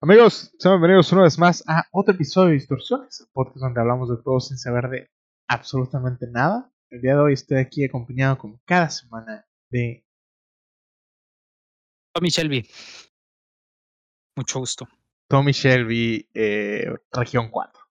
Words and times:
Amigos, 0.00 0.54
sean 0.60 0.74
bienvenidos 0.74 1.10
una 1.10 1.22
vez 1.22 1.40
más 1.40 1.64
a 1.66 1.82
otro 1.90 2.14
episodio 2.14 2.50
de 2.50 2.54
Distorsiones, 2.54 3.18
el 3.20 3.26
podcast 3.32 3.56
donde 3.56 3.80
hablamos 3.80 4.08
de 4.08 4.22
todo 4.22 4.38
sin 4.38 4.56
saber 4.56 4.88
de 4.90 5.10
absolutamente 5.48 6.28
nada. 6.30 6.70
El 6.88 7.00
día 7.00 7.16
de 7.16 7.20
hoy 7.20 7.32
estoy 7.32 7.58
aquí 7.58 7.84
acompañado 7.84 8.38
como 8.38 8.60
cada 8.64 8.90
semana 8.90 9.44
de 9.70 10.06
Tommy 12.14 12.28
Shelby. 12.28 12.70
Mucho 14.36 14.60
gusto. 14.60 14.86
Tommy 15.28 15.50
Shelby, 15.50 16.28
eh, 16.32 16.94
región 17.10 17.50
4. 17.50 17.82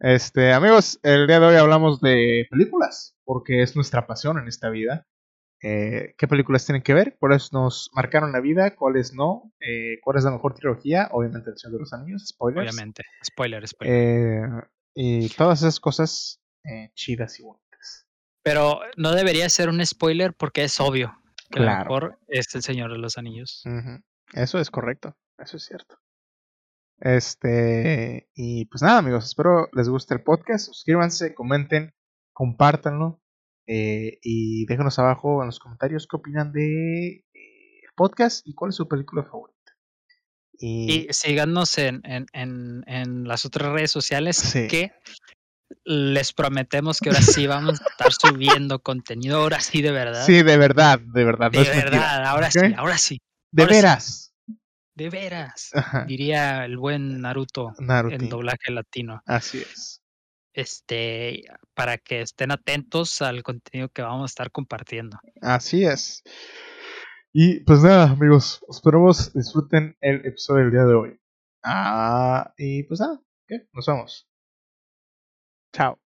Este, 0.00 0.52
amigos, 0.52 0.98
el 1.04 1.28
día 1.28 1.38
de 1.38 1.46
hoy 1.46 1.54
hablamos 1.54 2.00
de 2.00 2.48
películas, 2.50 3.16
porque 3.22 3.62
es 3.62 3.76
nuestra 3.76 4.08
pasión 4.08 4.36
en 4.40 4.48
esta 4.48 4.68
vida. 4.68 5.06
Eh, 5.62 6.14
qué 6.18 6.26
películas 6.26 6.66
tienen 6.66 6.82
que 6.82 6.92
ver, 6.92 7.16
cuáles 7.20 7.52
nos 7.52 7.90
marcaron 7.94 8.32
la 8.32 8.40
vida, 8.40 8.74
cuáles 8.74 9.14
no, 9.14 9.52
eh, 9.60 10.00
cuál 10.02 10.18
es 10.18 10.24
la 10.24 10.32
mejor 10.32 10.54
trilogía, 10.54 11.08
obviamente 11.12 11.50
El 11.50 11.58
Señor 11.58 11.74
de 11.74 11.78
los 11.80 11.92
Anillos, 11.92 12.26
spoilers. 12.26 12.68
Obviamente, 12.68 13.04
spoiler, 13.24 13.68
spoiler. 13.68 13.94
Eh, 13.96 14.42
y 14.94 15.28
todas 15.30 15.60
esas 15.60 15.78
cosas 15.78 16.40
chidas 16.94 17.38
y 17.38 17.44
bonitas. 17.44 18.06
Pero 18.42 18.80
no 18.96 19.12
debería 19.12 19.48
ser 19.48 19.68
un 19.68 19.84
spoiler 19.86 20.34
porque 20.34 20.64
es 20.64 20.80
obvio 20.80 21.16
que 21.50 21.60
Claro. 21.60 21.80
mejor 21.84 22.18
es 22.26 22.52
El 22.54 22.62
Señor 22.62 22.90
de 22.92 22.98
los 22.98 23.16
Anillos. 23.16 23.62
Eso 24.32 24.58
es 24.58 24.70
correcto, 24.70 25.16
eso 25.38 25.56
es 25.56 25.64
cierto. 25.64 25.96
Este, 26.98 28.28
y 28.34 28.64
pues 28.66 28.82
nada, 28.82 28.98
amigos, 28.98 29.24
espero 29.26 29.68
les 29.72 29.88
guste 29.88 30.14
el 30.14 30.22
podcast. 30.22 30.66
Suscríbanse, 30.66 31.34
comenten, 31.34 31.94
compártanlo. 32.32 33.21
Eh, 33.66 34.18
y 34.22 34.66
déjenos 34.66 34.98
abajo 34.98 35.42
en 35.42 35.46
los 35.46 35.58
comentarios 35.58 36.06
qué 36.10 36.16
opinan 36.16 36.52
de 36.52 37.24
eh, 37.34 37.80
podcast 37.96 38.46
y 38.46 38.54
cuál 38.54 38.70
es 38.70 38.76
su 38.76 38.88
película 38.88 39.22
favorita. 39.24 39.58
Y, 40.58 41.06
Y 41.08 41.12
síganos 41.12 41.76
en, 41.78 42.00
en, 42.04 42.26
en, 42.32 42.84
en 42.86 43.24
las 43.28 43.44
otras 43.44 43.72
redes 43.72 43.90
sociales 43.90 44.36
Sí. 44.36 44.68
que 44.68 44.92
les 45.84 46.32
prometemos 46.34 46.98
que 47.00 47.08
ahora 47.08 47.22
sí 47.22 47.46
vamos 47.46 47.80
a 47.80 47.84
estar 47.90 48.12
subiendo 48.12 48.80
contenido, 48.80 49.38
ahora 49.38 49.58
sí 49.60 49.80
de 49.82 49.90
verdad. 49.90 50.24
sí, 50.26 50.42
de 50.42 50.56
verdad, 50.58 51.00
de 51.00 51.24
verdad, 51.24 51.50
no 51.52 51.60
de 51.62 51.68
mentira. 51.70 51.90
verdad, 51.90 52.26
ahora 52.26 52.50
sí, 52.50 52.60
ahora 52.76 52.98
sí, 52.98 53.18
De 53.50 53.62
ahora 53.62 53.74
sí. 53.74 53.80
veras. 53.80 54.34
de 54.94 55.08
veras. 55.10 55.70
Ajá, 55.74 56.04
Diría 56.04 56.64
el 56.66 56.76
buen 56.76 57.22
Naruto 57.22 57.72
Naruto. 57.78 58.14
en 58.14 58.28
doblaje 58.28 58.70
latino. 58.70 59.22
Así 59.24 59.58
es. 59.58 60.01
Este, 60.52 61.44
para 61.74 61.98
que 61.98 62.20
estén 62.20 62.50
atentos 62.50 63.22
al 63.22 63.42
contenido 63.42 63.88
que 63.88 64.02
vamos 64.02 64.22
a 64.22 64.26
estar 64.26 64.50
compartiendo. 64.50 65.18
Así 65.40 65.84
es. 65.84 66.22
Y 67.32 67.60
pues 67.60 67.82
nada, 67.82 68.10
amigos, 68.10 68.62
esperamos 68.68 69.32
disfruten 69.32 69.96
el 70.02 70.26
episodio 70.26 70.64
del 70.64 70.72
día 70.72 70.84
de 70.84 70.94
hoy. 70.94 71.20
Ah, 71.62 72.52
y 72.58 72.82
pues 72.82 73.00
nada, 73.00 73.20
¿qué? 73.46 73.66
Nos 73.72 73.86
vemos. 73.86 74.28
Chao. 75.72 76.01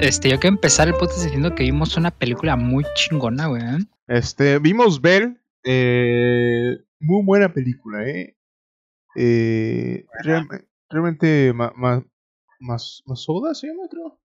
Este, 0.00 0.30
yo 0.30 0.38
quiero 0.38 0.54
empezar 0.54 0.88
el 0.88 0.94
podcast 0.94 1.24
diciendo 1.24 1.54
que 1.54 1.64
vimos 1.64 1.96
una 1.96 2.10
película 2.10 2.56
muy 2.56 2.84
chingona, 2.94 3.48
güey. 3.48 3.62
¿eh? 3.62 3.78
Este, 4.06 4.58
vimos 4.58 5.00
Bell. 5.00 5.40
Eh, 5.64 6.78
muy 7.00 7.24
buena 7.24 7.52
película, 7.52 8.06
¿eh? 8.08 8.36
eh 9.16 10.06
realme- 10.24 10.68
realmente 10.88 11.52
ma, 11.52 11.72
ma- 11.74 12.04
más, 12.60 13.02
se 13.54 13.66
llama, 13.66 13.88
creo. 13.90 14.20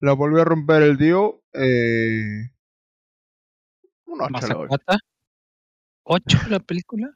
La 0.00 0.12
volvió 0.12 0.42
a 0.42 0.44
romper 0.44 0.82
el 0.82 0.98
Dio. 0.98 1.42
Eh, 1.54 2.50
un 4.06 4.20
ocho 4.20 4.46
le 4.46 4.54
doy. 4.54 4.68
Mazacuata. 4.68 4.98
¿Ocho 6.04 6.38
la 6.48 6.60
película? 6.60 7.10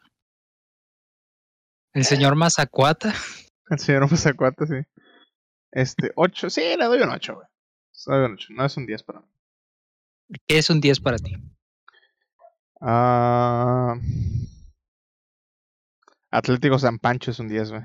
El 1.93 2.05
señor 2.05 2.37
Mazacuata. 2.37 3.13
El 3.71 3.79
señor 3.79 4.11
Mazacuata, 4.11 4.67
sí. 4.67 4.75
Este, 5.73 6.13
8, 6.17 6.51
sí, 6.51 6.61
le 6.77 6.85
doy 6.85 7.01
un 7.03 7.11
8, 7.11 7.35
güey. 7.35 7.47
Le 8.07 8.15
doy 8.17 8.25
un 8.27 8.33
8, 8.35 8.49
no 8.51 8.65
es 8.65 8.77
un 8.77 8.87
10 8.87 9.03
para 9.03 9.21
mí. 9.21 9.27
¿Qué 10.47 10.59
es 10.59 10.71
un 10.71 10.81
10 10.81 11.01
para 11.01 11.19
ti? 11.19 11.35
Ah, 12.81 13.95
Atlético 16.31 16.79
San 16.79 16.99
Pancho 16.99 17.31
es 17.31 17.39
un 17.39 17.49
10, 17.49 17.71
güey. 17.71 17.83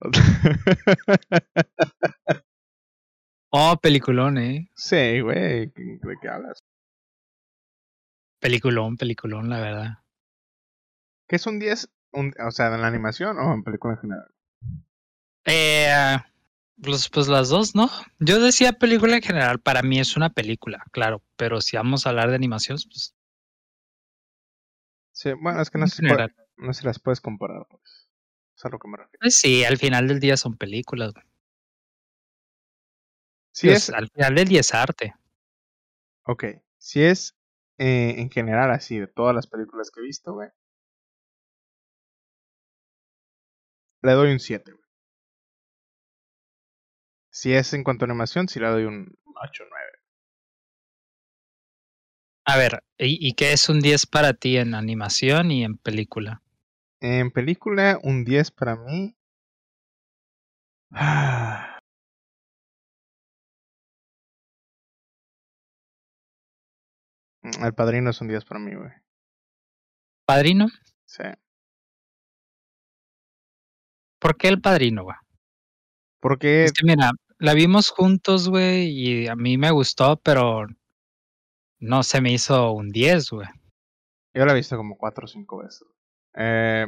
Oh, 3.50 3.78
peliculón, 3.80 4.36
eh. 4.36 4.70
sí, 4.76 5.20
güey, 5.20 5.68
¿de 5.68 6.16
qué 6.20 6.28
hablas? 6.28 6.62
Peliculón, 8.40 8.98
peliculón, 8.98 9.48
la 9.48 9.58
verdad. 9.60 9.88
¿Qué 11.26 11.36
es 11.36 11.46
un 11.46 11.58
10? 11.58 11.88
Un- 12.12 12.34
o 12.46 12.50
sea, 12.50 12.66
en 12.74 12.82
la 12.82 12.88
animación 12.88 13.38
o 13.38 13.54
en 13.54 13.62
película 13.64 13.94
en 13.94 14.00
general. 14.00 14.28
Eh, 15.50 16.16
pues, 16.82 17.08
pues 17.08 17.26
las 17.28 17.48
dos, 17.48 17.74
¿no? 17.74 17.90
Yo 18.18 18.38
decía 18.40 18.72
película 18.74 19.16
en 19.16 19.22
general, 19.22 19.60
para 19.60 19.82
mí 19.82 19.98
es 19.98 20.16
una 20.16 20.30
película, 20.30 20.84
claro, 20.92 21.22
pero 21.36 21.60
si 21.60 21.76
vamos 21.76 22.06
a 22.06 22.10
hablar 22.10 22.28
de 22.30 22.36
animación, 22.36 22.78
pues 22.90 23.14
Sí, 25.12 25.32
bueno, 25.32 25.60
es 25.60 25.70
que 25.70 25.78
no 25.78 25.88
si 25.88 26.06
puede- 26.06 26.32
no 26.58 26.72
si 26.72 26.84
las 26.84 27.00
puedes 27.00 27.20
comparar, 27.20 27.66
pues. 27.68 28.08
Es 28.56 28.64
a 28.64 28.68
lo 28.68 28.78
que 28.78 28.88
me 28.88 28.96
refiero. 28.98 29.18
Pues 29.20 29.36
sí, 29.36 29.64
al 29.64 29.76
final 29.78 30.06
del 30.06 30.20
día 30.20 30.36
son 30.36 30.56
películas. 30.56 31.12
güey. 31.12 31.24
Pues, 33.60 33.88
es, 33.88 33.90
al 33.90 34.08
final 34.10 34.34
del 34.36 34.48
día 34.48 34.60
es 34.60 34.72
arte. 34.74 35.14
ok, 36.24 36.44
si 36.76 37.02
es 37.02 37.36
eh, 37.78 38.14
en 38.18 38.30
general 38.30 38.70
así, 38.70 38.98
de 38.98 39.08
todas 39.08 39.34
las 39.34 39.46
películas 39.48 39.90
que 39.90 40.00
he 40.00 40.04
visto, 40.04 40.34
güey. 40.34 40.48
Le 44.02 44.12
doy 44.12 44.30
un 44.32 44.38
7, 44.40 44.72
güey. 44.72 44.77
Si 47.38 47.52
es 47.52 47.72
en 47.72 47.84
cuanto 47.84 48.04
a 48.04 48.08
animación, 48.08 48.48
sí 48.48 48.58
le 48.58 48.66
doy 48.66 48.82
un 48.82 49.16
8 49.36 49.62
9. 49.70 49.92
A 52.46 52.56
ver, 52.56 52.82
¿y, 52.98 53.28
y 53.28 53.34
qué 53.34 53.52
es 53.52 53.68
un 53.68 53.78
10 53.78 54.06
para 54.06 54.32
ti 54.34 54.56
en 54.56 54.74
animación 54.74 55.52
y 55.52 55.62
en 55.62 55.78
película? 55.78 56.42
En 57.00 57.30
película, 57.30 58.00
un 58.02 58.24
10 58.24 58.50
para 58.50 58.74
mí. 58.74 59.14
Ah. 60.90 61.78
El 67.62 67.72
padrino 67.72 68.10
es 68.10 68.20
un 68.20 68.26
10 68.26 68.44
para 68.44 68.58
mí, 68.58 68.74
güey. 68.74 68.90
¿Padrino? 70.26 70.66
Sí. 71.06 71.22
¿Por 74.18 74.36
qué 74.36 74.48
el 74.48 74.60
padrino, 74.60 75.04
güey? 75.04 75.16
Porque 76.18 76.64
Es 76.64 76.72
que 76.72 76.84
mira, 76.84 77.12
la 77.38 77.54
vimos 77.54 77.90
juntos, 77.90 78.48
güey, 78.48 78.88
y 78.88 79.28
a 79.28 79.36
mí 79.36 79.56
me 79.58 79.70
gustó, 79.70 80.16
pero 80.22 80.66
no 81.80 82.02
se 82.02 82.20
me 82.20 82.32
hizo 82.32 82.72
un 82.72 82.90
10, 82.90 83.30
güey. 83.30 83.48
yo 84.34 84.44
la 84.44 84.52
he 84.52 84.56
visto 84.56 84.76
como 84.76 84.96
4 84.96 85.24
o 85.24 85.28
5 85.28 85.58
veces. 85.58 85.84
Eh, 86.34 86.86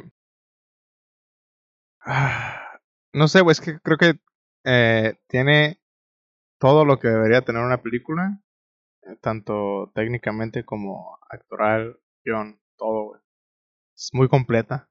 ah, 2.00 2.78
no 3.12 3.28
sé, 3.28 3.40
güey, 3.40 3.52
es 3.52 3.60
que 3.60 3.78
creo 3.80 3.98
que 3.98 4.20
eh, 4.64 5.18
tiene 5.28 5.80
todo 6.58 6.84
lo 6.84 6.98
que 6.98 7.08
debería 7.08 7.42
tener 7.42 7.62
una 7.62 7.82
película, 7.82 8.40
eh, 9.02 9.16
tanto 9.20 9.92
técnicamente 9.94 10.64
como 10.64 11.18
actoral, 11.30 11.98
guion, 12.24 12.60
todo, 12.76 13.04
güey. 13.10 13.20
Es 13.96 14.10
muy 14.12 14.28
completa. 14.28 14.88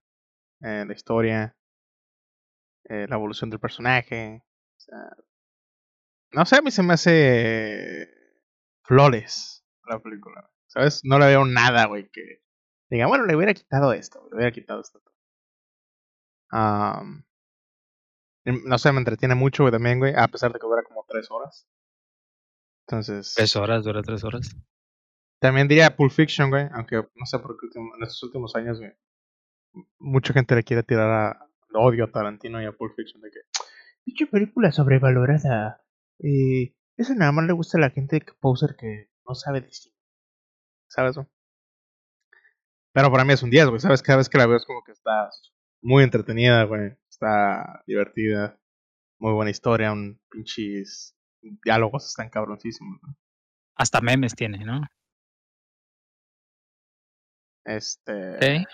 eh, 0.61 0.85
la 0.87 0.93
historia, 0.93 1.55
la 2.85 3.15
evolución 3.15 3.49
del 3.49 3.59
personaje. 3.59 4.43
o 4.77 4.79
sea, 4.79 5.15
no 6.31 6.45
sé, 6.45 6.57
a 6.57 6.61
mí 6.61 6.71
se 6.71 6.83
me 6.83 6.93
hace 6.93 8.07
flores 8.83 9.65
la 9.87 9.99
película. 9.99 10.49
¿Sabes? 10.67 11.01
No 11.03 11.17
le 11.17 11.25
veo 11.25 11.45
nada, 11.45 11.87
güey, 11.87 12.09
que 12.11 12.43
diga, 12.89 13.07
bueno, 13.07 13.25
le 13.25 13.35
hubiera 13.35 13.53
quitado 13.53 13.91
esto, 13.93 14.27
le 14.29 14.35
hubiera 14.37 14.51
quitado 14.51 14.81
esto. 14.81 15.01
Em, 18.45 18.63
no 18.65 18.77
sé, 18.77 18.91
me 18.91 18.99
entretiene 18.99 19.35
mucho, 19.35 19.63
güey, 19.63 19.71
también, 19.71 19.99
güey, 19.99 20.13
a 20.15 20.27
pesar 20.27 20.53
de 20.53 20.59
que 20.59 20.67
dura 20.67 20.83
como 20.83 21.05
tres 21.07 21.29
horas. 21.31 21.67
Entonces, 22.87 23.33
Tres 23.35 23.55
horas, 23.55 23.83
dura 23.83 24.01
tres 24.01 24.23
horas. 24.23 24.55
también 25.39 25.67
diría 25.67 25.95
Pulp 25.95 26.11
Fiction, 26.11 26.49
güey, 26.49 26.67
aunque 26.73 26.97
no 26.97 27.25
sé 27.25 27.39
por 27.39 27.57
qué 27.59 27.67
en 27.75 28.03
estos 28.03 28.23
últimos 28.23 28.55
años, 28.55 28.79
güey, 28.79 28.91
mucha 29.99 30.33
gente 30.33 30.55
le 30.55 30.63
quiere 30.63 30.83
tirar 30.83 31.09
a 31.09 31.49
lo 31.69 31.81
odio 31.81 32.05
a 32.05 32.11
Tarantino 32.11 32.61
y 32.61 32.65
a 32.65 32.71
Pulp 32.71 32.95
Fiction 32.95 33.21
de 33.21 33.29
que, 33.31 33.39
dicha 34.05 34.25
película 34.25 34.71
sobrevalorada. 34.71 35.83
Eh, 36.19 36.75
eso 36.97 37.13
nada 37.15 37.31
más 37.31 37.45
le 37.45 37.53
gusta 37.53 37.77
a 37.77 37.81
la 37.81 37.89
gente 37.89 38.19
que 38.21 38.33
poser 38.39 38.75
que 38.77 39.09
no 39.27 39.35
sabe 39.35 39.67
cine. 39.71 39.95
¿Sabes? 40.89 41.15
güey? 41.15 41.27
Pero 42.93 43.11
para 43.11 43.23
mí 43.23 43.33
es 43.33 43.43
un 43.43 43.49
10, 43.49 43.67
güey. 43.67 43.79
¿Sabes? 43.79 44.01
Cada 44.01 44.17
vez 44.17 44.29
que 44.29 44.37
la 44.37 44.47
veo 44.47 44.57
es 44.57 44.65
como 44.65 44.83
que 44.83 44.91
está 44.91 45.29
muy 45.81 46.03
entretenida, 46.03 46.63
güey. 46.63 46.97
está 47.09 47.83
divertida. 47.85 48.59
Muy 49.19 49.33
buena 49.33 49.51
historia, 49.51 49.91
un 49.91 50.19
pinches 50.29 51.15
diálogos 51.41 52.05
están 52.05 52.29
cabroncísimos. 52.29 52.99
¿no? 53.03 53.15
Hasta 53.75 54.01
memes 54.01 54.33
tiene, 54.35 54.63
¿no? 54.65 54.81
Este. 57.65 58.65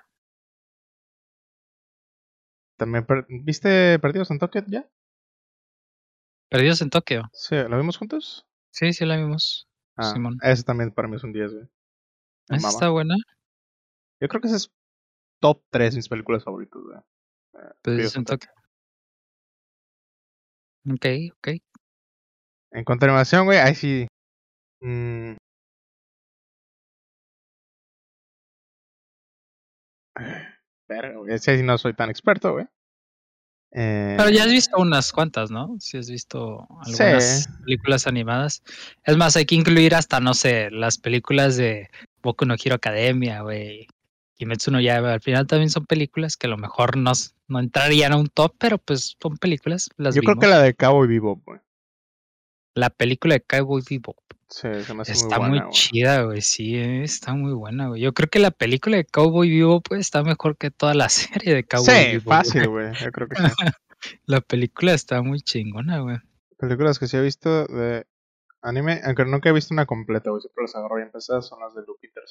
También, 2.78 3.06
per- 3.06 3.26
¿viste 3.30 4.00
Perdidos 4.00 4.32
en 4.32 4.40
Tokio 4.40 4.64
ya? 4.68 4.90
Perdidos 6.56 6.82
en 6.82 6.90
Tokio. 6.90 7.30
Sí, 7.34 7.54
¿lo 7.54 7.78
vimos 7.78 7.98
juntos? 7.98 8.46
Sí, 8.72 8.94
sí 8.94 9.06
la 9.06 9.18
vimos. 9.18 9.68
Ah, 9.98 10.14
Simón. 10.14 10.38
ese 10.42 10.64
también 10.64 10.90
para 10.90 11.10
mí 11.10 11.18
es 11.18 11.24
un 11.26 11.34
10, 11.34 11.52
güey. 11.52 11.68
Esa 12.48 12.70
está 12.70 12.90
buena. 12.90 13.16
Yo 14.22 14.30
creo 14.30 14.40
que 14.40 14.48
ese 14.48 14.56
es 14.56 14.72
top 15.42 15.62
3 15.70 15.92
de 15.92 15.98
mis 15.98 16.08
películas 16.08 16.46
favoritas, 16.46 16.82
güey. 16.82 16.98
Eh, 16.98 17.74
Perdidos 17.82 18.16
en 18.16 18.24
Tokio. 18.24 18.50
Ok, 20.90 21.06
ok. 21.34 21.48
En 22.72 22.86
cuanto 22.86 23.06
a 23.06 23.10
animación, 23.10 23.44
güey, 23.44 23.58
ahí 23.58 23.76
sí. 23.76 24.08
mm, 24.80 25.34
güey. 31.18 31.34
Ese 31.34 31.58
sí 31.58 31.64
no 31.64 31.78
soy 31.78 31.94
tan 31.94 32.10
experto, 32.10 32.54
güey. 32.54 32.66
Eh, 33.78 34.16
Pero 34.18 34.30
ya 34.30 34.44
has 34.46 34.50
visto 34.52 34.78
unas 34.78 35.12
cuantas, 35.12 35.52
¿no? 35.52 35.76
Si 35.80 35.98
has 35.98 36.10
visto 36.10 36.66
Sí. 36.86 37.04
algunas 37.04 37.50
películas 37.66 38.08
animadas. 38.08 38.64
Es 39.04 39.18
más, 39.18 39.36
hay 39.36 39.46
que 39.46 39.56
incluir 39.56 39.96
hasta, 39.96 40.22
no 40.22 40.34
sé, 40.34 40.72
las 40.72 40.98
películas 40.98 41.58
de 41.58 41.90
Boku 42.24 42.46
no 42.46 42.56
Hero 42.56 42.76
Academia, 42.76 43.42
güey. 43.42 43.88
Kimetsu 44.38 44.72
no 44.72 44.80
Yaiba. 44.80 45.14
Al 45.14 45.22
final 45.22 45.46
también 45.46 45.70
son 45.70 45.86
películas 45.86 46.38
que 46.38 46.48
a 46.48 46.50
lo 46.50 46.58
mejor 46.58 46.96
no, 46.96 47.12
no 47.50 47.60
entrarían 47.60 48.14
a 48.14 48.18
un 48.18 48.28
top, 48.28 48.54
pero 48.58 48.78
pues 48.78 49.16
son 49.22 49.38
películas. 49.38 49.90
Las 49.98 50.16
Yo 50.16 50.22
creo 50.22 50.38
que 50.38 50.48
la 50.48 50.62
de 50.62 50.74
Cabo 50.74 51.04
y 51.04 51.08
Vivo, 51.10 51.42
güey. 51.46 51.60
La 52.76 52.90
película 52.92 53.34
de 53.36 53.42
Cowboy 53.42 53.82
Bebop 53.90 54.18
Sí, 54.48 54.68
se 54.84 54.94
me 54.94 55.02
hace 55.02 55.14
está 55.14 55.40
muy 55.40 55.50
muy, 55.50 55.50
buena, 55.58 55.64
güey. 55.66 55.74
chida, 55.74 56.22
güey. 56.24 56.42
Sí, 56.42 56.76
eh, 56.76 57.04
está 57.04 57.34
muy 57.34 57.54
buena, 57.54 57.88
güey. 57.88 58.02
Yo 58.02 58.14
creo 58.14 58.30
que 58.30 58.38
la 58.40 58.52
película 58.52 58.98
de 58.98 59.06
Cowboy 59.06 59.50
Bebop 59.50 59.84
pues, 59.88 60.02
está 60.02 60.22
mejor 60.24 60.56
que 60.58 60.70
toda 60.70 60.94
la 60.94 61.10
serie 61.50 61.56
de 61.56 61.64
Cowboy 61.66 61.86
Sí, 61.96 62.12
Bebop. 62.12 62.28
fácil, 62.28 62.68
güey. 62.70 62.94
Yo 62.94 63.12
creo 63.12 63.28
que 63.28 63.36
sí. 63.38 63.44
La 64.28 64.40
película 64.42 64.94
está 64.94 65.24
muy 65.24 65.42
chingona, 65.42 66.00
güey. 66.02 66.18
Películas 66.60 67.00
que 67.00 67.08
sí 67.08 67.18
he 67.18 67.22
visto 67.22 67.66
de 67.66 68.06
anime, 68.62 69.02
aunque 69.04 69.26
nunca 69.26 69.50
he 69.50 69.54
visto 69.54 69.74
una 69.74 69.88
completa, 69.88 70.30
güey. 70.30 70.42
Siempre 70.42 70.62
las 70.66 70.76
agarro 70.76 70.98
bien 70.98 71.12
pesadas, 71.12 71.48
son 71.48 71.60
las 71.62 71.74
de 71.74 71.82
Lupin 71.82 72.12
III, 72.16 72.22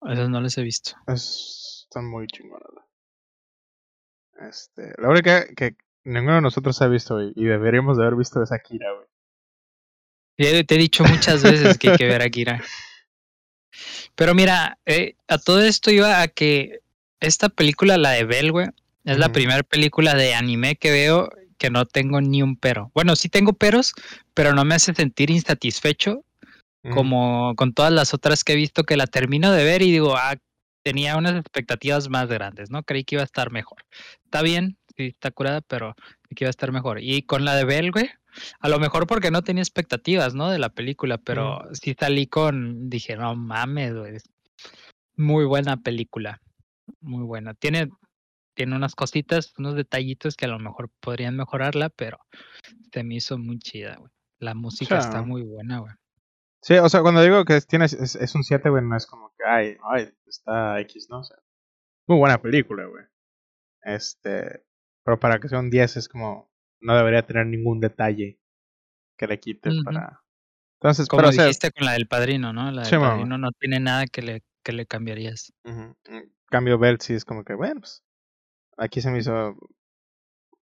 güey. 0.00 0.14
Esas 0.14 0.30
no 0.30 0.40
las 0.40 0.56
he 0.56 0.62
visto. 0.62 0.92
Es- 1.08 1.82
Están 1.88 2.08
muy 2.08 2.26
chingonas, 2.26 2.68
güey. 2.72 2.84
Este, 4.48 4.92
la 5.00 5.08
única 5.10 5.46
que 5.54 5.76
ninguno 6.06 6.36
de 6.36 6.42
nosotros 6.42 6.80
ha 6.80 6.88
visto, 6.88 7.14
güey, 7.14 7.32
y 7.34 7.44
deberíamos 7.44 7.96
de 7.96 8.04
haber 8.04 8.16
visto 8.16 8.42
es 8.42 8.52
Akira, 8.52 8.92
güey. 8.92 9.06
Te 10.64 10.74
he 10.74 10.78
dicho 10.78 11.02
muchas 11.04 11.42
veces 11.42 11.78
que 11.78 11.90
hay 11.90 11.96
que 11.96 12.06
ver 12.06 12.22
a 12.22 12.28
Kira. 12.28 12.62
Pero 14.14 14.34
mira, 14.34 14.78
eh, 14.86 15.14
a 15.28 15.38
todo 15.38 15.62
esto 15.62 15.90
iba 15.90 16.20
a 16.20 16.28
que 16.28 16.80
esta 17.20 17.48
película, 17.48 17.96
la 17.96 18.10
de 18.10 18.24
Bell, 18.24 18.52
güey, 18.52 18.68
es 19.04 19.18
la 19.18 19.30
primera 19.30 19.62
película 19.62 20.14
de 20.14 20.34
anime 20.34 20.76
que 20.76 20.90
veo 20.90 21.30
que 21.58 21.70
no 21.70 21.86
tengo 21.86 22.20
ni 22.20 22.42
un 22.42 22.56
pero. 22.56 22.90
Bueno, 22.94 23.16
sí 23.16 23.28
tengo 23.28 23.52
peros, 23.52 23.94
pero 24.34 24.52
no 24.52 24.64
me 24.64 24.74
hace 24.74 24.94
sentir 24.94 25.30
insatisfecho 25.30 26.22
como 26.92 27.54
con 27.56 27.72
todas 27.72 27.92
las 27.92 28.14
otras 28.14 28.44
que 28.44 28.52
he 28.52 28.56
visto 28.56 28.84
que 28.84 28.96
la 28.96 29.08
termino 29.08 29.50
de 29.50 29.64
ver 29.64 29.82
y 29.82 29.90
digo, 29.90 30.14
ah, 30.16 30.36
tenía 30.84 31.16
unas 31.16 31.34
expectativas 31.34 32.08
más 32.08 32.28
grandes, 32.28 32.70
¿no? 32.70 32.84
Creí 32.84 33.02
que 33.02 33.16
iba 33.16 33.22
a 33.22 33.24
estar 33.24 33.50
mejor. 33.50 33.84
Está 34.24 34.40
bien, 34.42 34.78
sí, 34.96 35.06
está 35.08 35.30
curada, 35.30 35.60
pero 35.60 35.94
que 36.34 36.44
iba 36.44 36.48
a 36.48 36.50
estar 36.50 36.72
mejor. 36.72 37.00
Y 37.00 37.22
con 37.22 37.44
la 37.44 37.54
de 37.54 37.64
Bell, 37.64 37.92
güey, 37.92 38.08
a 38.60 38.68
lo 38.68 38.78
mejor 38.78 39.06
porque 39.06 39.30
no 39.30 39.42
tenía 39.42 39.62
expectativas, 39.62 40.34
¿no? 40.34 40.50
De 40.50 40.58
la 40.58 40.70
película, 40.70 41.18
pero 41.18 41.62
sí 41.72 41.96
salí 41.98 42.26
con, 42.26 42.88
dije, 42.88 43.16
no 43.16 43.34
mames, 43.34 43.94
güey. 43.94 44.18
Muy 45.16 45.44
buena 45.44 45.78
película, 45.78 46.40
muy 47.00 47.24
buena. 47.24 47.54
Tiene, 47.54 47.90
tiene 48.54 48.76
unas 48.76 48.94
cositas, 48.94 49.54
unos 49.58 49.74
detallitos 49.74 50.36
que 50.36 50.44
a 50.44 50.48
lo 50.48 50.58
mejor 50.58 50.90
podrían 51.00 51.36
mejorarla, 51.36 51.88
pero 51.90 52.18
se 52.92 53.04
me 53.04 53.16
hizo 53.16 53.38
muy 53.38 53.58
chida, 53.58 53.96
güey. 53.96 54.10
La 54.38 54.54
música 54.54 54.98
está 54.98 55.12
sea, 55.12 55.22
muy 55.22 55.42
buena, 55.42 55.78
güey. 55.78 55.92
Sí, 56.60 56.74
o 56.74 56.88
sea, 56.88 57.00
cuando 57.00 57.22
digo 57.22 57.44
que 57.44 57.56
es, 57.56 57.66
tienes, 57.66 57.94
es, 57.94 58.16
es 58.16 58.34
un 58.34 58.44
7, 58.44 58.68
güey, 58.68 58.82
no 58.82 58.96
es 58.96 59.06
como 59.06 59.32
que, 59.38 59.44
ay, 59.46 59.76
ay, 59.90 60.10
está 60.26 60.80
X, 60.80 61.06
¿no? 61.08 61.20
O 61.20 61.24
sea, 61.24 61.38
muy 62.06 62.18
buena 62.18 62.42
película, 62.42 62.84
güey. 62.84 63.04
Este, 63.82 64.65
pero 65.06 65.20
para 65.20 65.38
que 65.38 65.48
sea 65.48 65.60
un 65.60 65.70
10 65.70 65.96
es 65.96 66.08
como, 66.08 66.50
no 66.80 66.96
debería 66.96 67.24
tener 67.24 67.46
ningún 67.46 67.78
detalle 67.78 68.40
que 69.16 69.28
le 69.28 69.38
quite 69.38 69.70
Ujú. 69.70 69.84
para... 69.84 70.20
Entonces, 70.80 71.06
Como 71.06 71.20
pero, 71.20 71.28
o 71.28 71.32
sea, 71.32 71.44
dijiste 71.44 71.70
con 71.70 71.86
la 71.86 71.92
del 71.92 72.08
padrino, 72.08 72.52
¿no? 72.52 72.72
La 72.72 72.82
del 72.82 72.90
Sí, 72.90 72.96
mamá. 72.96 73.10
padrino 73.10 73.38
no 73.38 73.52
tiene 73.52 73.78
nada 73.78 74.06
que 74.08 74.20
le, 74.20 74.42
que 74.64 74.72
le 74.72 74.84
cambiarías. 74.84 75.52
en 75.62 75.96
cambio 76.46 76.76
Bell 76.76 77.00
sí 77.00 77.14
es 77.14 77.24
como 77.24 77.44
que, 77.44 77.54
bueno, 77.54 77.80
pues, 77.80 78.02
aquí 78.76 79.00
se 79.00 79.12
me 79.12 79.18
hizo, 79.20 79.56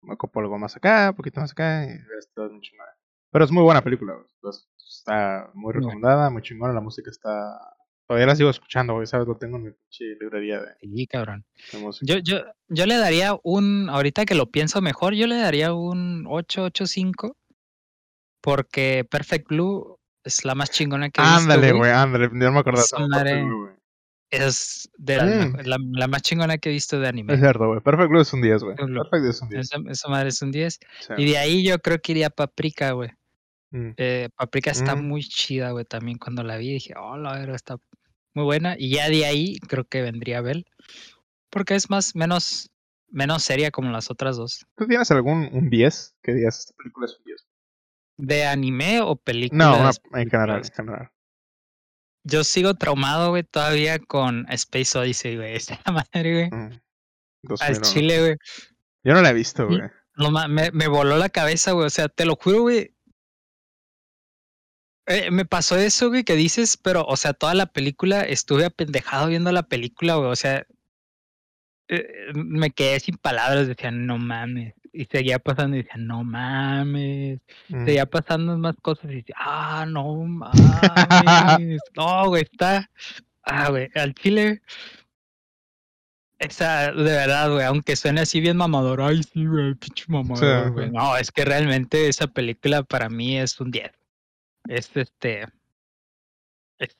me 0.00 0.16
copó 0.16 0.40
algo 0.40 0.58
más 0.58 0.74
acá, 0.74 1.10
un 1.10 1.16
poquito 1.16 1.40
más 1.40 1.52
acá, 1.52 1.84
y 1.84 1.90
esto 2.18 2.46
es 2.46 2.52
muy 2.52 2.62
chingona. 2.62 2.90
Pero 3.30 3.44
es 3.44 3.52
muy 3.52 3.62
buena 3.62 3.84
película, 3.84 4.14
está 4.78 5.50
muy 5.52 5.74
recomendada, 5.74 6.30
muy 6.30 6.40
chingona, 6.40 6.72
la 6.72 6.80
música 6.80 7.10
está... 7.10 7.76
Todavía 8.10 8.26
la 8.26 8.34
sigo 8.34 8.50
escuchando, 8.50 8.94
güey, 8.94 9.06
¿sabes? 9.06 9.28
Lo 9.28 9.36
tengo 9.36 9.56
en 9.58 9.62
mi 9.62 9.70
librería 10.20 10.60
de, 10.60 10.74
Sí, 10.82 11.06
cabrón. 11.06 11.44
Yo, 12.00 12.18
yo, 12.18 12.40
yo 12.66 12.86
le 12.86 12.96
daría 12.96 13.36
un, 13.44 13.88
ahorita 13.88 14.24
que 14.24 14.34
lo 14.34 14.50
pienso 14.50 14.80
mejor, 14.82 15.14
yo 15.14 15.28
le 15.28 15.36
daría 15.36 15.72
un 15.74 16.26
885 16.26 17.36
porque 18.40 19.06
Perfect 19.08 19.48
Blue 19.48 19.98
es 20.24 20.44
la 20.44 20.54
más 20.54 20.70
chingona 20.70 21.10
que 21.10 21.20
he 21.20 21.24
visto. 21.24 21.38
Ándale, 21.38 21.72
güey, 21.72 21.92
ándale. 21.92 22.28
No 22.32 22.50
me 22.52 22.58
acordaba. 22.58 22.84
Madre- 23.08 23.44
Blue. 23.44 23.70
Es 24.30 24.88
de 24.96 25.16
Mm. 25.20 25.26
mejo- 25.52 25.62
la, 25.64 25.76
la 25.92 26.06
más 26.08 26.22
chingona 26.22 26.58
que 26.58 26.70
he 26.70 26.72
visto 26.72 26.98
de 27.00 27.08
anime. 27.08 27.34
Es 27.34 27.40
cierto, 27.40 27.66
güey. 27.68 27.80
Perfect 27.80 28.08
Blue 28.10 28.20
es 28.20 28.32
un 28.32 28.42
10, 28.42 28.62
güey. 28.62 28.76
Perfect 28.76 28.90
Blue. 28.92 29.02
Perfect 29.02 29.20
Blue 29.22 29.30
es 29.30 29.42
un 29.42 29.48
10. 29.50 29.60
Esa, 29.60 29.76
esa 29.90 30.08
madre 30.08 30.28
es 30.28 30.42
un 30.42 30.50
10. 30.52 30.78
Sí. 31.00 31.12
Y 31.16 31.24
de 31.30 31.38
ahí 31.38 31.64
yo 31.64 31.78
creo 31.80 32.00
que 32.00 32.12
iría 32.12 32.30
Paprika, 32.30 32.92
güey. 32.92 33.10
Mm. 33.72 33.90
Eh, 33.96 34.28
Paprika 34.36 34.70
está 34.72 34.94
Mm. 34.96 35.04
muy 35.06 35.22
chida, 35.22 35.70
güey. 35.72 35.84
También 35.84 36.18
cuando 36.18 36.42
la 36.44 36.56
vi 36.56 36.72
dije, 36.74 36.94
oh, 36.96 37.16
la 37.16 37.32
verdad 37.38 37.56
está 37.56 37.76
muy 38.34 38.44
buena. 38.44 38.76
Y 38.78 38.90
ya 38.94 39.08
de 39.08 39.24
ahí 39.26 39.58
creo 39.60 39.84
que 39.84 40.02
vendría 40.02 40.40
Bell. 40.40 40.66
Porque 41.50 41.74
es 41.74 41.90
más, 41.90 42.14
menos, 42.14 42.70
menos 43.08 43.42
seria 43.42 43.70
como 43.70 43.90
las 43.90 44.10
otras 44.10 44.36
dos. 44.36 44.66
¿Tú 44.76 44.86
tienes 44.86 45.10
algún 45.10 45.48
un 45.52 45.68
10 45.70 46.14
que 46.22 46.34
digas 46.34 46.60
esta 46.60 46.74
película 46.76 47.06
es 47.06 47.16
un 47.18 47.24
10? 47.24 47.46
¿De 48.18 48.44
anime 48.46 49.00
o 49.00 49.16
película? 49.16 49.64
No, 49.64 49.80
una- 49.80 50.20
en 50.22 50.30
general, 50.30 50.62
en 50.64 50.72
general. 50.72 51.10
Yo 52.22 52.44
sigo 52.44 52.74
traumado, 52.74 53.30
güey, 53.30 53.42
todavía 53.44 53.98
con 53.98 54.46
Space 54.50 54.96
Odyssey, 54.98 55.36
güey. 55.36 55.54
Esa 55.56 55.80
madre, 55.90 56.32
güey. 56.48 56.50
Mm. 56.50 56.80
Al 57.60 57.74
2001. 57.74 57.80
chile, 57.82 58.20
güey. 58.20 58.36
Yo 59.04 59.14
no 59.14 59.22
la 59.22 59.30
he 59.30 59.34
visto, 59.34 59.66
güey. 59.66 59.80
No 60.16 60.30
me, 60.30 60.70
me 60.70 60.88
voló 60.88 61.16
la 61.16 61.30
cabeza, 61.30 61.72
güey. 61.72 61.86
O 61.86 61.90
sea, 61.90 62.08
te 62.10 62.26
lo 62.26 62.36
juro, 62.36 62.60
güey. 62.62 62.94
Eh, 65.10 65.32
me 65.32 65.44
pasó 65.44 65.76
eso, 65.76 66.08
güey, 66.08 66.22
que 66.22 66.36
dices, 66.36 66.76
pero, 66.76 67.04
o 67.04 67.16
sea, 67.16 67.32
toda 67.32 67.54
la 67.54 67.66
película 67.66 68.20
estuve 68.20 68.64
apendejado 68.64 69.26
viendo 69.26 69.50
la 69.50 69.64
película, 69.64 70.14
güey. 70.14 70.30
O 70.30 70.36
sea, 70.36 70.64
eh, 71.88 72.30
me 72.32 72.70
quedé 72.70 73.00
sin 73.00 73.16
palabras. 73.16 73.66
Decía, 73.66 73.90
no 73.90 74.18
mames. 74.18 74.74
Y 74.92 75.06
seguía 75.06 75.40
pasando 75.40 75.76
y 75.76 75.82
decía, 75.82 75.96
no 75.98 76.22
mames. 76.22 77.40
Mm. 77.70 77.86
Seguía 77.86 78.06
pasando 78.06 78.56
más 78.56 78.76
cosas 78.80 79.10
y 79.10 79.16
decía, 79.16 79.34
ah, 79.36 79.84
no 79.88 80.14
mames. 80.14 80.52
no, 81.96 82.28
güey, 82.28 82.44
está. 82.44 82.88
Ah, 83.42 83.68
güey, 83.68 83.88
al 83.96 84.14
chile. 84.14 84.62
Esa, 86.38 86.92
de 86.92 87.02
verdad, 87.02 87.50
güey, 87.50 87.66
aunque 87.66 87.96
suene 87.96 88.20
así 88.20 88.40
bien 88.40 88.56
mamador, 88.56 89.02
ay, 89.02 89.24
sí, 89.24 89.44
güey, 89.44 89.74
pinche 89.74 90.04
mamador, 90.06 90.70
güey. 90.70 90.88
No, 90.92 91.16
es 91.16 91.32
que 91.32 91.44
realmente 91.44 92.06
esa 92.06 92.28
película 92.28 92.84
para 92.84 93.08
mí 93.08 93.36
es 93.36 93.58
un 93.60 93.72
10. 93.72 93.99
Es 94.68 94.94
este. 94.96 95.46
Es 96.78 96.96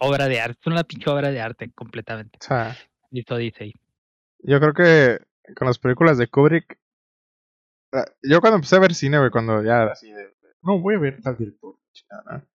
obra 0.00 0.26
de 0.28 0.40
arte, 0.40 0.58
es 0.60 0.66
una 0.66 0.84
pinche 0.84 1.10
obra 1.10 1.30
de 1.30 1.40
arte 1.40 1.70
completamente. 1.72 2.38
O 2.40 2.44
sea, 2.44 2.76
Listo, 3.10 3.36
dice 3.36 3.64
ahí. 3.64 3.74
yo 4.38 4.58
creo 4.60 4.72
que 4.74 5.18
con 5.54 5.66
las 5.66 5.78
películas 5.78 6.16
de 6.18 6.28
Kubrick. 6.28 6.78
ah, 7.92 8.06
Yo 8.22 8.40
cuando 8.40 8.56
empecé 8.56 8.76
a 8.76 8.80
ver 8.80 8.94
cine, 8.94 9.18
güey, 9.18 9.30
cuando 9.30 9.62
ya 9.62 9.84
así 9.84 10.10
de. 10.12 10.32
No, 10.62 10.78
voy 10.80 10.94
a 10.94 10.98
ver 10.98 11.20
tal 11.20 11.36
director. 11.36 11.76
chingada. 11.92 12.46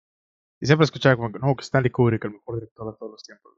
Y 0.60 0.66
siempre 0.66 0.86
escuchaba 0.86 1.16
como 1.16 1.32
que, 1.32 1.40
no, 1.40 1.56
que 1.56 1.64
Stanley 1.64 1.92
Kubrick, 1.92 2.24
el 2.26 2.32
mejor 2.32 2.56
director 2.56 2.92
de 2.92 2.98
todos 2.98 3.12
los 3.12 3.24
tiempos. 3.24 3.54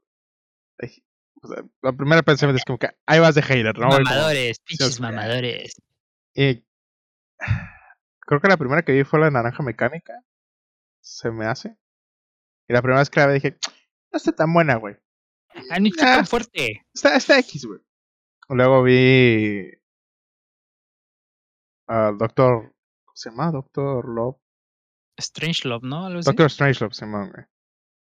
Ay, 0.78 1.02
o 1.42 1.48
sea, 1.48 1.62
la 1.82 1.92
primera 1.92 2.22
pensamiento 2.22 2.58
es 2.58 2.64
como 2.64 2.78
que 2.78 2.90
ahí 3.06 3.18
vas 3.20 3.34
de 3.34 3.42
hater, 3.42 3.78
¿no? 3.78 3.88
Como- 3.88 4.00
mamadores, 4.02 4.58
pinches 4.60 4.94
sí. 4.96 5.00
mamadores. 5.02 5.80
Y 6.34 6.62
creo 8.26 8.40
que 8.40 8.48
la 8.48 8.56
primera 8.58 8.82
que 8.82 8.92
vi 8.92 9.04
fue 9.04 9.20
la 9.20 9.30
naranja 9.30 9.62
mecánica. 9.62 10.12
Se 11.00 11.30
me 11.30 11.46
hace. 11.46 11.76
Y 12.68 12.72
la 12.72 12.82
primera 12.82 13.00
vez 13.00 13.10
que 13.10 13.20
la 13.20 13.26
vi 13.26 13.34
dije, 13.34 13.58
no 14.12 14.16
está 14.16 14.32
tan 14.32 14.52
buena, 14.52 14.76
güey. 14.76 14.96
Ah, 15.70 15.80
no 15.80 15.86
está 15.86 16.16
tan 16.16 16.26
fuerte. 16.26 16.86
Está, 16.94 17.16
está 17.16 17.38
X, 17.38 17.64
güey. 17.66 17.80
Luego 18.48 18.82
vi 18.82 19.70
al 21.86 22.18
Doctor. 22.18 22.72
¿Cómo 23.04 23.16
se 23.16 23.30
llama? 23.30 23.50
Doctor 23.50 24.08
Love. 24.08 24.36
Strange 25.18 25.68
Love, 25.68 25.82
¿no? 25.84 26.06
Algo 26.06 26.20
así. 26.20 26.26
Doctor 26.26 26.50
Strangelove 26.50 26.94
se 26.94 27.04
llama, 27.04 27.28
güey. 27.28 27.44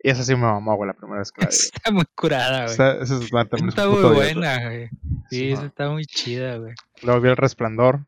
Y 0.01 0.11
esa 0.11 0.23
sí 0.23 0.35
me 0.35 0.43
mamó, 0.43 0.77
güey, 0.77 0.89
la 0.89 0.95
primera 0.95 1.21
vez 1.21 1.33
que 1.33 1.43
la 1.43 1.49
vi. 1.49 1.55
Está 1.55 1.91
muy 1.91 2.05
curada, 2.15 2.63
güey. 2.65 2.75
Esa, 2.75 2.93
esa 3.01 3.17
es 3.17 3.33
la 3.33 3.43
Está 3.43 3.89
muy 3.89 4.15
buena, 4.15 4.65
güey. 4.65 4.89
Sí, 5.31 5.39
Sí, 5.39 5.53
esa 5.53 5.67
está 5.67 5.91
muy 5.91 6.05
chida, 6.05 6.59
güey. 6.59 6.75
Luego 7.03 7.21
vi 7.21 7.29
El 7.31 7.37
Resplandor. 7.37 8.07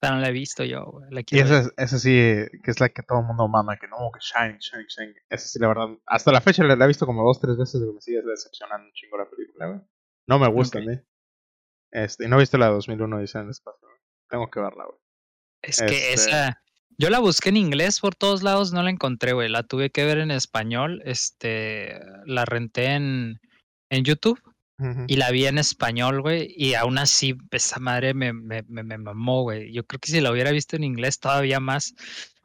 Esta 0.00 0.14
no 0.14 0.20
la 0.20 0.28
he 0.28 0.32
visto 0.32 0.62
yo, 0.62 0.84
güey. 0.84 1.06
La 1.10 1.20
Y 1.26 1.38
esa, 1.38 1.70
esa 1.78 1.98
sí, 1.98 2.10
que 2.10 2.70
es 2.70 2.80
la 2.80 2.90
que 2.90 3.02
todo 3.02 3.20
el 3.20 3.26
mundo 3.26 3.48
mama, 3.48 3.78
que 3.78 3.88
no, 3.88 3.96
que 4.12 4.20
Shining, 4.20 4.58
Shining, 4.58 4.86
Shining. 4.86 5.14
Esa 5.30 5.48
sí, 5.48 5.58
la 5.58 5.68
verdad, 5.68 5.88
hasta 6.06 6.32
la 6.32 6.40
fecha 6.42 6.62
la, 6.64 6.76
la 6.76 6.84
he 6.84 6.88
visto 6.88 7.06
como 7.06 7.24
dos, 7.24 7.40
tres 7.40 7.56
veces 7.56 7.80
y 7.80 7.92
me 7.94 8.00
sigue 8.00 8.20
decepcionando 8.22 8.86
un 8.86 8.92
chingo 8.92 9.16
la 9.18 9.28
película, 9.30 9.66
güey. 9.68 9.80
No 10.28 10.38
me 10.38 10.48
gusta 10.48 10.78
Ok. 10.78 10.84
a 10.84 10.90
mí. 10.90 11.00
Este, 11.92 12.24
y 12.26 12.28
no 12.28 12.36
viste 12.36 12.58
la 12.58 12.66
de 12.66 12.72
2001 12.72 13.20
Dice 13.20 13.38
en 13.38 13.44
el 13.44 13.50
espacio, 13.50 13.88
güey. 13.88 14.00
Tengo 14.28 14.50
que 14.50 14.60
verla, 14.60 14.84
güey. 14.84 14.98
Es 15.62 15.78
que 15.78 15.84
este- 15.86 16.12
esa. 16.12 16.62
Yo 16.98 17.10
la 17.10 17.18
busqué 17.18 17.50
en 17.50 17.56
inglés 17.58 18.00
por 18.00 18.14
todos 18.14 18.42
lados, 18.42 18.72
no 18.72 18.82
la 18.82 18.90
encontré, 18.90 19.32
güey. 19.32 19.48
La 19.48 19.62
tuve 19.62 19.90
que 19.90 20.04
ver 20.04 20.18
en 20.18 20.30
español. 20.30 21.00
Este. 21.06 21.98
La 22.26 22.44
renté 22.44 22.86
en, 22.94 23.40
en 23.90 24.04
YouTube 24.04 24.40
Y 25.06 25.16
la 25.16 25.30
vi 25.30 25.46
en 25.46 25.56
español, 25.56 26.20
güey. 26.20 26.52
Y 26.54 26.74
aún 26.74 26.98
así, 26.98 27.34
esa 27.50 27.80
madre 27.80 28.12
me, 28.12 28.32
me, 28.32 28.62
me, 28.68 28.82
me 28.82 28.98
mamó, 28.98 29.42
güey. 29.42 29.72
Yo 29.72 29.86
creo 29.86 29.98
que 29.98 30.10
si 30.10 30.20
la 30.20 30.30
hubiera 30.30 30.50
visto 30.50 30.76
en 30.76 30.84
inglés, 30.84 31.18
todavía 31.18 31.60
más. 31.60 31.94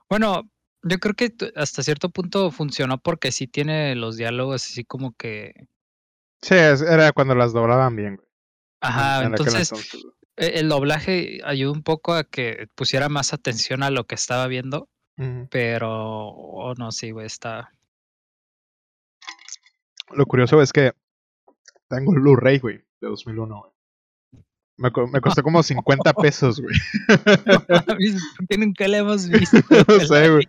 Bueno, 0.09 0.49
yo 0.83 0.99
creo 0.99 1.13
que 1.13 1.33
hasta 1.55 1.83
cierto 1.83 2.09
punto 2.09 2.49
funcionó 2.51 2.97
porque 2.99 3.31
sí 3.31 3.47
tiene 3.47 3.95
los 3.95 4.15
diálogos 4.15 4.65
así 4.65 4.85
como 4.85 5.13
que. 5.13 5.67
Sí, 6.41 6.55
era 6.55 7.11
cuando 7.11 7.35
las 7.35 7.53
doblaban 7.53 7.95
bien, 7.95 8.15
güey. 8.15 8.27
Ajá, 8.79 9.21
en 9.21 9.27
entonces. 9.27 9.71
e- 10.37 10.59
El 10.59 10.69
doblaje 10.69 11.39
ayudó 11.43 11.71
un 11.71 11.83
poco 11.83 12.13
a 12.13 12.23
que 12.23 12.67
pusiera 12.75 13.09
más 13.09 13.33
atención 13.33 13.83
a 13.83 13.91
lo 13.91 14.05
que 14.05 14.15
estaba 14.15 14.47
viendo, 14.47 14.89
pero 15.49 16.29
oh, 16.29 16.73
no, 16.77 16.91
sí, 16.91 17.11
güey, 17.11 17.27
está. 17.27 17.71
Lo 20.13 20.25
curioso 20.25 20.61
es 20.61 20.73
que 20.73 20.93
tengo 21.97 22.13
el 22.13 22.19
Blu-ray, 22.21 22.59
güey, 22.59 22.77
de 23.01 23.07
2001, 23.07 23.59
güey. 23.59 23.71
Me, 24.77 24.89
me 25.11 25.21
costó 25.21 25.43
como 25.43 25.61
50 25.61 26.13
pesos, 26.13 26.59
güey. 26.59 26.75
nunca 28.57 28.87
la 28.87 28.97
hemos 28.99 29.27
visto. 29.29 29.57
No 29.87 29.99
sé, 29.99 30.21
la 30.21 30.27
güey. 30.29 30.47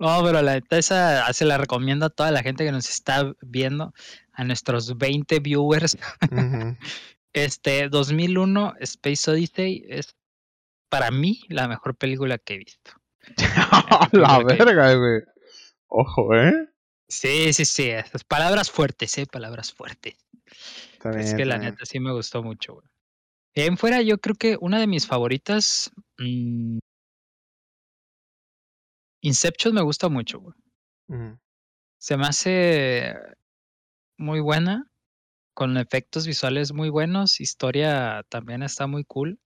No, 0.00 0.22
pero 0.24 0.42
la 0.42 0.54
neta 0.54 0.76
esa 0.76 1.32
se 1.32 1.44
la 1.44 1.56
recomiendo 1.56 2.06
a 2.06 2.10
toda 2.10 2.30
la 2.32 2.42
gente 2.42 2.64
que 2.64 2.72
nos 2.72 2.90
está 2.90 3.32
viendo, 3.40 3.94
a 4.32 4.44
nuestros 4.44 4.98
20 4.98 5.38
viewers. 5.40 5.96
Ujú. 6.30 6.76
Este 7.32 7.88
2001 7.88 8.74
Space 8.80 9.30
Odyssey 9.30 9.84
es 9.88 10.14
para 10.90 11.10
mí 11.10 11.40
la 11.48 11.68
mejor 11.68 11.96
película 11.96 12.38
que 12.38 12.54
he 12.54 12.58
visto. 12.58 12.90
la 14.12 14.38
que- 14.46 14.54
verga, 14.54 14.94
güey. 14.94 15.22
Ojo, 15.88 16.34
¿eh? 16.36 16.68
Sí, 17.08 17.52
sí, 17.52 17.64
sí, 17.64 17.90
palabras 18.26 18.70
fuertes, 18.70 19.16
eh, 19.18 19.26
palabras 19.26 19.72
fuertes. 19.72 20.14
Está 20.92 21.10
bien, 21.10 21.22
Es 21.22 21.34
que 21.34 21.44
la 21.44 21.58
neta 21.58 21.84
sí 21.84 22.00
me 22.00 22.12
gustó 22.12 22.42
mucho, 22.42 22.74
güey. 22.74 22.86
En 23.56 23.76
fuera, 23.76 24.02
yo 24.02 24.18
creo 24.18 24.34
que 24.34 24.56
una 24.60 24.78
de 24.80 24.86
mis 24.86 25.06
favoritas. 25.06 25.90
mm, 26.18 26.78
Inception 29.22 29.74
me 29.74 29.82
gusta 29.82 30.08
mucho, 30.08 30.40
güey. 30.40 30.54
Se 31.98 32.16
me 32.16 32.26
hace 32.26 33.14
muy 34.18 34.40
buena, 34.40 34.90
con 35.54 35.76
efectos 35.78 36.26
visuales 36.26 36.72
muy 36.72 36.90
buenos, 36.90 37.40
historia 37.40 38.24
también 38.28 38.62
está 38.62 38.86
muy 38.86 39.04
cool. 39.04 39.38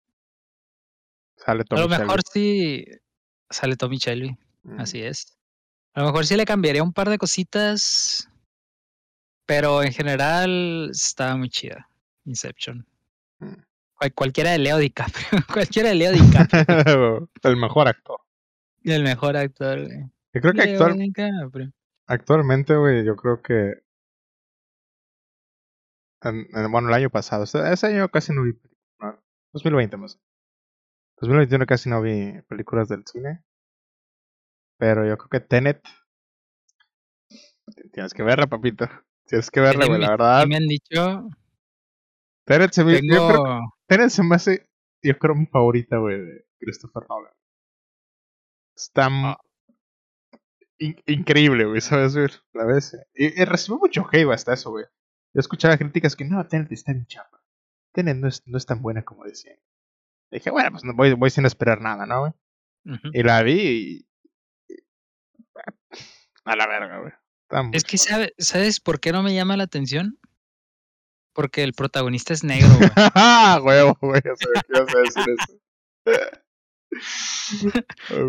Sale 1.37 1.61
A 1.61 1.65
Tommy 1.65 1.83
lo 1.83 1.88
Shelby. 1.88 2.03
mejor 2.03 2.21
sí 2.33 2.85
sale 3.50 3.77
Tommy 3.77 3.99
Shelby, 3.99 4.37
así 4.79 5.03
es. 5.03 5.38
A 5.95 6.00
lo 6.00 6.07
mejor 6.07 6.27
sí 6.27 6.37
le 6.37 6.45
cambiaría 6.45 6.83
un 6.83 6.93
par 6.93 7.09
de 7.11 7.19
cositas, 7.19 8.29
pero 9.49 9.83
en 9.83 9.93
general 9.93 10.90
está 10.93 11.35
muy 11.35 11.49
chida. 11.49 11.88
Inception. 12.26 12.87
Mm. 13.38 13.55
Cual- 13.95 14.12
cualquiera 14.14 14.50
de 14.50 14.59
Leo 14.59 14.76
DiCaprio, 14.76 15.26
cualquiera 15.52 15.88
de 15.88 15.95
Leo 15.95 16.12
DiCaprio, 16.12 17.31
el 17.43 17.57
mejor 17.57 17.88
actor. 17.88 18.21
el 18.85 19.02
mejor 19.02 19.37
actor. 19.38 19.87
güey. 19.87 20.00
Yo 20.35 20.40
creo 20.43 20.52
que 20.52 20.64
Leo 20.67 20.75
actual- 20.85 20.99
DiCaprio. 20.99 21.73
actualmente, 22.07 22.76
güey, 22.76 23.05
yo 23.07 23.17
creo 23.17 23.40
que. 23.40 23.83
en- 26.23 26.47
en- 26.55 26.71
bueno, 26.71 26.88
el 26.88 26.95
año 26.95 27.09
pasado. 27.11 27.45
Ese, 27.45 27.87
año 27.87 28.09
casi 28.11 28.33
no 28.35 28.43
vi. 28.43 28.52
no, 29.00 29.19
2020 29.55 29.97
más. 29.97 30.21
2021 31.21 31.64
casi 31.67 31.88
no 31.88 32.02
vi 32.02 32.40
películas 32.49 32.88
del 32.88 33.05
cine. 33.07 33.43
Pero 34.78 35.07
yo 35.07 35.17
creo 35.17 35.31
que 35.31 35.40
Tenet. 35.40 35.83
Tienes 37.93 38.12
que 38.14 38.23
verla, 38.23 38.47
papito. 38.47 38.87
Tienes 39.28 39.50
que 39.50 39.61
verla, 39.61 39.87
güey, 39.87 40.00
la 40.00 40.11
verdad. 40.11 40.47
me 40.47 40.56
han 40.56 40.66
dicho, 40.66 41.28
Tenet 42.47 42.73
se, 42.73 42.82
me, 42.85 42.94
yo 42.94 43.28
creo 43.28 43.75
Tenet 43.87 44.08
se 44.11 44.23
me 44.23 44.35
hace, 44.37 44.66
yo 45.02 45.18
creo, 45.18 45.35
mi 45.35 45.47
favorita, 45.47 45.99
güey, 45.99 46.18
de 46.18 46.47
Christopher 46.58 47.04
Nolan. 47.08 47.32
Está 48.76 49.08
Ah. 49.11 49.38
in- 50.78 51.02
increíble, 51.06 51.64
güey, 51.66 51.80
¿sabes? 51.80 52.14
güey? 52.16 52.28
La 52.54 52.64
ves. 52.64 52.97
Y, 53.14 53.40
y 53.40 53.44
recibió 53.44 53.78
mucho 53.78 54.06
hate 54.11 54.30
hasta 54.32 54.54
eso, 54.54 54.70
güey. 54.70 54.87
Yo 55.35 55.40
escuchaba 55.40 55.76
críticas 55.76 56.16
que 56.16 56.25
no, 56.25 56.47
Tenet 56.47 56.73
está 56.73 56.92
bien 56.92 57.06
chapa. 57.06 57.42
Tenet 57.92 58.16
no 58.16 58.28
es, 58.28 58.42
no 58.47 58.56
es 58.56 58.64
tan 58.66 58.80
buena 58.80 59.04
como 59.04 59.25
decían. 59.25 59.58
dije, 60.30 60.50
bueno, 60.50 60.70
pues 60.70 60.85
no, 60.85 60.94
voy, 60.94 61.12
voy 61.14 61.30
sin 61.30 61.44
esperar 61.47 61.80
nada, 61.82 62.06
¿no, 62.06 62.20
güey? 62.20 62.32
Y 63.12 63.23
la 63.23 63.42
vi 63.42 63.61
y. 63.61 64.08
y- 64.73 64.76
A 66.44 66.56
la 66.56 66.66
verga, 66.66 67.00
güey. 67.00 67.12
Es 67.73 67.85
que, 67.85 67.97
sabe- 67.99 68.35
¿sabes 68.38 68.81
por 68.81 69.00
qué 69.00 69.12
no 69.12 69.23
me 69.23 69.35
llama 69.35 69.57
la 69.57 69.64
atención? 69.64 70.19
Porque 71.35 71.62
el 71.62 71.73
protagonista 71.73 72.33
es 72.35 72.43
negro, 72.45 72.69
güey. 72.76 72.90
Huevo, 73.64 73.99
güey. 74.00 74.21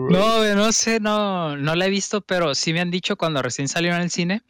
No, 0.10 0.56
no 0.56 0.72
sé, 0.72 1.00
no, 1.00 1.58
no 1.58 1.76
la 1.76 1.86
he 1.86 1.90
visto, 1.90 2.22
pero 2.22 2.56
sí 2.56 2.74
me 2.74 2.82
han 2.82 2.92
dicho 2.92 3.18
cuando 3.18 3.42
recién 3.42 3.68
salió 3.68 3.94
en 3.96 4.02
el 4.02 4.10
cine, 4.12 4.42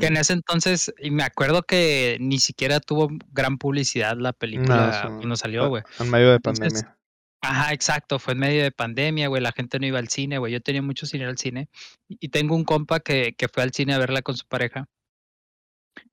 que 0.00 0.06
en 0.06 0.14
Mm. 0.14 0.18
ese 0.18 0.32
entonces, 0.34 0.92
y 0.98 1.10
me 1.10 1.22
acuerdo 1.22 1.62
que 1.62 2.18
ni 2.20 2.38
siquiera 2.38 2.80
tuvo 2.80 3.08
gran 3.32 3.56
publicidad 3.58 4.16
la 4.18 4.32
película 4.32 5.00
sí. 5.02 5.08
cuando 5.16 5.36
salió, 5.36 5.68
güey. 5.68 5.82
En 5.98 6.10
medio 6.10 6.28
de 6.30 6.36
Entonces, 6.36 6.72
pandemia. 6.72 6.97
Ajá, 7.40 7.72
exacto, 7.72 8.18
fue 8.18 8.32
en 8.32 8.40
medio 8.40 8.62
de 8.64 8.72
pandemia, 8.72 9.28
güey, 9.28 9.40
la 9.40 9.52
gente 9.52 9.78
no 9.78 9.86
iba 9.86 9.98
al 9.98 10.08
cine, 10.08 10.38
güey, 10.38 10.52
yo 10.52 10.60
tenía 10.60 10.82
mucho 10.82 11.06
cine 11.06 11.24
al 11.24 11.38
cine, 11.38 11.68
y 12.08 12.28
tengo 12.30 12.56
un 12.56 12.64
compa 12.64 12.98
que, 13.00 13.34
que 13.36 13.48
fue 13.48 13.62
al 13.62 13.72
cine 13.72 13.94
a 13.94 13.98
verla 13.98 14.22
con 14.22 14.36
su 14.36 14.46
pareja, 14.46 14.88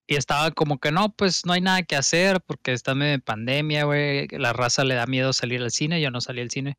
y 0.07 0.15
estaba 0.15 0.51
como 0.51 0.77
que 0.79 0.91
no, 0.91 1.15
pues 1.15 1.45
no 1.47 1.53
hay 1.53 1.61
nada 1.61 1.81
que 1.81 1.95
hacer 1.95 2.41
porque 2.41 2.73
está 2.73 2.91
en 2.91 2.97
medio 2.99 3.11
de 3.13 3.19
pandemia, 3.19 3.85
güey, 3.85 4.27
la 4.29 4.53
raza 4.53 4.83
le 4.83 4.93
da 4.93 5.07
miedo 5.07 5.33
salir 5.33 5.63
al 5.63 5.71
cine, 5.71 5.99
yo 5.99 6.11
no 6.11 6.21
salí 6.21 6.41
al 6.41 6.51
cine, 6.51 6.77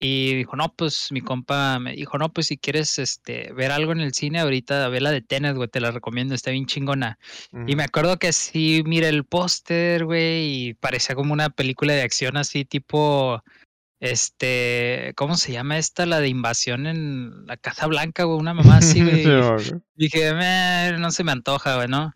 y 0.00 0.34
dijo, 0.36 0.54
no, 0.54 0.72
pues 0.76 1.10
mi 1.10 1.20
compa 1.20 1.80
me 1.80 1.92
dijo, 1.94 2.18
no, 2.18 2.32
pues 2.32 2.46
si 2.46 2.56
quieres 2.56 3.00
este, 3.00 3.52
ver 3.52 3.72
algo 3.72 3.90
en 3.90 4.00
el 4.00 4.14
cine, 4.14 4.38
ahorita 4.38 4.88
ve 4.88 5.00
la 5.00 5.10
de 5.10 5.22
Tenet, 5.22 5.56
güey, 5.56 5.68
te 5.68 5.80
la 5.80 5.90
recomiendo, 5.90 6.36
está 6.36 6.52
bien 6.52 6.66
chingona. 6.66 7.18
Y 7.66 7.74
me 7.74 7.82
acuerdo 7.82 8.16
que 8.16 8.32
sí, 8.32 8.82
miré 8.86 9.08
el 9.08 9.24
póster, 9.24 10.04
güey, 10.04 10.68
y 10.68 10.74
parecía 10.74 11.16
como 11.16 11.32
una 11.32 11.50
película 11.50 11.94
de 11.94 12.02
acción 12.02 12.36
así, 12.36 12.64
tipo, 12.64 13.42
este, 14.00 15.12
¿cómo 15.16 15.36
se 15.36 15.52
llama 15.52 15.78
esta? 15.78 16.06
La 16.06 16.20
de 16.20 16.28
invasión 16.28 16.86
en 16.86 17.46
la 17.46 17.56
Casa 17.56 17.86
Blanca, 17.86 18.24
güey, 18.24 18.38
una 18.38 18.54
mamá 18.54 18.78
así, 18.78 19.02
güey. 19.04 19.24
Sí. 19.58 19.72
Dije, 19.94 20.34
"Meh, 20.34 20.98
no 20.98 21.10
se 21.10 21.24
me 21.24 21.32
antoja, 21.32 21.76
güey, 21.76 21.88
¿no? 21.88 22.12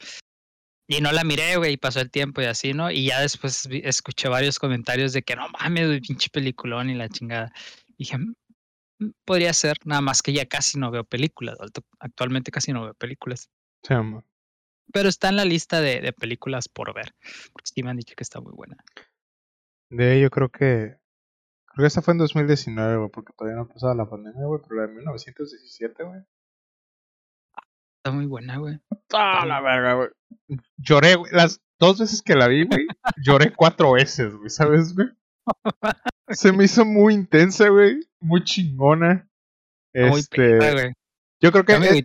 Y 0.88 1.00
no 1.00 1.12
la 1.12 1.24
miré, 1.24 1.56
güey, 1.56 1.74
y 1.74 1.76
pasó 1.76 2.00
el 2.00 2.10
tiempo 2.10 2.42
y 2.42 2.44
así, 2.44 2.74
¿no? 2.74 2.90
Y 2.90 3.06
ya 3.06 3.20
después 3.20 3.68
escuché 3.70 4.28
varios 4.28 4.58
comentarios 4.58 5.12
de 5.12 5.22
que 5.22 5.36
no 5.36 5.48
mames, 5.48 5.86
güey, 5.86 6.00
pinche 6.00 6.28
peliculón 6.30 6.90
y 6.90 6.94
la 6.94 7.08
chingada. 7.08 7.52
Dije, 7.98 8.18
"Mm, 8.18 8.34
podría 9.24 9.52
ser, 9.52 9.76
nada 9.84 10.00
más 10.00 10.22
que 10.22 10.32
ya 10.32 10.46
casi 10.46 10.78
no 10.78 10.90
veo 10.90 11.04
películas, 11.04 11.56
actualmente 11.98 12.50
casi 12.50 12.72
no 12.72 12.82
veo 12.82 12.94
películas. 12.94 13.48
Sí, 13.82 13.94
amor. 13.94 14.24
Pero 14.92 15.08
está 15.08 15.28
en 15.30 15.36
la 15.36 15.44
lista 15.44 15.80
de, 15.80 16.00
de 16.00 16.12
películas 16.12 16.68
por 16.68 16.92
ver, 16.94 17.14
porque 17.52 17.70
sí 17.72 17.82
me 17.82 17.90
han 17.90 17.96
dicho 17.96 18.14
que 18.16 18.22
está 18.22 18.40
muy 18.40 18.52
buena. 18.52 18.76
De 19.90 20.20
yo 20.20 20.30
creo 20.30 20.50
que. 20.50 20.96
Creo 21.74 21.84
que 21.84 21.86
esta 21.86 22.02
fue 22.02 22.12
en 22.12 22.18
2019, 22.18 22.96
güey, 22.98 23.10
porque 23.10 23.32
todavía 23.36 23.56
no 23.56 23.62
ha 23.62 23.68
pasado 23.72 23.94
la 23.94 24.08
pandemia, 24.08 24.44
güey, 24.46 24.60
pero 24.62 24.80
la 24.82 24.86
de 24.88 24.94
1917, 24.94 26.04
güey. 26.04 26.20
Está 28.04 28.14
muy 28.14 28.26
buena, 28.26 28.58
güey. 28.58 28.80
¡Ah, 29.12 29.46
la 29.46 29.60
verga, 29.60 29.94
güey! 29.94 30.08
Lloré, 30.76 31.14
güey. 31.14 31.32
Las 31.32 31.60
dos 31.78 32.00
veces 32.00 32.22
que 32.22 32.34
la 32.34 32.48
vi, 32.48 32.64
güey, 32.66 32.86
lloré 33.24 33.52
cuatro 33.54 33.92
veces, 33.92 34.34
güey, 34.34 34.50
¿sabes, 34.50 34.94
güey? 34.94 35.08
Se 36.28 36.52
me 36.52 36.64
hizo 36.64 36.84
muy 36.84 37.14
intensa, 37.14 37.68
güey. 37.68 38.00
Muy 38.20 38.42
chingona. 38.44 39.28
Muy 39.94 40.20
Este. 40.20 40.56
güey. 40.56 40.92
yo 41.40 41.52
creo 41.52 41.64
que. 41.64 41.72
Yo 41.74 41.80
me, 41.80 41.88
es- 41.88 42.04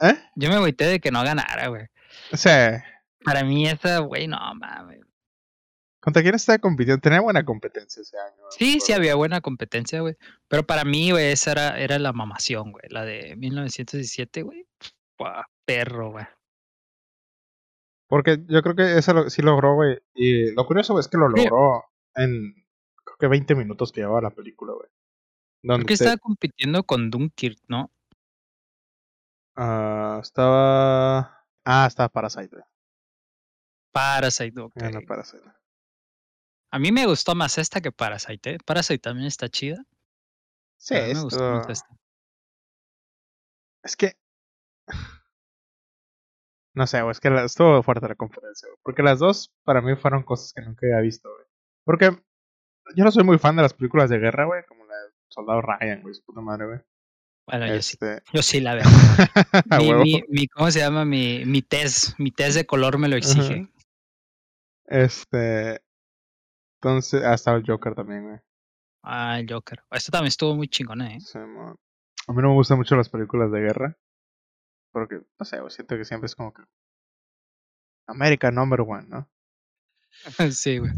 ¿Eh? 0.00 0.18
yo 0.34 0.48
me 0.48 0.56
agüité 0.56 0.86
de 0.86 1.00
que 1.00 1.10
no 1.10 1.22
ganara, 1.22 1.68
güey. 1.68 1.86
O 2.32 2.36
sea. 2.36 2.84
Para 3.24 3.44
mí 3.44 3.66
esa, 3.66 3.98
güey, 4.00 4.26
no 4.26 4.36
mames. 4.54 5.00
¿Contra 6.04 6.20
quién 6.20 6.34
estaba 6.34 6.58
compitiendo? 6.58 7.00
Tenía 7.00 7.22
buena 7.22 7.46
competencia 7.46 8.02
ese 8.02 8.18
año. 8.18 8.44
Sí, 8.50 8.78
sí 8.78 8.92
había 8.92 9.14
buena 9.14 9.40
competencia, 9.40 10.02
güey. 10.02 10.16
Pero 10.48 10.62
para 10.62 10.84
mí, 10.84 11.12
güey, 11.12 11.32
esa 11.32 11.52
era, 11.52 11.80
era 11.80 11.98
la 11.98 12.12
mamación, 12.12 12.72
güey. 12.72 12.84
La 12.90 13.06
de 13.06 13.34
1917, 13.36 14.42
güey. 14.42 14.66
Perro, 15.64 16.10
güey. 16.10 16.26
Porque 18.06 18.36
yo 18.48 18.60
creo 18.60 18.74
que 18.76 18.98
esa 18.98 19.14
lo, 19.14 19.30
sí 19.30 19.40
logró, 19.40 19.76
güey. 19.76 19.98
Y 20.14 20.52
lo 20.52 20.66
curioso, 20.66 21.00
es 21.00 21.08
que 21.08 21.16
lo 21.16 21.30
logró 21.30 21.86
en, 22.14 22.52
creo 23.02 23.16
que 23.18 23.26
20 23.28 23.54
minutos 23.54 23.90
que 23.90 24.02
llevaba 24.02 24.20
la 24.20 24.30
película, 24.30 24.74
güey. 24.74 24.90
Creo 25.62 25.86
que 25.86 25.94
estaba 25.94 26.18
compitiendo 26.18 26.82
con 26.82 27.10
Dunkirk, 27.10 27.60
¿no? 27.66 27.90
Ah, 29.56 30.18
estaba... 30.22 31.46
Ah, 31.64 31.86
estaba 31.88 32.10
Parasite, 32.10 32.48
güey. 32.48 32.64
Parasite, 33.90 34.60
ok. 34.60 34.72
Era 34.76 35.00
Parasite. 35.00 35.63
A 36.74 36.80
mí 36.80 36.90
me 36.90 37.06
gustó 37.06 37.36
más 37.36 37.56
esta 37.58 37.80
que 37.80 37.92
Parasite. 37.92 38.54
¿eh? 38.54 38.58
Parasite 38.64 38.98
también 38.98 39.28
está 39.28 39.48
chida. 39.48 39.86
Sí, 40.76 40.94
me 40.94 41.22
gustó 41.22 41.52
más 41.52 41.68
esta. 41.68 41.88
Es 43.84 43.96
que. 43.96 44.16
No 46.76 46.88
sé, 46.88 47.08
es 47.08 47.20
que 47.20 47.28
estuvo 47.44 47.84
fuerte 47.84 48.08
la 48.08 48.16
conferencia, 48.16 48.68
Porque 48.82 49.04
las 49.04 49.20
dos, 49.20 49.54
para 49.62 49.80
mí, 49.80 49.94
fueron 49.94 50.24
cosas 50.24 50.52
que 50.52 50.60
nunca 50.62 50.88
había 50.88 50.98
visto, 51.02 51.32
güey. 51.32 51.46
Porque 51.84 52.20
yo 52.96 53.04
no 53.04 53.12
soy 53.12 53.22
muy 53.22 53.38
fan 53.38 53.54
de 53.54 53.62
las 53.62 53.74
películas 53.74 54.10
de 54.10 54.18
guerra, 54.18 54.44
güey. 54.44 54.64
Como 54.66 54.84
la 54.84 54.96
de 54.96 55.12
Soldado 55.28 55.62
Ryan, 55.62 56.02
güey. 56.02 56.14
Su 56.14 56.24
puta 56.24 56.40
madre, 56.40 56.66
güey. 56.66 56.80
Bueno, 57.46 57.68
yo 57.68 57.80
sí. 57.80 57.92
Este 57.92 58.24
yo 58.32 58.42
sí 58.42 58.60
la 58.60 58.74
veo. 58.74 58.84
mi, 60.02 60.24
mi, 60.28 60.48
¿Cómo 60.48 60.68
se 60.72 60.80
llama? 60.80 61.04
Mi, 61.04 61.44
mi 61.44 61.62
test. 61.62 62.18
Mi 62.18 62.32
test 62.32 62.56
de 62.56 62.66
color 62.66 62.98
me 62.98 63.06
lo 63.06 63.14
exige. 63.14 63.68
Este. 64.86 65.84
Entonces, 66.84 67.22
ha 67.24 67.32
estado 67.32 67.56
el 67.56 67.64
Joker 67.66 67.94
también, 67.94 68.24
güey. 68.24 68.38
Ah, 69.02 69.40
el 69.40 69.50
Joker. 69.50 69.82
Esto 69.90 70.12
también 70.12 70.28
estuvo 70.28 70.54
muy 70.54 70.68
chingón, 70.68 71.00
¿eh? 71.00 71.18
Sí, 71.18 71.38
man. 71.38 71.76
A 72.28 72.32
mí 72.32 72.42
no 72.42 72.48
me 72.48 72.54
gustan 72.54 72.76
mucho 72.76 72.94
las 72.94 73.08
películas 73.08 73.50
de 73.50 73.60
guerra. 73.60 73.96
Porque, 74.92 75.22
no 75.38 75.46
sé, 75.46 75.58
siento 75.70 75.96
que 75.96 76.04
siempre 76.04 76.26
es 76.26 76.36
como 76.36 76.52
que. 76.52 76.62
América 78.06 78.50
number 78.50 78.82
one, 78.82 79.06
¿no? 79.08 79.30
sí, 80.52 80.78
güey. 80.78 80.92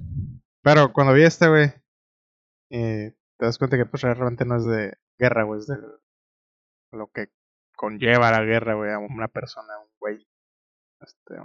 Pero 0.61 0.93
cuando 0.93 1.13
vi 1.13 1.23
este, 1.23 1.49
güey. 1.49 1.73
Eh, 2.71 3.15
te 3.39 3.47
das 3.47 3.57
cuenta 3.57 3.77
que 3.77 3.87
pues 3.87 4.03
realmente 4.03 4.45
no 4.45 4.57
es 4.57 4.65
de 4.65 4.93
guerra, 5.17 5.45
güey. 5.45 5.61
Es 5.61 5.69
de 5.69 5.77
lo 6.91 7.07
que 7.13 7.29
conlleva 7.77 8.33
la 8.33 8.43
guerra, 8.43 8.75
güey, 8.75 8.91
a 8.91 8.99
una 8.99 9.29
persona, 9.29 9.79
un 9.79 9.91
güey. 10.01 10.27
Este, 11.01 11.37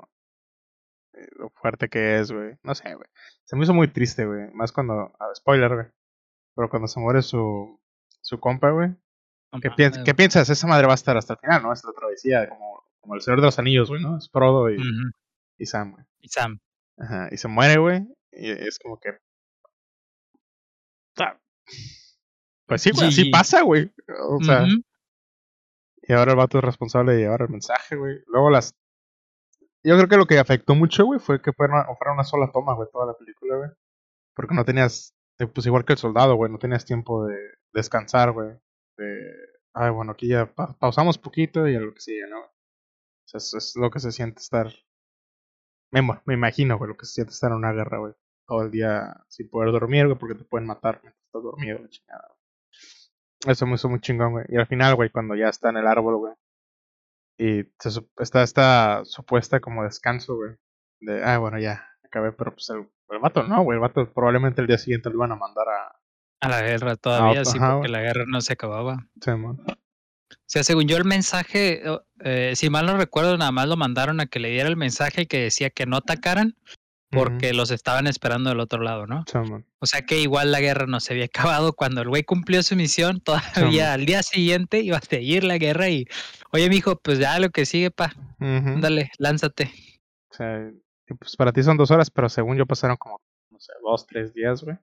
lo 1.37 1.49
fuerte 1.49 1.89
que 1.89 2.19
es, 2.19 2.31
güey. 2.31 2.55
No 2.63 2.75
sé, 2.75 2.93
güey. 2.93 3.07
Se 3.45 3.55
me 3.55 3.63
hizo 3.63 3.73
muy 3.73 3.87
triste, 3.87 4.25
güey. 4.25 4.49
Más 4.53 4.71
cuando. 4.71 5.13
spoiler, 5.35 5.73
güey. 5.73 5.87
Pero 6.55 6.69
cuando 6.69 6.87
se 6.87 6.99
muere 6.99 7.21
su, 7.21 7.79
su 8.21 8.39
compa, 8.39 8.71
güey. 8.71 8.95
¿Qué, 9.61 9.91
¿Qué, 10.05 10.13
piensas? 10.13 10.49
Esa 10.49 10.67
madre 10.67 10.87
va 10.87 10.93
a 10.93 10.95
estar 10.95 11.17
hasta 11.17 11.33
el 11.33 11.39
final, 11.39 11.63
¿no? 11.63 11.73
Es 11.73 11.83
la 11.83 11.91
travesía, 11.91 12.47
como, 12.47 12.85
como 13.01 13.15
el 13.15 13.21
Señor 13.21 13.41
de 13.41 13.47
los 13.47 13.59
Anillos, 13.59 13.89
güey, 13.89 14.01
¿no? 14.01 14.17
Es 14.17 14.29
Frodo 14.29 14.69
y, 14.69 14.77
y 15.57 15.65
Sam, 15.65 15.91
güey. 15.91 16.05
Y 16.19 16.29
Sam. 16.29 16.59
Ajá. 16.97 17.27
Y 17.31 17.37
se 17.37 17.47
muere, 17.49 17.77
güey. 17.77 18.07
Y 18.31 18.49
es 18.49 18.79
como 18.79 18.99
que. 18.99 19.17
Pues 22.65 22.81
sí, 22.81 22.91
güey, 22.91 23.09
así 23.09 23.29
pasa, 23.29 23.63
güey. 23.63 23.91
O 24.29 24.41
sea. 24.43 24.65
Y 26.03 26.13
ahora 26.13 26.31
el 26.31 26.37
vato 26.37 26.57
es 26.57 26.63
responsable 26.63 27.13
de 27.13 27.19
llevar 27.19 27.41
el 27.41 27.49
mensaje, 27.49 27.95
güey. 27.95 28.19
Luego 28.27 28.49
las 28.49 28.75
yo 29.83 29.95
creo 29.97 30.07
que 30.07 30.17
lo 30.17 30.25
que 30.25 30.39
afectó 30.39 30.75
mucho, 30.75 31.05
güey, 31.05 31.19
fue 31.19 31.41
que 31.41 31.53
fuera, 31.53 31.85
fuera 31.97 32.13
una 32.13 32.23
sola 32.23 32.51
toma, 32.51 32.73
güey, 32.73 32.87
toda 32.91 33.07
la 33.07 33.13
película, 33.13 33.57
güey. 33.57 33.69
Porque 34.35 34.55
no 34.55 34.65
tenías, 34.65 35.15
eh, 35.39 35.47
pues 35.47 35.65
igual 35.65 35.85
que 35.85 35.93
el 35.93 35.99
soldado, 35.99 36.35
güey, 36.35 36.51
no 36.51 36.59
tenías 36.59 36.85
tiempo 36.85 37.25
de 37.25 37.37
descansar, 37.73 38.31
güey. 38.31 38.49
De, 38.97 39.31
ay, 39.73 39.91
bueno, 39.91 40.11
aquí 40.11 40.27
ya 40.27 40.53
pausamos 40.53 41.17
poquito 41.17 41.67
y 41.67 41.75
a 41.75 41.79
lo 41.79 41.93
que 41.93 42.01
sigue, 42.01 42.27
¿no? 42.27 42.41
O 42.41 42.49
sea, 43.25 43.37
es, 43.37 43.73
lo 43.75 43.89
que 43.89 43.99
se 43.99 44.11
siente 44.11 44.39
estar. 44.39 44.71
Me, 45.91 46.01
me 46.25 46.33
imagino, 46.33 46.77
güey, 46.77 46.89
lo 46.89 46.97
que 46.97 47.05
se 47.05 47.13
siente 47.13 47.33
estar 47.33 47.51
en 47.51 47.57
una 47.57 47.73
guerra, 47.73 47.99
güey. 47.99 48.13
Todo 48.47 48.63
el 48.63 48.71
día 48.71 49.15
sin 49.29 49.49
poder 49.49 49.71
dormir, 49.71 50.05
güey, 50.05 50.17
porque 50.17 50.35
te 50.35 50.43
pueden 50.43 50.67
matar 50.67 50.99
mientras 51.03 51.25
estás 51.25 51.43
dormido, 51.43 51.79
la 51.79 51.89
chingada. 51.89 52.35
Eso 53.47 53.65
me 53.65 53.75
hizo 53.75 53.89
muy 53.89 53.99
chingón, 53.99 54.33
güey. 54.33 54.45
Y 54.49 54.57
al 54.57 54.67
final, 54.67 54.95
güey, 54.95 55.09
cuando 55.09 55.35
ya 55.35 55.49
está 55.49 55.69
en 55.69 55.77
el 55.77 55.87
árbol, 55.87 56.17
güey, 56.17 56.33
y 57.41 57.67
está 58.19 58.43
esta 58.43 59.01
supuesta 59.03 59.59
como 59.59 59.83
descanso, 59.83 60.35
güey. 60.35 60.51
De, 60.99 61.23
ah, 61.23 61.39
bueno, 61.39 61.57
ya, 61.57 61.87
acabé, 62.05 62.31
pero 62.33 62.53
pues 62.53 62.69
el, 62.69 62.87
el 63.09 63.19
vato 63.19 63.41
no, 63.41 63.63
güey. 63.63 63.77
El 63.77 63.81
vato 63.81 64.07
probablemente 64.13 64.61
el 64.61 64.67
día 64.67 64.77
siguiente 64.77 65.09
lo 65.09 65.15
iban 65.15 65.31
a 65.31 65.35
mandar 65.35 65.65
a... 65.67 65.99
A 66.41 66.49
la 66.49 66.61
guerra 66.61 66.95
todavía, 66.97 67.43
sí, 67.43 67.59
porque 67.59 67.89
la 67.89 68.01
guerra 68.01 68.25
no 68.27 68.41
se 68.41 68.53
acababa. 68.53 69.07
Sí, 69.19 69.31
man. 69.31 69.57
O 69.67 70.43
sea, 70.45 70.63
según 70.63 70.87
yo 70.87 70.97
el 70.97 71.05
mensaje, 71.05 71.81
eh, 72.23 72.53
si 72.55 72.69
mal 72.69 72.85
no 72.85 72.95
recuerdo, 72.95 73.37
nada 73.37 73.51
más 73.51 73.67
lo 73.67 73.75
mandaron 73.75 74.19
a 74.19 74.27
que 74.27 74.39
le 74.39 74.49
diera 74.49 74.69
el 74.69 74.77
mensaje 74.77 75.25
que 75.25 75.41
decía 75.41 75.71
que 75.71 75.87
no 75.87 75.97
atacaran 75.97 76.55
porque 77.11 77.53
los 77.53 77.71
estaban 77.71 78.07
esperando 78.07 78.49
del 78.49 78.59
otro 78.59 78.81
lado, 78.81 79.05
¿no? 79.05 79.23
o 79.79 79.85
sea 79.85 80.01
que 80.03 80.19
igual 80.19 80.51
la 80.51 80.61
guerra 80.61 80.87
no 80.87 80.99
se 80.99 81.13
había 81.13 81.25
acabado 81.65 81.73
cuando 81.73 82.01
el 82.01 82.09
güey 82.09 82.23
cumplió 82.23 82.63
su 82.63 82.75
misión, 82.75 83.21
todavía 83.21 83.93
al 83.93 84.05
día 84.05 84.23
siguiente 84.23 84.79
iba 84.79 84.97
a 84.97 85.01
seguir 85.01 85.43
la 85.43 85.57
guerra 85.57 85.89
y, 85.89 86.07
oye, 86.51 86.69
mijo, 86.69 86.97
pues 86.97 87.19
ya 87.19 87.39
lo 87.39 87.49
que 87.49 87.65
sigue, 87.65 87.91
pa, 87.91 88.13
dale, 88.39 89.11
lánzate. 89.17 89.71
O 90.29 90.33
sea, 90.33 90.71
pues 91.19 91.35
para 91.35 91.51
ti 91.51 91.61
son 91.63 91.77
dos 91.77 91.91
horas, 91.91 92.09
pero 92.09 92.29
según 92.29 92.57
yo 92.57 92.65
pasaron 92.65 92.97
como, 92.97 93.19
no 93.49 93.59
sé, 93.59 93.73
dos, 93.83 94.07
tres 94.07 94.33
días, 94.33 94.63
güey. 94.63 94.77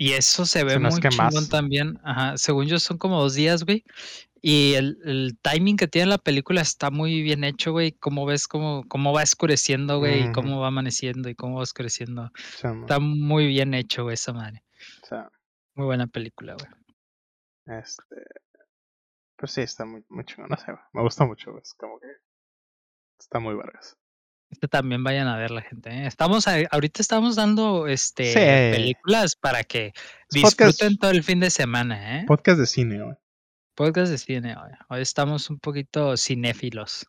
Y 0.00 0.14
eso 0.14 0.46
se 0.46 0.64
ve 0.64 0.78
muy 0.78 0.98
chingón 0.98 1.46
también. 1.50 2.00
Ajá, 2.02 2.38
según 2.38 2.64
yo 2.64 2.78
son 2.78 2.96
como 2.96 3.20
dos 3.20 3.34
días, 3.34 3.64
güey. 3.64 3.84
Y 4.40 4.72
el, 4.72 4.98
el, 5.04 5.38
timing 5.42 5.76
que 5.76 5.88
tiene 5.88 6.08
la 6.08 6.16
película 6.16 6.62
está 6.62 6.90
muy 6.90 7.20
bien 7.20 7.44
hecho, 7.44 7.72
güey. 7.72 7.92
Cómo 7.92 8.24
ves 8.24 8.48
cómo, 8.48 8.82
cómo 8.88 9.12
va 9.12 9.22
oscureciendo, 9.22 9.98
güey, 9.98 10.28
y 10.28 10.32
cómo 10.32 10.58
va 10.58 10.68
amaneciendo 10.68 11.28
y 11.28 11.34
cómo 11.34 11.56
va 11.56 11.64
oscureciendo. 11.64 12.30
está 12.54 12.98
muy 12.98 13.46
bien 13.46 13.74
hecho, 13.74 14.04
güey, 14.04 14.14
esa 14.14 14.32
madre. 14.32 14.64
muy 15.74 15.84
buena 15.84 16.06
película, 16.06 16.54
güey. 16.54 17.78
Este. 17.78 18.16
Pues 19.36 19.52
sí, 19.52 19.60
está 19.60 19.84
muy, 19.84 20.02
muy 20.08 20.24
chingón. 20.24 20.48
No 20.48 20.56
sé, 20.56 20.72
me 20.94 21.02
gusta 21.02 21.26
mucho, 21.26 21.50
güey. 21.50 21.60
Es 21.60 21.74
como 21.74 22.00
que. 22.00 22.08
Está 23.18 23.38
muy 23.38 23.54
vargas. 23.54 23.98
Este 24.50 24.66
también 24.66 25.04
vayan 25.04 25.28
a 25.28 25.36
ver 25.36 25.52
la 25.52 25.62
gente. 25.62 25.90
¿eh? 25.90 26.06
Estamos 26.06 26.46
ahorita 26.48 27.00
estamos 27.00 27.36
dando 27.36 27.86
este 27.86 28.34
películas 28.34 29.36
para 29.36 29.62
que 29.62 29.92
disfruten 30.30 30.98
todo 30.98 31.12
el 31.12 31.22
fin 31.22 31.38
de 31.40 31.50
semana, 31.50 32.18
¿eh? 32.18 32.24
Podcast 32.26 32.58
de 32.58 32.66
cine, 32.66 33.02
güey. 33.02 33.16
Podcast 33.76 34.10
de 34.10 34.18
cine 34.18 34.56
hoy. 34.56 34.72
Hoy 34.88 35.00
estamos 35.00 35.48
un 35.50 35.60
poquito 35.60 36.16
cinéfilos. 36.16 37.06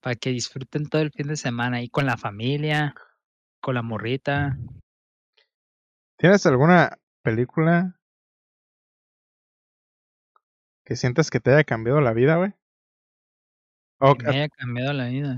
Para 0.00 0.16
que 0.16 0.30
disfruten 0.30 0.88
todo 0.88 1.02
el 1.02 1.12
fin 1.12 1.28
de 1.28 1.36
semana 1.36 1.80
y 1.80 1.88
con 1.88 2.06
la 2.06 2.16
familia, 2.16 2.94
con 3.60 3.76
la 3.76 3.82
morrita. 3.82 4.58
¿Tienes 6.18 6.44
alguna 6.44 6.98
película 7.22 7.98
que 10.84 10.96
sientas 10.96 11.30
que 11.30 11.38
te 11.38 11.52
haya 11.52 11.64
cambiado 11.64 12.00
la 12.00 12.12
vida, 12.12 12.36
güey? 12.36 12.52
Que 14.00 14.24
me 14.24 14.30
haya 14.30 14.48
cambiado 14.48 14.92
la 14.92 15.06
vida. 15.06 15.36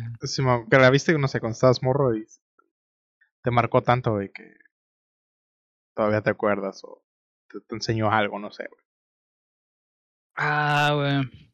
que 0.70 0.78
la 0.78 0.90
viste, 0.90 1.18
no 1.18 1.28
sé, 1.28 1.40
cuando 1.40 1.54
estabas 1.54 1.82
morro 1.82 2.16
y 2.16 2.26
te 3.42 3.50
marcó 3.50 3.82
tanto, 3.82 4.12
güey, 4.12 4.30
que 4.32 4.56
todavía 5.94 6.22
te 6.22 6.30
acuerdas 6.30 6.82
o 6.84 7.04
te, 7.48 7.60
te 7.60 7.74
enseñó 7.74 8.10
algo, 8.10 8.38
no 8.38 8.50
sé, 8.52 8.66
güey. 8.68 8.82
Ah, 10.36 10.92
güey. 10.94 11.52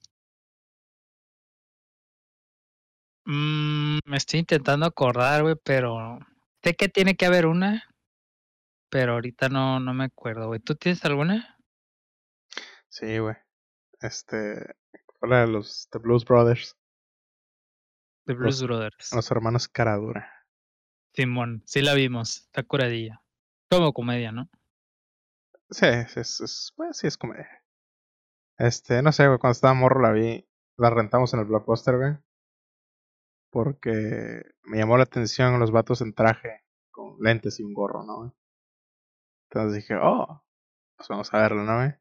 Mm, 3.24 3.98
me 4.06 4.16
estoy 4.16 4.40
intentando 4.40 4.86
acordar, 4.86 5.42
güey, 5.42 5.56
pero 5.62 6.18
sé 6.62 6.74
que 6.74 6.88
tiene 6.88 7.14
que 7.16 7.26
haber 7.26 7.46
una, 7.46 7.84
pero 8.90 9.12
ahorita 9.14 9.48
no, 9.48 9.80
no 9.80 9.92
me 9.92 10.04
acuerdo, 10.04 10.46
güey. 10.46 10.60
¿Tú 10.60 10.74
tienes 10.76 11.04
alguna? 11.04 11.58
Sí, 12.88 13.18
güey. 13.18 13.36
Este, 14.00 14.74
hola 15.20 15.46
los 15.46 15.88
The 15.90 15.98
Blues 15.98 16.24
Brothers. 16.24 16.77
The 18.28 18.34
Blues 18.34 18.62
Brothers. 18.62 19.10
Los 19.14 19.30
hermanos 19.30 19.68
Caradura. 19.68 20.30
Simón, 21.14 21.62
sí 21.64 21.80
la 21.80 21.94
vimos, 21.94 22.42
está 22.42 22.62
curadilla. 22.62 23.22
Como 23.70 23.94
comedia, 23.94 24.32
¿no? 24.32 24.50
Sí, 25.70 25.86
es, 25.86 26.14
es, 26.18 26.74
pues, 26.76 26.98
sí 26.98 27.06
es 27.06 27.16
comedia. 27.16 27.64
Este, 28.58 29.00
no 29.00 29.12
sé, 29.12 29.26
güey, 29.28 29.38
cuando 29.38 29.52
estaba 29.52 29.72
morro 29.72 30.02
la 30.02 30.12
vi, 30.12 30.46
la 30.76 30.90
rentamos 30.90 31.32
en 31.32 31.40
el 31.40 31.46
blockbuster, 31.46 31.96
güey. 31.96 32.18
Porque 33.50 34.42
me 34.64 34.76
llamó 34.76 34.98
la 34.98 35.04
atención 35.04 35.58
los 35.58 35.70
vatos 35.70 36.02
en 36.02 36.12
traje, 36.12 36.66
con 36.90 37.16
lentes 37.20 37.58
y 37.60 37.62
un 37.62 37.72
gorro, 37.72 38.04
¿no? 38.04 38.36
Entonces 39.48 39.74
dije, 39.74 39.94
oh, 39.98 40.44
pues 40.98 41.08
vamos 41.08 41.32
a 41.32 41.38
verlo, 41.38 41.64
¿no? 41.64 41.76
Güey? 41.76 41.94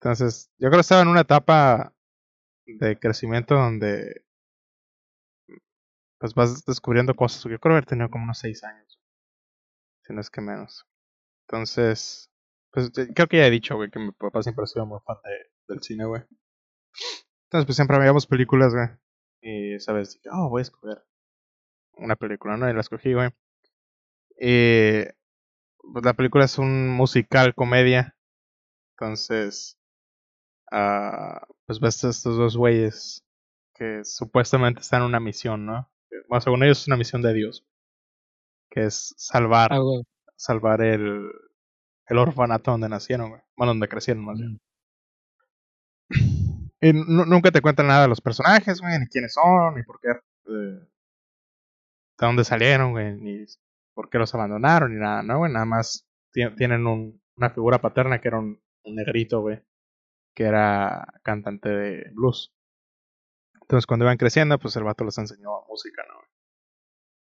Entonces, 0.00 0.52
yo 0.58 0.68
creo 0.68 0.78
que 0.78 0.82
estaba 0.82 1.02
en 1.02 1.08
una 1.08 1.22
etapa 1.22 1.92
de 2.66 3.00
crecimiento 3.00 3.56
donde 3.56 4.29
pues 6.20 6.34
vas 6.34 6.64
descubriendo 6.66 7.16
cosas. 7.16 7.42
Yo 7.42 7.58
creo 7.58 7.74
haber 7.74 7.86
tenido 7.86 8.10
como 8.10 8.24
unos 8.24 8.38
seis 8.38 8.62
años. 8.62 9.00
Si 10.06 10.12
no 10.12 10.20
es 10.20 10.30
que 10.30 10.42
menos. 10.42 10.86
Entonces, 11.48 12.30
pues 12.70 12.90
creo 12.92 13.26
que 13.26 13.38
ya 13.38 13.46
he 13.46 13.50
dicho, 13.50 13.74
güey, 13.76 13.90
que 13.90 13.98
mi 13.98 14.12
papá 14.12 14.42
siempre 14.42 14.64
ha 14.64 14.66
sido 14.66 14.86
muy 14.86 15.00
fan 15.00 15.16
del 15.66 15.82
cine, 15.82 16.04
güey. 16.04 16.22
Entonces, 17.44 17.66
pues 17.66 17.74
siempre 17.74 17.98
veíamos 17.98 18.26
películas, 18.26 18.74
güey. 18.74 18.88
Y, 19.40 19.80
¿sabes? 19.80 20.14
Dije, 20.14 20.28
oh, 20.30 20.50
voy 20.50 20.60
a 20.60 20.62
escoger 20.62 21.02
una 21.94 22.16
película, 22.16 22.56
¿no? 22.58 22.68
Y 22.68 22.74
la 22.74 22.80
escogí, 22.80 23.14
güey. 23.14 23.30
Y, 24.38 25.04
pues 25.92 26.04
la 26.04 26.12
película 26.12 26.44
es 26.44 26.58
un 26.58 26.90
musical, 26.90 27.54
comedia. 27.54 28.14
Entonces, 28.92 29.78
uh, 30.70 31.40
pues 31.64 31.80
ves 31.80 32.04
estos 32.04 32.36
dos 32.36 32.58
güeyes 32.58 33.24
que 33.74 34.04
supuestamente 34.04 34.82
están 34.82 35.00
en 35.00 35.08
una 35.08 35.20
misión, 35.20 35.64
¿no? 35.64 35.90
Bueno, 36.28 36.40
según 36.40 36.62
ellos 36.64 36.80
es 36.80 36.86
una 36.88 36.96
misión 36.96 37.22
de 37.22 37.34
Dios. 37.34 37.64
Que 38.70 38.84
es 38.86 39.14
salvar, 39.16 39.72
Ah, 39.72 39.80
salvar 40.36 40.80
el, 40.82 41.30
el 42.06 42.18
orfanato 42.18 42.70
donde 42.72 42.88
nacieron, 42.88 43.30
güey. 43.30 43.42
Bueno, 43.56 43.72
donde 43.72 43.88
crecieron, 43.88 44.24
más 44.24 44.38
bien. 44.38 44.60
Y 46.80 46.92
nunca 46.92 47.50
te 47.50 47.60
cuentan 47.60 47.88
nada 47.88 48.02
de 48.02 48.08
los 48.08 48.20
personajes, 48.20 48.80
güey, 48.80 48.98
ni 48.98 49.06
quiénes 49.06 49.34
son, 49.34 49.74
ni 49.74 49.82
por 49.82 50.00
qué, 50.00 50.08
eh, 50.10 50.20
de 50.46 50.86
dónde 52.18 52.44
salieron, 52.44 52.92
güey, 52.92 53.14
ni 53.16 53.44
por 53.94 54.08
qué 54.10 54.18
los 54.18 54.34
abandonaron, 54.34 54.92
ni 54.94 55.00
nada, 55.00 55.22
¿no, 55.22 55.38
güey? 55.38 55.52
Nada 55.52 55.64
más 55.64 56.06
tienen 56.32 56.86
un, 56.86 57.20
una 57.36 57.50
figura 57.50 57.80
paterna 57.80 58.20
que 58.20 58.28
era 58.28 58.38
un, 58.38 58.60
un 58.84 58.94
negrito, 58.94 59.40
güey, 59.40 59.62
que 60.34 60.44
era 60.44 61.06
cantante 61.22 61.68
de 61.70 62.10
blues. 62.14 62.52
Entonces, 63.70 63.86
cuando 63.86 64.04
iban 64.04 64.16
creciendo, 64.16 64.58
pues 64.58 64.74
el 64.74 64.82
vato 64.82 65.04
les 65.04 65.16
enseñó 65.16 65.62
música, 65.68 66.02
¿no? 66.08 66.20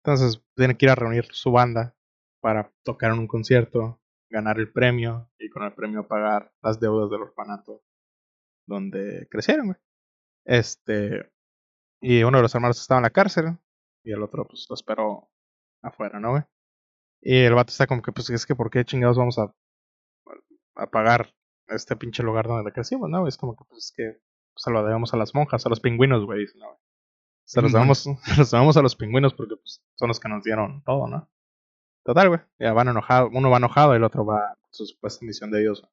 Entonces, 0.01 0.41
tienen 0.55 0.77
que 0.77 0.85
ir 0.85 0.91
a 0.91 0.95
reunir 0.95 1.25
su 1.33 1.51
banda 1.51 1.93
para 2.39 2.71
tocar 2.83 3.11
en 3.11 3.19
un 3.19 3.27
concierto, 3.27 3.99
ganar 4.29 4.57
el 4.57 4.71
premio 4.71 5.29
y 5.37 5.49
con 5.49 5.63
el 5.63 5.73
premio 5.73 6.07
pagar 6.07 6.53
las 6.61 6.79
deudas 6.79 7.11
del 7.11 7.23
orfanato 7.23 7.83
donde 8.65 9.27
crecieron, 9.29 9.65
güey. 9.65 9.77
Este, 10.45 11.29
y 12.01 12.23
uno 12.23 12.37
de 12.37 12.43
los 12.43 12.55
hermanos 12.55 12.79
estaba 12.79 12.99
en 12.99 13.03
la 13.03 13.09
cárcel 13.09 13.57
y 14.05 14.13
el 14.13 14.23
otro, 14.23 14.47
pues, 14.47 14.67
lo 14.69 14.75
esperó 14.75 15.29
afuera, 15.83 16.17
¿no? 16.21 16.47
Y 17.21 17.39
el 17.39 17.55
vato 17.55 17.71
está 17.71 17.87
como 17.87 18.01
que, 18.01 18.13
pues, 18.13 18.29
es 18.29 18.45
que, 18.45 18.55
¿por 18.55 18.69
qué 18.69 18.85
chingados 18.85 19.17
vamos 19.17 19.37
a, 19.37 19.53
a 20.75 20.87
pagar 20.87 21.33
este 21.67 21.97
pinche 21.97 22.23
lugar 22.23 22.47
donde 22.47 22.71
crecimos, 22.71 23.09
no? 23.09 23.27
Es 23.27 23.35
como 23.35 23.57
que, 23.57 23.65
pues, 23.67 23.83
es 23.83 23.93
que 23.93 24.26
se 24.57 24.71
lo 24.71 24.83
debemos 24.83 25.13
a 25.13 25.17
las 25.17 25.33
monjas, 25.33 25.65
a 25.65 25.69
los 25.69 25.79
pingüinos, 25.79 26.25
güey, 26.25 26.45
¿no? 26.55 26.79
Se 27.45 27.61
los 27.61 27.71
debemos, 27.71 28.05
los 28.37 28.51
debemos 28.51 28.75
a 28.77 28.81
los 28.81 28.95
pingüinos 28.95 29.33
porque, 29.33 29.55
pues, 29.55 29.81
son 29.95 30.09
los 30.09 30.19
que 30.19 30.29
nos 30.29 30.43
dieron 30.43 30.83
todo, 30.83 31.07
¿no? 31.07 31.29
Total, 32.03 32.29
güey. 32.29 32.41
Ya 32.59 32.73
van 32.73 32.89
enojados, 32.89 33.31
uno 33.33 33.49
va 33.49 33.57
enojado 33.57 33.93
y 33.93 33.97
el 33.97 34.03
otro 34.03 34.25
va 34.25 34.57
con 34.61 34.73
su 34.73 34.85
supuesta 34.85 35.25
misión 35.25 35.51
de 35.51 35.59
Dios 35.61 35.87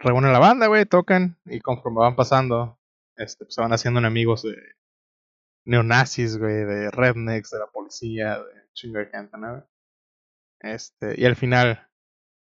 reúnen 0.00 0.32
la 0.32 0.38
banda, 0.38 0.66
güey, 0.66 0.86
tocan 0.86 1.38
y 1.44 1.60
conforme 1.60 1.98
van 1.98 2.16
pasando, 2.16 2.78
este, 3.16 3.44
pues 3.44 3.54
se 3.54 3.60
van 3.60 3.72
haciendo 3.72 4.00
enemigos 4.00 4.42
de 4.42 4.56
neonazis, 5.66 6.38
güey, 6.38 6.64
de 6.64 6.90
rednecks, 6.90 7.50
de 7.50 7.58
la 7.58 7.66
policía, 7.66 8.38
de 8.38 8.70
chingo 8.72 8.98
de 8.98 9.06
gente, 9.06 9.36
¿no? 9.38 9.66
Este, 10.60 11.20
y 11.20 11.24
al 11.24 11.36
final, 11.36 11.88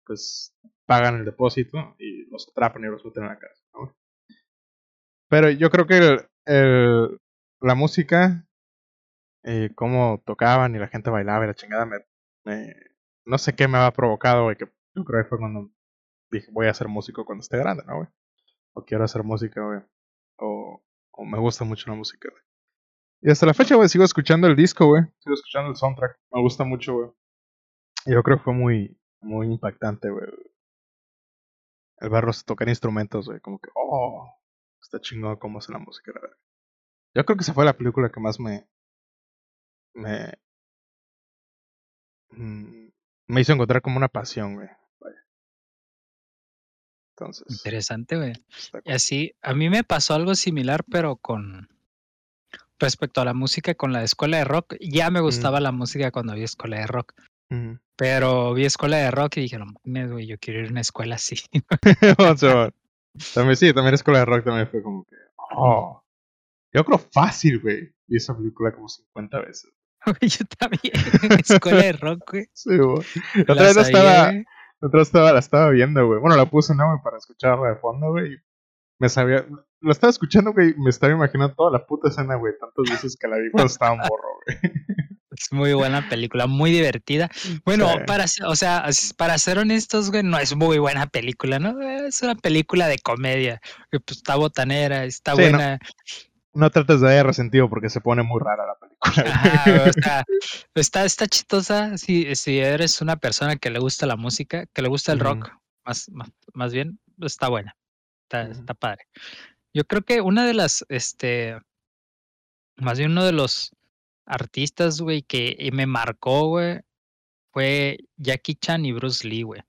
pues 0.05 0.55
pagan 0.85 1.15
el 1.15 1.25
depósito 1.25 1.95
y 1.99 2.25
los 2.29 2.47
atrapan 2.49 2.83
y 2.83 2.87
los 2.87 3.03
meten 3.03 3.23
en 3.23 3.29
la 3.29 3.39
casa. 3.39 3.63
Pero 5.29 5.49
yo 5.49 5.69
creo 5.69 5.87
que 5.87 6.25
el, 6.45 7.19
la 7.61 7.75
música, 7.75 8.47
eh, 9.43 9.71
cómo 9.75 10.21
tocaban 10.25 10.75
y 10.75 10.79
la 10.79 10.87
gente 10.87 11.09
bailaba 11.09 11.43
y 11.43 11.47
la 11.47 11.53
chingada, 11.53 11.85
me, 11.85 11.97
me 12.45 12.73
no 13.25 13.37
sé 13.37 13.55
qué 13.55 13.67
me 13.67 13.77
había 13.77 13.91
provocado, 13.91 14.45
güey, 14.45 14.55
que 14.55 14.71
yo 14.95 15.03
creo 15.03 15.23
que 15.23 15.29
fue 15.29 15.37
cuando 15.37 15.69
dije, 16.31 16.47
voy 16.51 16.67
a 16.67 16.73
ser 16.73 16.87
músico 16.87 17.25
cuando 17.25 17.41
esté 17.41 17.57
grande, 17.57 17.83
¿no, 17.85 17.97
güey? 17.97 18.07
O 18.73 18.83
quiero 18.83 19.03
hacer 19.03 19.23
música, 19.23 19.61
güey. 19.61 19.81
O, 20.37 20.81
me 21.25 21.39
gusta 21.39 21.65
mucho 21.65 21.89
la 21.89 21.95
música, 21.95 22.29
güey. 22.29 22.43
Y 23.21 23.31
hasta 23.31 23.45
la 23.45 23.53
fecha, 23.53 23.75
güey, 23.75 23.89
sigo 23.89 24.03
escuchando 24.03 24.47
el 24.47 24.55
disco, 24.55 24.85
güey. 24.87 25.03
Sigo 25.19 25.33
escuchando 25.33 25.69
el 25.71 25.75
soundtrack. 25.75 26.19
Me 26.31 26.41
gusta 26.41 26.63
mucho, 26.63 26.93
güey. 26.93 27.09
Yo 28.05 28.23
creo 28.23 28.37
que 28.37 28.43
fue 28.43 28.53
muy, 28.53 28.97
muy 29.21 29.47
impactante, 29.47 30.09
güey. 30.09 30.27
El 31.99 32.09
verlos 32.09 32.45
tocar 32.45 32.69
instrumentos, 32.69 33.27
güey. 33.27 33.39
Como 33.41 33.59
que, 33.59 33.69
oh, 33.73 34.36
está 34.87 35.01
chingón 35.01 35.35
cómo 35.37 35.59
hace 35.59 35.71
la 35.71 35.79
música, 35.79 36.11
la 36.13 36.21
verdad. 36.21 36.37
Yo 37.15 37.25
creo 37.25 37.37
que 37.37 37.43
esa 37.43 37.53
fue 37.53 37.65
la 37.65 37.77
película 37.77 38.09
que 38.09 38.19
más 38.19 38.39
me. 38.39 38.67
Me. 39.93 40.33
Mm, 42.29 42.89
me 43.27 43.41
hizo 43.41 43.53
encontrar 43.53 43.81
como 43.81 43.97
una 43.97 44.07
pasión, 44.07 44.55
güey. 44.55 44.69
Entonces. 47.15 47.47
Interesante, 47.49 48.15
güey. 48.15 48.33
Y 48.85 48.91
así, 48.91 49.35
a 49.41 49.53
mí 49.53 49.69
me 49.69 49.83
pasó 49.83 50.13
algo 50.13 50.35
similar, 50.35 50.83
pero 50.83 51.15
con 51.15 51.67
respecto 52.79 53.21
a 53.21 53.25
la 53.25 53.33
música 53.33 53.73
con 53.73 53.91
la 53.91 54.03
escuela 54.03 54.37
de 54.37 54.45
rock. 54.45 54.75
Ya 54.79 55.09
me 55.09 55.19
gustaba 55.19 55.59
la 55.59 55.71
música 55.71 56.11
cuando 56.11 56.35
vi 56.35 56.43
escuela 56.43 56.77
de 56.77 56.87
rock. 56.87 57.13
Pero 57.95 58.53
vi 58.53 58.65
escuela 58.65 58.97
de 58.97 59.09
rock 59.09 59.37
y 59.37 59.41
dije, 59.41 59.57
no 59.57 59.65
mames, 59.83 60.11
güey, 60.11 60.27
yo 60.27 60.37
quiero 60.37 60.59
ir 60.59 60.67
a 60.67 60.71
una 60.71 60.81
escuela 60.81 61.15
así. 61.15 61.37
también 63.33 63.55
sí, 63.55 63.73
también 63.73 63.93
escuela 63.93 64.19
de 64.19 64.25
rock 64.25 64.45
también 64.45 64.67
fue 64.67 64.81
como 64.81 65.03
que, 65.05 65.15
oh. 65.55 66.03
Yo 66.73 66.83
creo 66.85 66.99
fácil, 66.99 67.59
güey. 67.59 67.91
Vi 68.07 68.17
esa 68.17 68.35
película 68.35 68.71
como 68.71 68.87
50 68.87 69.39
veces. 69.39 69.71
yo 70.21 70.45
también. 70.57 70.93
escuela 71.39 71.81
de 71.81 71.93
rock, 71.93 72.31
güey. 72.31 72.49
Sí, 72.53 72.77
güey. 72.77 73.05
La 73.47 73.53
otra 73.53 73.65
vez 73.65 73.77
estaba, 73.77 74.31
otra 74.81 75.01
estaba, 75.01 75.31
la 75.31 75.39
estaba 75.39 75.69
viendo, 75.71 76.05
güey. 76.05 76.19
Bueno, 76.19 76.35
la 76.35 76.45
puse, 76.45 76.75
¿no? 76.75 76.87
Güey, 76.87 76.99
para 77.03 77.17
escucharla 77.17 77.69
de 77.69 77.75
fondo, 77.77 78.11
güey. 78.11 78.37
Me 78.99 79.09
sabía. 79.09 79.45
Lo 79.79 79.91
estaba 79.91 80.11
escuchando, 80.11 80.53
güey. 80.53 80.75
Me 80.77 80.89
estaba 80.89 81.13
imaginando 81.13 81.55
toda 81.55 81.71
la 81.71 81.85
puta 81.85 82.09
escena, 82.09 82.35
güey. 82.35 82.53
Tantas 82.59 82.89
veces 82.89 83.17
que 83.19 83.27
la 83.27 83.37
vi 83.37 83.49
cuando 83.51 83.67
estaba 83.67 83.95
en 83.95 84.01
borro, 84.01 84.39
güey. 84.45 84.57
Es 85.39 85.51
muy 85.51 85.73
buena 85.73 86.09
película, 86.09 86.47
muy 86.47 86.71
divertida. 86.71 87.29
Bueno, 87.63 87.89
para, 88.07 88.25
o 88.45 88.55
sea, 88.55 88.89
para 89.17 89.37
ser 89.37 89.59
honestos, 89.59 90.09
güey, 90.09 90.23
no 90.23 90.39
es 90.39 90.55
muy 90.55 90.79
buena 90.79 91.07
película, 91.07 91.59
¿no? 91.59 91.79
Es 91.81 92.21
una 92.21 92.35
película 92.35 92.87
de 92.87 92.97
comedia. 92.99 93.61
Que 93.91 93.99
pues 93.99 94.17
está 94.17 94.35
botanera, 94.35 95.05
está 95.05 95.33
buena 95.33 95.79
no 96.57 96.71
trates 96.71 97.01
de 97.01 97.07
haber 97.07 97.27
resentido 97.27 97.69
porque 97.69 97.89
se 97.89 98.01
pone 98.01 98.23
muy 98.23 98.41
rara 98.41 98.65
la 98.65 98.75
película. 98.79 100.25
está, 100.73 101.05
está 101.05 101.27
chistosa 101.27 101.97
si, 101.99 102.35
si 102.35 102.57
eres 102.57 102.99
una 102.99 103.17
persona 103.17 103.57
que 103.57 103.69
le 103.69 103.77
gusta 103.77 104.07
la 104.07 104.15
música, 104.15 104.65
que 104.73 104.81
le 104.81 104.89
gusta 104.89 105.11
el 105.11 105.19
rock, 105.19 105.51
más, 105.85 106.09
más, 106.53 106.73
bien, 106.73 106.99
está 107.21 107.49
buena. 107.49 107.77
Está, 108.23 108.49
está 108.49 108.73
padre. 108.73 109.05
Yo 109.71 109.85
creo 109.85 110.01
que 110.01 110.19
una 110.21 110.47
de 110.47 110.55
las, 110.55 110.83
este, 110.89 111.59
más 112.75 112.97
bien 112.97 113.11
uno 113.11 113.23
de 113.23 113.33
los 113.33 113.71
artistas, 114.27 115.01
güey, 115.01 115.23
que 115.23 115.69
me 115.73 115.87
marcó, 115.87 116.47
güey, 116.49 116.81
fue 117.51 117.97
Jackie 118.17 118.55
Chan 118.55 118.85
y 118.85 118.91
Bruce 118.91 119.27
Lee, 119.27 119.41
güey. 119.41 119.61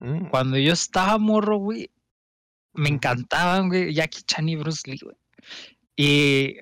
Mm. 0.00 0.26
Cuando 0.26 0.58
yo 0.58 0.72
estaba 0.72 1.16
morro, 1.18 1.56
güey, 1.56 1.90
me 2.74 2.88
encantaban, 2.88 3.68
güey, 3.68 3.94
Jackie 3.94 4.22
Chan 4.22 4.48
y 4.48 4.56
Bruce 4.56 4.90
Lee, 4.90 5.00
güey. 5.02 5.16
Y 5.96 6.56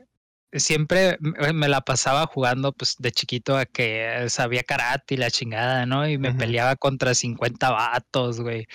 siempre 0.52 1.18
me 1.20 1.68
la 1.68 1.80
pasaba 1.80 2.26
jugando, 2.26 2.72
pues 2.72 2.96
de 2.98 3.12
chiquito 3.12 3.56
a 3.56 3.66
que 3.66 4.26
sabía 4.28 4.62
karate 4.62 5.14
y 5.14 5.18
la 5.18 5.30
chingada, 5.30 5.86
¿no? 5.86 6.08
Y 6.08 6.18
me 6.18 6.32
peleaba 6.34 6.76
contra 6.76 7.14
50 7.14 7.70
vatos, 7.70 8.40
güey. 8.40 8.66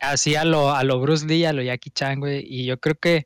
Así 0.00 0.36
a 0.36 0.44
lo, 0.44 0.72
a 0.74 0.84
lo 0.84 1.00
Bruce 1.00 1.26
Lee, 1.26 1.44
a 1.44 1.52
lo 1.52 1.62
Jackie 1.62 1.90
Chan, 1.90 2.20
güey. 2.20 2.44
Y 2.46 2.64
yo 2.64 2.78
creo 2.78 2.94
que 2.94 3.24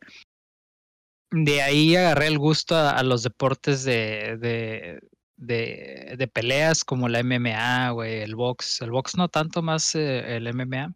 de 1.30 1.62
ahí 1.62 1.96
agarré 1.96 2.28
el 2.28 2.38
gusto 2.38 2.76
a, 2.76 3.02
los 3.02 3.22
deportes 3.22 3.84
de, 3.84 4.36
de, 4.38 5.00
de, 5.36 6.14
de, 6.16 6.28
peleas 6.28 6.84
como 6.84 7.08
la 7.08 7.22
MMA, 7.22 7.90
güey, 7.90 8.20
el 8.20 8.34
box. 8.36 8.80
El 8.82 8.90
box 8.90 9.16
no 9.16 9.28
tanto 9.28 9.62
más 9.62 9.94
eh, 9.94 10.36
el 10.36 10.52
MMA. 10.54 10.94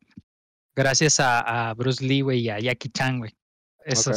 Gracias 0.75 1.21
a, 1.21 1.71
a 1.71 1.75
Bruce 1.75 2.05
Lee, 2.05 2.21
güey, 2.21 2.41
y 2.41 2.49
a 2.49 2.59
Jackie 2.59 2.91
Chan, 2.91 3.19
güey. 3.19 3.37
Eso, 3.85 4.13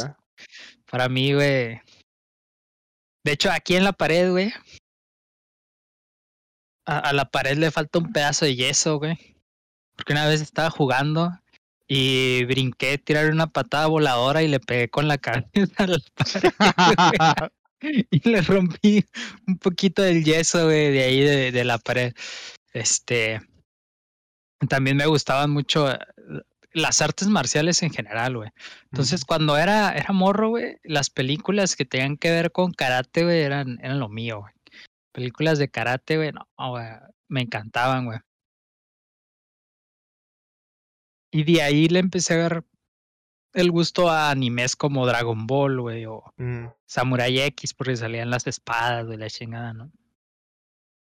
para 0.90 1.08
mí, 1.08 1.34
güey. 1.34 1.80
De 3.24 3.32
hecho, 3.32 3.50
aquí 3.50 3.76
en 3.76 3.84
la 3.84 3.92
pared, 3.92 4.30
güey. 4.30 4.52
A, 6.86 7.12
la 7.14 7.24
pared 7.30 7.56
le 7.56 7.70
falta 7.70 7.98
un 7.98 8.12
pedazo 8.12 8.44
de 8.44 8.56
yeso, 8.56 8.98
güey. 8.98 9.36
Porque 9.96 10.12
una 10.12 10.28
vez 10.28 10.42
estaba 10.42 10.70
jugando 10.70 11.30
y 11.86 12.44
brinqué, 12.44 12.98
tirar 12.98 13.30
una 13.30 13.48
patada 13.48 13.86
voladora 13.86 14.42
y 14.42 14.48
le 14.48 14.60
pegué 14.60 14.88
con 14.88 15.08
la 15.08 15.18
cabeza 15.18 15.50
a 15.76 15.86
la 15.86 15.98
pared. 16.14 17.50
y 18.10 18.28
le 18.28 18.40
rompí 18.40 19.04
un 19.46 19.58
poquito 19.58 20.02
del 20.02 20.24
yeso, 20.24 20.64
güey, 20.64 20.92
de 20.92 21.02
ahí 21.02 21.20
de, 21.20 21.52
de 21.52 21.64
la 21.64 21.78
pared. 21.78 22.14
Este. 22.72 23.40
También 24.68 24.96
me 24.96 25.06
gustaban 25.06 25.50
mucho 25.50 25.88
las 26.74 27.00
artes 27.00 27.28
marciales 27.28 27.82
en 27.82 27.90
general, 27.90 28.36
güey. 28.36 28.50
Entonces, 28.90 29.24
cuando 29.24 29.56
era, 29.56 29.92
era 29.92 30.12
morro, 30.12 30.50
güey, 30.50 30.76
las 30.82 31.08
películas 31.08 31.76
que 31.76 31.84
tenían 31.84 32.16
que 32.16 32.30
ver 32.30 32.52
con 32.52 32.72
karate, 32.72 33.24
güey, 33.24 33.40
eran, 33.40 33.78
eran 33.82 34.00
lo 34.00 34.08
mío, 34.08 34.40
güey. 34.40 34.52
Películas 35.12 35.58
de 35.58 35.68
karate, 35.68 36.16
güey, 36.16 36.32
no, 36.32 36.46
güey, 36.70 36.84
me 37.28 37.42
encantaban, 37.42 38.06
güey. 38.06 38.18
Y 41.34 41.42
de 41.42 41.62
ahí 41.62 41.88
le 41.88 41.98
empecé 41.98 42.34
a 42.34 42.36
ver 42.36 42.64
el 43.54 43.72
gusto 43.72 44.08
a 44.08 44.30
animes 44.30 44.76
como 44.76 45.04
Dragon 45.04 45.48
Ball, 45.48 45.80
güey, 45.80 46.06
o 46.06 46.22
Mm, 46.36 46.66
Samurai 46.86 47.40
X, 47.40 47.74
porque 47.74 47.96
salían 47.96 48.30
las 48.30 48.46
espadas, 48.46 49.08
de 49.08 49.16
la 49.16 49.28
chingada, 49.28 49.72
¿no? 49.72 49.90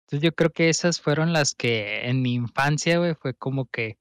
Entonces 0.05 0.21
yo 0.23 0.35
creo 0.35 0.51
que 0.51 0.69
esas 0.69 1.01
fueron 1.01 1.33
las 1.33 1.55
que 1.55 2.07
en 2.07 2.21
mi 2.21 2.35
infancia, 2.35 2.99
güey, 2.99 3.15
fue 3.15 3.33
como 3.33 3.65
que 3.65 3.97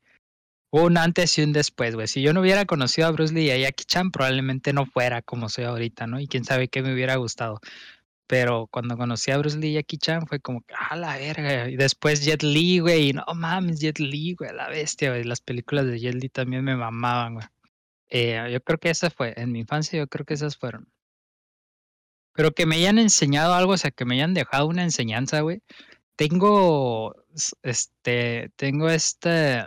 hubo 0.72 0.88
un 0.88 0.98
antes 0.98 1.38
y 1.38 1.44
un 1.44 1.54
después, 1.54 1.96
güey. 1.96 2.10
Si 2.10 2.22
yo 2.22 2.34
no 2.34 2.42
hubiera 2.42 2.66
conocido 2.66 3.08
a 3.08 3.12
Bruce 3.12 3.34
Lee 3.34 3.46
y 3.46 3.52
a 3.52 3.58
Jackie 3.58 3.86
Chan, 3.86 4.12
probablemente 4.12 4.74
no 4.74 4.86
fuera 4.86 5.22
como 5.22 5.48
soy 5.48 5.64
ahorita, 5.64 6.06
¿no? 6.06 6.20
Y 6.20 6.28
quién 6.28 6.44
sabe 6.44 6.68
qué 6.68 6.82
me 6.82 6.94
hubiera 6.94 7.16
gustado. 7.16 7.62
Pero 8.30 8.68
cuando 8.68 8.96
conocí 8.96 9.32
a 9.32 9.40
Bruce 9.40 9.58
Lee 9.58 9.70
y 9.72 9.74
Jackie 9.74 9.98
Chan 9.98 10.28
fue 10.28 10.40
como 10.40 10.62
que, 10.62 10.76
ah, 10.78 10.96
la 10.96 11.18
verga. 11.18 11.68
Y 11.68 11.78
después 11.78 12.24
Jet 12.24 12.44
Li, 12.44 12.80
güey, 12.80 13.10
y 13.10 13.14
no 13.14 13.26
mames, 13.36 13.80
Jet 13.80 14.00
Li, 14.00 14.36
güey, 14.36 14.54
la 14.54 14.70
bestia, 14.70 15.10
güey. 15.10 15.24
Las 15.24 15.42
películas 15.42 15.88
de 15.88 16.00
Jet 16.00 16.14
Li 16.14 16.30
también 16.30 16.64
me 16.64 16.76
mamaban, 16.76 17.36
güey. 17.36 17.48
Eh, 18.10 18.50
yo 18.54 18.62
creo 18.62 18.80
que 18.80 18.92
esa 18.92 19.10
fue, 19.10 19.34
en 19.38 19.52
mi 19.52 19.62
infancia 19.62 19.98
yo 20.00 20.08
creo 20.08 20.26
que 20.26 20.36
esas 20.36 20.58
fueron. 20.58 20.88
Pero 22.34 22.52
que 22.52 22.66
me 22.68 22.76
hayan 22.78 23.00
enseñado 23.00 23.54
algo, 23.56 23.74
o 23.74 23.78
sea, 23.78 23.92
que 23.92 24.06
me 24.06 24.16
hayan 24.16 24.34
dejado 24.36 24.68
una 24.68 24.84
enseñanza, 24.84 25.42
güey. 25.42 25.62
Tengo, 26.16 27.16
este, 27.64 28.52
tengo 28.58 28.90
este, 28.90 29.66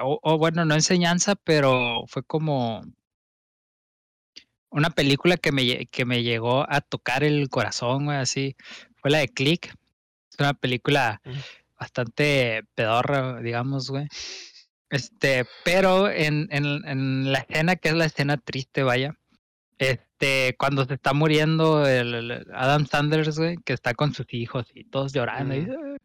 o 0.00 0.38
bueno, 0.38 0.64
no 0.64 0.74
enseñanza, 0.74 1.34
pero 1.36 2.04
fue 2.06 2.22
como 2.22 2.82
una 4.70 4.90
película 4.90 5.36
que 5.36 5.52
me, 5.52 5.86
que 5.86 6.04
me 6.04 6.22
llegó 6.22 6.66
a 6.70 6.80
tocar 6.80 7.24
el 7.24 7.48
corazón, 7.48 8.04
güey, 8.06 8.18
así. 8.18 8.56
Fue 8.96 9.10
la 9.10 9.18
de 9.18 9.28
Click. 9.28 9.66
Es 10.30 10.38
una 10.38 10.54
película 10.54 11.20
Mm. 11.24 11.30
bastante 11.78 12.62
pedorra, 12.74 13.40
digamos, 13.40 13.90
güey. 13.90 14.06
Este, 14.90 15.44
pero 15.64 16.10
en, 16.10 16.48
en, 16.50 16.64
en 16.86 17.32
la 17.32 17.40
escena, 17.40 17.76
que 17.76 17.88
es 17.90 17.94
la 17.94 18.06
escena 18.06 18.36
triste, 18.38 18.82
vaya. 18.82 19.14
Este, 19.78 20.56
cuando 20.58 20.84
se 20.86 20.94
está 20.94 21.12
muriendo 21.12 21.86
el, 21.86 22.14
el 22.14 22.46
Adam 22.52 22.86
Sanders, 22.86 23.38
güey, 23.38 23.56
que 23.64 23.72
está 23.74 23.94
con 23.94 24.12
sus 24.14 24.26
hijos 24.34 24.66
y 24.74 24.84
todos 24.84 25.12
llorando. 25.12 25.54
Mm. 25.54 25.70
"Ah". 25.70 25.96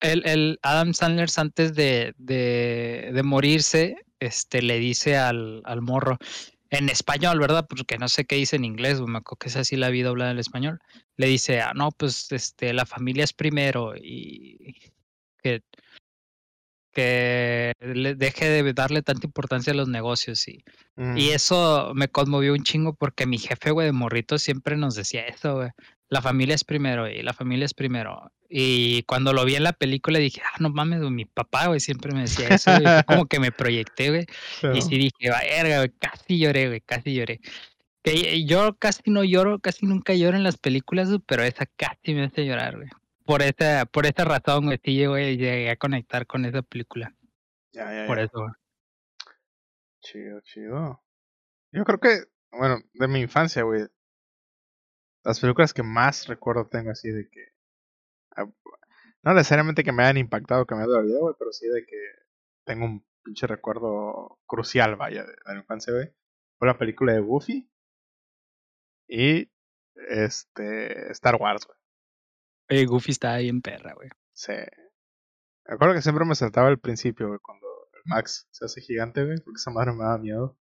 el, 0.00 0.22
el 0.26 0.58
Adam 0.62 0.92
Sanders 0.94 1.38
antes 1.38 1.74
de, 1.74 2.14
de, 2.18 3.10
de 3.12 3.22
morirse, 3.22 3.96
este, 4.18 4.62
le 4.62 4.78
dice 4.78 5.16
al, 5.16 5.62
al 5.64 5.80
morro, 5.82 6.18
en 6.70 6.88
español, 6.88 7.38
¿verdad? 7.40 7.66
Porque 7.68 7.98
no 7.98 8.08
sé 8.08 8.24
qué 8.24 8.36
dice 8.36 8.56
en 8.56 8.64
inglés, 8.64 9.00
me 9.00 9.18
acuerdo 9.18 9.38
que 9.38 9.48
esa 9.48 9.64
sí 9.64 9.76
la 9.76 9.90
vida 9.90 10.08
hablada 10.08 10.30
en 10.30 10.38
español. 10.38 10.80
Le 11.16 11.26
dice, 11.26 11.60
ah, 11.60 11.72
no, 11.74 11.90
pues, 11.90 12.30
este, 12.32 12.72
la 12.72 12.86
familia 12.86 13.24
es 13.24 13.32
primero 13.32 13.94
y 13.96 14.76
que, 15.42 15.62
que 16.92 17.72
le 17.80 18.14
deje 18.14 18.48
de 18.48 18.72
darle 18.72 19.02
tanta 19.02 19.26
importancia 19.26 19.72
a 19.72 19.76
los 19.76 19.88
negocios 19.88 20.46
y 20.48 20.64
mm, 20.96 21.16
y 21.16 21.30
eso 21.30 21.92
me 21.94 22.08
conmovió 22.08 22.52
un 22.52 22.62
chingo 22.62 22.94
porque 22.94 23.26
mi 23.26 23.38
jefe, 23.38 23.72
güey, 23.72 23.86
de 23.86 23.92
morrito 23.92 24.38
siempre 24.38 24.76
nos 24.76 24.94
decía 24.94 25.26
eso, 25.26 25.56
güey. 25.56 25.70
La 26.10 26.20
familia 26.20 26.54
es 26.56 26.64
primero 26.64 27.08
y 27.08 27.22
la 27.22 27.32
familia 27.32 27.64
es 27.64 27.72
primero. 27.72 28.32
Y 28.48 29.04
cuando 29.04 29.32
lo 29.32 29.44
vi 29.44 29.54
en 29.54 29.62
la 29.62 29.72
película 29.72 30.18
dije, 30.18 30.42
ah, 30.44 30.56
no 30.58 30.68
mames, 30.68 31.00
mi 31.00 31.24
papá, 31.24 31.68
güey, 31.68 31.78
siempre 31.80 32.12
me 32.12 32.22
decía 32.22 32.48
eso. 32.48 32.72
güey. 32.72 33.02
Como 33.06 33.26
que 33.26 33.38
me 33.40 33.52
proyecté, 33.52 34.08
güey. 34.10 34.26
pero- 34.60 34.76
Y 34.76 34.82
sí 34.82 34.98
dije, 34.98 35.30
verga, 35.30 35.76
güey, 35.78 35.90
casi 36.00 36.38
lloré, 36.38 36.66
güey, 36.66 36.80
casi 36.80 37.14
lloré. 37.14 37.40
Que 38.02 38.44
yo 38.44 38.76
casi 38.76 39.02
no 39.10 39.22
lloro, 39.24 39.60
casi 39.60 39.86
nunca 39.86 40.12
lloro 40.14 40.36
en 40.36 40.42
las 40.42 40.56
películas, 40.58 41.08
pero 41.26 41.44
esa 41.44 41.66
casi 41.66 42.12
me 42.14 42.24
hace 42.24 42.44
llorar, 42.44 42.76
güey. 42.76 42.88
Por 43.24 43.42
esa, 43.42 43.86
por 43.86 44.04
esa 44.06 44.24
razón, 44.24 44.64
güey, 44.66 44.80
sí, 44.84 45.06
güey, 45.06 45.36
llegué 45.36 45.70
a 45.70 45.76
conectar 45.76 46.26
con 46.26 46.44
esa 46.44 46.62
película. 46.62 47.14
Ya, 47.72 47.84
ya, 47.94 48.06
Por 48.08 48.18
eso, 48.18 48.32
güey. 48.34 48.50
Chido, 50.02 50.40
chido. 50.40 51.02
Yo 51.72 51.84
creo 51.84 52.00
que, 52.00 52.24
bueno, 52.50 52.78
de 52.94 53.06
mi 53.06 53.20
infancia, 53.20 53.62
güey. 53.62 53.82
Las 55.24 55.40
películas 55.40 55.74
que 55.74 55.82
más 55.82 56.26
recuerdo 56.26 56.66
tengo 56.66 56.90
así 56.90 57.10
de 57.10 57.28
que. 57.28 57.52
ah, 58.36 58.46
No 59.22 59.34
necesariamente 59.34 59.84
que 59.84 59.92
me 59.92 60.02
hayan 60.02 60.18
impactado, 60.18 60.66
que 60.66 60.74
me 60.74 60.82
hayan 60.82 60.94
dolido, 60.94 61.20
güey, 61.20 61.34
pero 61.38 61.52
sí 61.52 61.68
de 61.68 61.84
que 61.84 61.96
tengo 62.64 62.86
un 62.86 63.04
pinche 63.22 63.46
recuerdo 63.46 64.38
crucial, 64.46 64.96
vaya, 64.96 65.24
de, 65.24 65.34
la 65.44 65.56
infancia, 65.56 65.92
güey. 65.92 66.12
Fue 66.58 66.68
la 66.68 66.78
película 66.78 67.12
de 67.12 67.20
Goofy 67.20 67.70
y 69.08 69.50
este 70.08 71.10
Star 71.12 71.36
Wars, 71.36 71.66
güey. 71.66 71.78
Oye, 72.70 72.86
Goofy 72.86 73.10
está 73.12 73.34
ahí 73.34 73.48
en 73.48 73.60
perra, 73.60 73.94
güey. 73.94 74.08
Sí. 74.32 74.52
Me 75.66 75.74
acuerdo 75.74 75.94
que 75.94 76.02
siempre 76.02 76.24
me 76.24 76.34
saltaba 76.34 76.68
al 76.68 76.78
principio, 76.78 77.28
güey, 77.28 77.40
cuando 77.40 77.66
el 77.94 78.02
Max 78.06 78.46
se 78.50 78.64
hace 78.64 78.80
gigante, 78.80 79.24
güey, 79.24 79.38
porque 79.38 79.58
esa 79.58 79.70
madre 79.70 79.92
me 79.92 80.04
daba 80.04 80.18
miedo. 80.18 80.56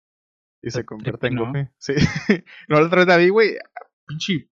Y 0.63 0.71
se 0.71 0.85
convierte 0.85 1.27
en. 1.27 1.37
Goofy. 1.37 1.69
Sí. 1.79 1.95
no, 2.69 2.81
la 2.81 2.87
otra 2.87 3.01
vez 3.01 3.09
la 3.09 3.17
vi, 3.17 3.29
güey, 3.29 3.57
pinche 4.07 4.51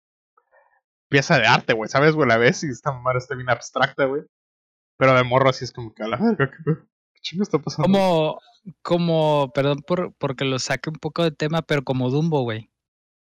pieza 1.08 1.38
de 1.38 1.46
arte, 1.46 1.72
güey, 1.72 1.88
¿sabes, 1.88 2.14
güey? 2.14 2.28
La 2.28 2.36
ves 2.36 2.62
y 2.64 2.68
esta 2.68 2.92
madre 2.92 3.18
está 3.18 3.34
bien 3.34 3.50
abstracta, 3.50 4.04
güey. 4.04 4.22
Pero 4.98 5.14
de 5.14 5.24
morro 5.24 5.50
así 5.50 5.64
es 5.64 5.72
como 5.72 5.94
que 5.94 6.02
a 6.02 6.08
la 6.08 6.16
verga, 6.16 6.50
¿qué, 6.50 6.72
chingo 7.20 7.42
está 7.42 7.58
pasando? 7.58 7.84
Como, 7.84 8.40
como, 8.82 9.52
perdón 9.54 9.82
por 9.86 10.12
porque 10.14 10.44
lo 10.44 10.58
saque 10.58 10.90
un 10.90 10.96
poco 10.96 11.24
de 11.24 11.30
tema, 11.30 11.62
pero 11.62 11.82
como 11.82 12.10
Dumbo, 12.10 12.42
güey. 12.42 12.70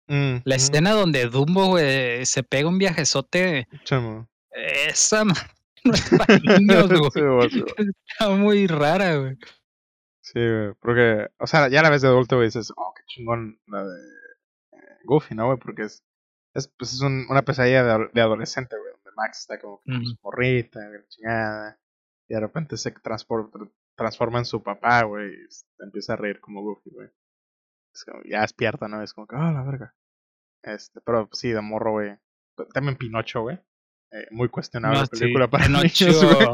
Mm, 0.08 0.38
La 0.44 0.54
escena 0.56 0.92
donde 0.92 1.26
Dumbo, 1.26 1.68
güey, 1.68 2.26
se 2.26 2.42
pega 2.42 2.68
un 2.68 2.78
viajezote, 2.78 3.68
chamo. 3.84 4.28
esa 4.50 5.24
no 5.84 5.94
es 5.94 6.10
para 6.10 6.38
niños, 6.38 6.88
sí, 7.14 7.20
güey. 7.20 7.64
Está 8.06 8.30
muy 8.30 8.66
rara, 8.66 9.16
güey. 9.16 9.36
Sí, 10.20 10.38
güey, 10.38 10.74
porque, 10.80 11.28
o 11.38 11.46
sea, 11.46 11.68
ya 11.68 11.82
la 11.82 11.90
ves 11.90 12.02
de 12.02 12.08
adulto, 12.08 12.36
güey, 12.36 12.48
dices, 12.48 12.72
oh, 12.76 12.92
qué 12.94 13.02
chingón 13.06 13.58
la 13.66 13.84
de 13.84 13.98
eh, 14.72 14.98
Goofy, 15.04 15.34
¿no, 15.34 15.46
güey? 15.46 15.58
Porque 15.58 15.82
es, 15.82 16.04
es, 16.54 16.68
pues 16.68 16.92
es 16.92 17.00
un- 17.00 17.26
una 17.28 17.42
pesadilla 17.42 17.82
de, 17.84 18.08
de 18.12 18.20
adolescente, 18.20 18.76
güey, 18.78 18.92
donde 18.92 19.10
Max 19.16 19.40
está 19.40 19.58
como 19.58 19.80
que 19.80 19.92
con 19.92 20.04
su 20.04 20.12
Ujú. 20.12 20.20
morrita, 20.22 20.80
chingada, 21.08 21.78
y 22.28 22.34
de 22.34 22.40
repente 22.40 22.76
se 22.76 22.92
transforma 23.96 24.38
en 24.38 24.44
su 24.44 24.62
papá, 24.62 25.02
güey, 25.04 25.30
y 25.32 25.50
se 25.50 25.64
empieza 25.80 26.14
a 26.14 26.16
reír 26.16 26.40
como 26.40 26.62
Goofy, 26.62 26.90
güey. 26.90 27.08
Es 27.94 28.04
como, 28.04 28.22
ya 28.24 28.40
despierta, 28.40 28.88
¿no? 28.88 29.02
Es 29.02 29.12
como 29.12 29.26
que, 29.26 29.36
ah, 29.36 29.52
la 29.52 29.62
verga. 29.62 29.94
Este, 30.62 31.00
pero 31.00 31.28
sí, 31.32 31.50
de 31.50 31.60
morro, 31.60 31.92
güey. 31.92 32.16
También 32.72 32.96
Pinocho, 32.96 33.42
güey. 33.42 33.58
Eh, 34.12 34.26
muy 34.30 34.48
cuestionable 34.48 35.00
No, 35.00 35.06
sí, 35.06 35.10
película 35.20 35.48
para 35.48 35.64
Pinocho. 35.66 36.06
niños, 36.06 36.24
güey. 36.24 36.48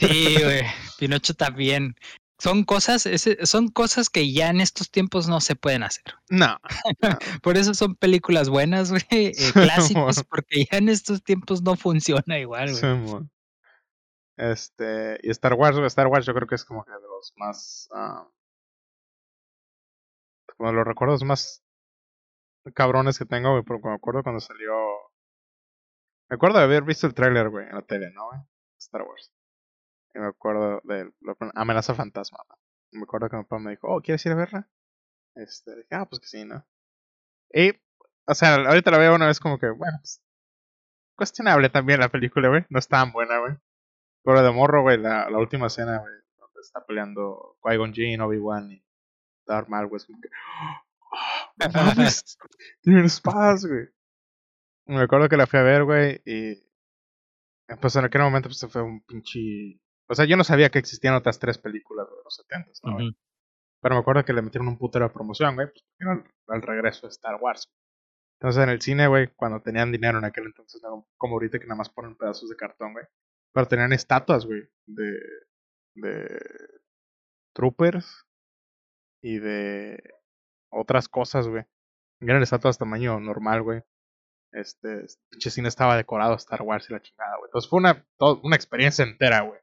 Sí, 0.00 0.36
güey. 0.42 0.62
Pinocho 0.98 1.34
también. 1.34 1.94
Son 2.38 2.64
cosas, 2.64 3.08
son 3.42 3.68
cosas 3.68 4.10
que 4.10 4.32
ya 4.32 4.50
en 4.50 4.60
estos 4.60 4.90
tiempos 4.92 5.26
no 5.28 5.40
se 5.40 5.56
pueden 5.56 5.82
hacer. 5.82 6.04
No, 6.30 6.56
Por 7.42 7.56
eso 7.56 7.74
son 7.74 7.96
películas 7.96 8.48
buenas, 8.48 8.90
güey, 8.90 9.02
eh, 9.10 9.32
clásicos, 9.52 10.22
porque 10.24 10.64
ya 10.70 10.78
en 10.78 10.88
estos 10.88 11.22
tiempos 11.24 11.62
no 11.62 11.74
funciona 11.74 12.38
igual, 12.38 12.70
güey. 12.80 13.28
Este, 14.36 15.18
y 15.24 15.30
Star 15.30 15.54
Wars, 15.54 15.76
Star 15.78 16.06
Wars 16.06 16.24
yo 16.24 16.32
creo 16.32 16.46
que 16.46 16.54
es 16.54 16.64
como 16.64 16.84
que 16.84 16.92
de 16.92 17.00
los 17.00 17.32
más, 17.36 17.88
ah, 17.92 18.28
como 20.56 20.70
de 20.70 20.76
los 20.76 20.86
recuerdos 20.86 21.24
más 21.24 21.64
cabrones 22.72 23.18
que 23.18 23.24
tengo, 23.24 23.50
güey, 23.50 23.64
porque 23.64 23.88
me 23.88 23.94
acuerdo 23.94 24.22
cuando 24.22 24.40
salió, 24.40 24.72
me 26.28 26.36
acuerdo 26.36 26.58
de 26.58 26.64
haber 26.64 26.84
visto 26.84 27.08
el 27.08 27.14
tráiler, 27.14 27.48
güey, 27.48 27.66
en 27.66 27.74
la 27.74 27.82
tele, 27.82 28.12
¿no, 28.12 28.26
güey? 28.26 28.40
Star 28.78 29.02
Wars. 29.02 29.32
Y 30.14 30.18
me 30.18 30.26
acuerdo 30.26 30.80
de 30.84 31.12
amenaza 31.54 31.94
fantasma, 31.94 32.38
Me 32.92 33.02
acuerdo 33.02 33.28
que 33.28 33.36
mi 33.36 33.42
papá 33.42 33.58
me 33.58 33.72
dijo, 33.72 33.88
oh, 33.88 34.00
¿quieres 34.00 34.24
ir 34.26 34.32
a 34.32 34.36
verla? 34.36 34.68
Este, 35.34 35.76
dije, 35.76 35.88
ah, 35.94 36.06
pues 36.06 36.20
que 36.20 36.26
sí, 36.26 36.44
¿no? 36.44 36.66
Y, 37.52 37.70
o 38.26 38.34
sea, 38.34 38.56
ahorita 38.56 38.90
la 38.90 38.98
veo 38.98 39.14
una 39.14 39.26
vez 39.26 39.40
como 39.40 39.58
que, 39.58 39.70
bueno, 39.70 39.98
pues, 40.00 40.22
cuestionable 41.16 41.68
también 41.68 42.00
la 42.00 42.08
película, 42.08 42.48
güey, 42.48 42.64
no 42.70 42.78
es 42.78 42.88
tan 42.88 43.12
buena, 43.12 43.38
güey. 43.38 43.56
Pero 44.24 44.42
de 44.42 44.50
morro, 44.50 44.82
güey, 44.82 44.98
la, 44.98 45.30
la 45.30 45.38
última 45.38 45.68
escena, 45.68 45.98
güey, 45.98 46.12
donde 46.38 46.60
está 46.60 46.84
peleando 46.84 47.56
Qui-Gon 47.62 47.92
Jinn, 47.92 48.20
Obi-Wan 48.20 48.72
y 48.72 48.84
Darth 49.46 49.68
Maul, 49.68 49.88
güey, 49.88 49.96
es 49.98 50.06
como 50.06 50.20
que... 50.20 50.28
¡Oh, 51.10 51.52
no 51.58 51.82
mames! 51.82 52.38
Tienen 52.82 53.04
espadas, 53.04 53.64
güey. 53.64 53.88
Me 54.86 55.02
acuerdo 55.02 55.28
que 55.28 55.36
la 55.36 55.46
fui 55.46 55.58
a 55.58 55.62
ver, 55.62 55.84
güey, 55.84 56.20
y... 56.24 56.62
Pues 57.80 57.96
en 57.96 58.04
aquel 58.04 58.22
momento 58.22 58.48
pues 58.48 58.66
fue 58.70 58.82
un 58.82 59.00
pinche... 59.02 59.80
O 60.08 60.14
sea, 60.14 60.24
yo 60.24 60.36
no 60.36 60.44
sabía 60.44 60.70
que 60.70 60.78
existían 60.78 61.14
otras 61.14 61.38
tres 61.38 61.58
películas 61.58 62.06
de 62.08 62.16
los 62.24 62.34
70, 62.34 62.70
¿no? 62.84 62.96
Ujú. 63.08 63.16
Pero 63.82 63.94
me 63.94 64.00
acuerdo 64.00 64.24
que 64.24 64.32
le 64.32 64.42
metieron 64.42 64.68
un 64.68 64.78
putero 64.78 65.06
de 65.06 65.12
promoción, 65.14 65.54
güey, 65.54 65.68
pues 65.68 65.84
el, 66.00 66.24
el 66.54 66.62
regreso 66.62 67.06
de 67.06 67.10
Star 67.10 67.36
Wars. 67.40 67.70
Entonces 68.40 68.62
en 68.62 68.70
el 68.70 68.80
cine, 68.80 69.06
güey, 69.08 69.28
cuando 69.34 69.60
tenían 69.60 69.92
dinero 69.92 70.18
en 70.18 70.24
aquel 70.24 70.46
entonces, 70.46 70.80
no 70.82 71.08
como 71.16 71.34
ahorita 71.34 71.58
que 71.58 71.66
nada 71.66 71.76
más 71.78 71.90
ponen 71.90 72.16
pedazos 72.16 72.48
de 72.48 72.56
cartón, 72.56 72.92
güey. 72.92 73.04
Pero 73.52 73.66
tenían 73.68 73.92
estatuas, 73.92 74.46
güey, 74.46 74.62
de, 74.86 75.18
de 75.94 76.38
troopers 77.54 78.26
y 79.22 79.38
de 79.38 80.02
otras 80.70 81.08
cosas, 81.08 81.48
güey. 81.48 81.64
Eran 82.20 82.42
estatuas 82.42 82.78
tamaño 82.78 83.18
normal, 83.20 83.62
güey. 83.62 83.82
Este, 84.52 85.04
este 85.04 85.22
pinche 85.30 85.50
cine 85.50 85.68
estaba 85.68 85.96
decorado 85.96 86.34
Star 86.34 86.62
Wars 86.62 86.88
y 86.90 86.92
la 86.92 87.02
chingada, 87.02 87.36
güey. 87.36 87.48
Entonces 87.48 87.68
fue 87.70 87.78
una, 87.78 88.06
todo- 88.18 88.40
una 88.42 88.56
experiencia 88.56 89.04
entera, 89.04 89.40
güey. 89.42 89.60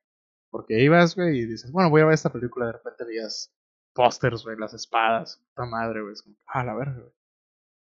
Porque 0.55 0.81
ibas, 0.81 1.17
güey, 1.17 1.39
y 1.39 1.45
dices, 1.45 1.69
bueno, 1.69 1.89
voy 1.89 1.99
a 1.99 2.05
ver 2.05 2.13
esta 2.13 2.31
película, 2.31 2.67
de 2.67 2.71
repente 2.71 3.03
veías 3.03 3.53
pósters, 3.93 4.45
güey, 4.45 4.57
las 4.57 4.73
espadas, 4.73 5.43
puta 5.49 5.65
madre, 5.65 6.01
güey, 6.01 6.13
es 6.13 6.21
como, 6.21 6.37
ah, 6.45 6.63
la 6.63 6.73
verga, 6.73 7.01
güey. 7.01 7.13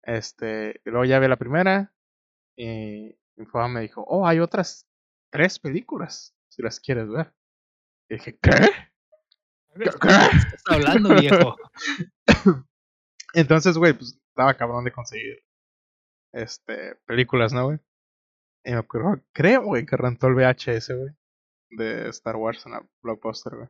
Este, 0.03 0.81
y 0.83 0.89
luego 0.89 1.05
ya 1.05 1.17
vi 1.19 1.29
la 1.29 1.37
primera, 1.37 1.95
y 2.57 3.17
mi 3.37 3.45
papá 3.45 3.69
me 3.69 3.79
dijo, 3.79 4.03
oh, 4.05 4.27
hay 4.27 4.41
otras 4.41 4.85
tres 5.31 5.59
películas, 5.59 6.35
si 6.49 6.61
las 6.61 6.81
quieres 6.81 7.07
ver. 7.07 7.33
Y 8.09 8.15
dije, 8.15 8.37
¿qué? 8.37 8.51
¿Qué 9.75 9.85
estás 9.85 10.63
hablando, 10.69 11.15
viejo? 11.15 11.55
Entonces, 13.33 13.77
güey, 13.77 13.93
pues 13.93 14.19
estaba 14.27 14.55
cabrón 14.55 14.83
de 14.83 14.91
conseguir 14.91 15.41
este 16.33 16.95
películas, 17.05 17.53
¿no, 17.53 17.67
güey? 17.67 17.79
Y 18.65 18.71
me 18.71 18.79
acuerdo, 18.79 19.21
creo, 19.31 19.63
güey, 19.63 19.85
que 19.85 19.95
rentó 19.95 20.27
el 20.27 20.35
VHS, 20.35 20.89
güey, 20.89 21.16
de 21.69 22.09
Star 22.09 22.35
Wars 22.35 22.65
en 22.65 22.73
la 22.73 22.87
blockbuster, 23.01 23.55
güey. 23.55 23.69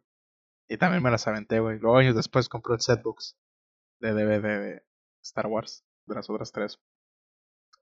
Y 0.70 0.78
también 0.78 1.02
me 1.02 1.12
las 1.12 1.28
aventé, 1.28 1.60
güey. 1.60 1.80
Luego 1.80 1.98
años 1.98 2.16
después 2.16 2.50
compré 2.50 2.76
el 2.76 2.82
setbooks 2.82 3.38
de 4.00 4.14
DVD 4.14 4.42
de 4.42 4.86
Star 5.24 5.48
Wars, 5.48 5.86
de 6.06 6.16
las 6.16 6.30
otras 6.30 6.52
tres. 6.52 6.80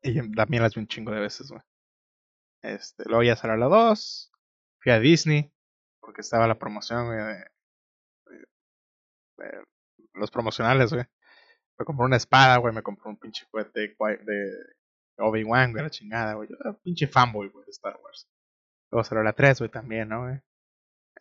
Y 0.02 0.32
también 0.36 0.62
las 0.62 0.76
vi 0.76 0.82
un 0.82 0.88
chingo 0.88 1.12
de 1.12 1.20
veces, 1.20 1.50
güey. 1.50 1.62
Este, 2.62 3.04
luego 3.06 3.24
ya 3.24 3.36
salió 3.36 3.58
la 3.58 3.68
2. 3.68 4.32
Fui 4.80 4.92
a 4.92 5.00
Disney, 5.00 5.52
porque 6.00 6.22
estaba 6.22 6.48
la 6.48 6.60
promoción, 6.60 7.08
güey, 7.08 7.18
de, 7.18 8.38
de 9.38 9.64
los 10.14 10.32
promocionales, 10.32 10.94
güey. 10.94 11.06
Me 11.78 11.86
compré 11.86 12.06
una 12.06 12.18
espada, 12.18 12.58
güey. 12.58 12.74
Me 12.74 12.84
compré 12.84 13.10
un 13.10 13.18
pinche 13.18 13.46
juguete 13.52 13.96
de, 13.98 14.76
Obi-Wan, 15.18 15.72
güey, 15.72 15.84
la 15.84 15.90
chingada, 15.90 16.34
güey. 16.36 16.50
Yo 16.50 16.56
era 16.60 16.74
pinche 16.74 17.08
fanboy, 17.08 17.50
güey, 17.50 17.66
de 17.66 17.72
Star 17.72 17.98
Wars. 18.04 18.28
Luego 18.96 19.04
salió 19.04 19.24
la 19.26 19.34
3, 19.34 19.60
güey, 19.60 19.70
también, 19.70 20.08
¿no, 20.08 20.22
güey? 20.24 20.40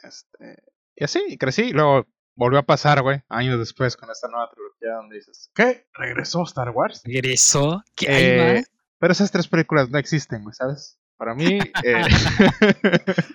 Este. 0.00 0.62
Y 0.94 1.02
así, 1.02 1.20
y 1.26 1.36
crecí. 1.36 1.72
Luego 1.72 2.06
volvió 2.36 2.60
a 2.60 2.62
pasar, 2.62 3.02
güey, 3.02 3.20
años 3.28 3.58
después 3.58 3.96
con 3.96 4.08
esta 4.12 4.28
nueva 4.28 4.48
trilogía 4.48 4.92
donde 4.94 5.16
dices, 5.16 5.50
¿qué? 5.56 5.88
¿Regresó 5.92 6.44
Star 6.44 6.70
Wars? 6.70 7.02
¿Regresó? 7.04 7.82
¿Qué 7.96 8.08
hay 8.08 8.24
Eh, 8.24 8.54
más? 8.58 8.70
pero 9.00 9.12
esas 9.12 9.32
tres 9.32 9.48
películas 9.48 9.90
no 9.90 9.98
existen, 9.98 10.44
güey, 10.44 10.54
¿sabes? 10.54 11.00
Para 11.16 11.34
mí. 11.34 11.58
eh, 11.84 12.04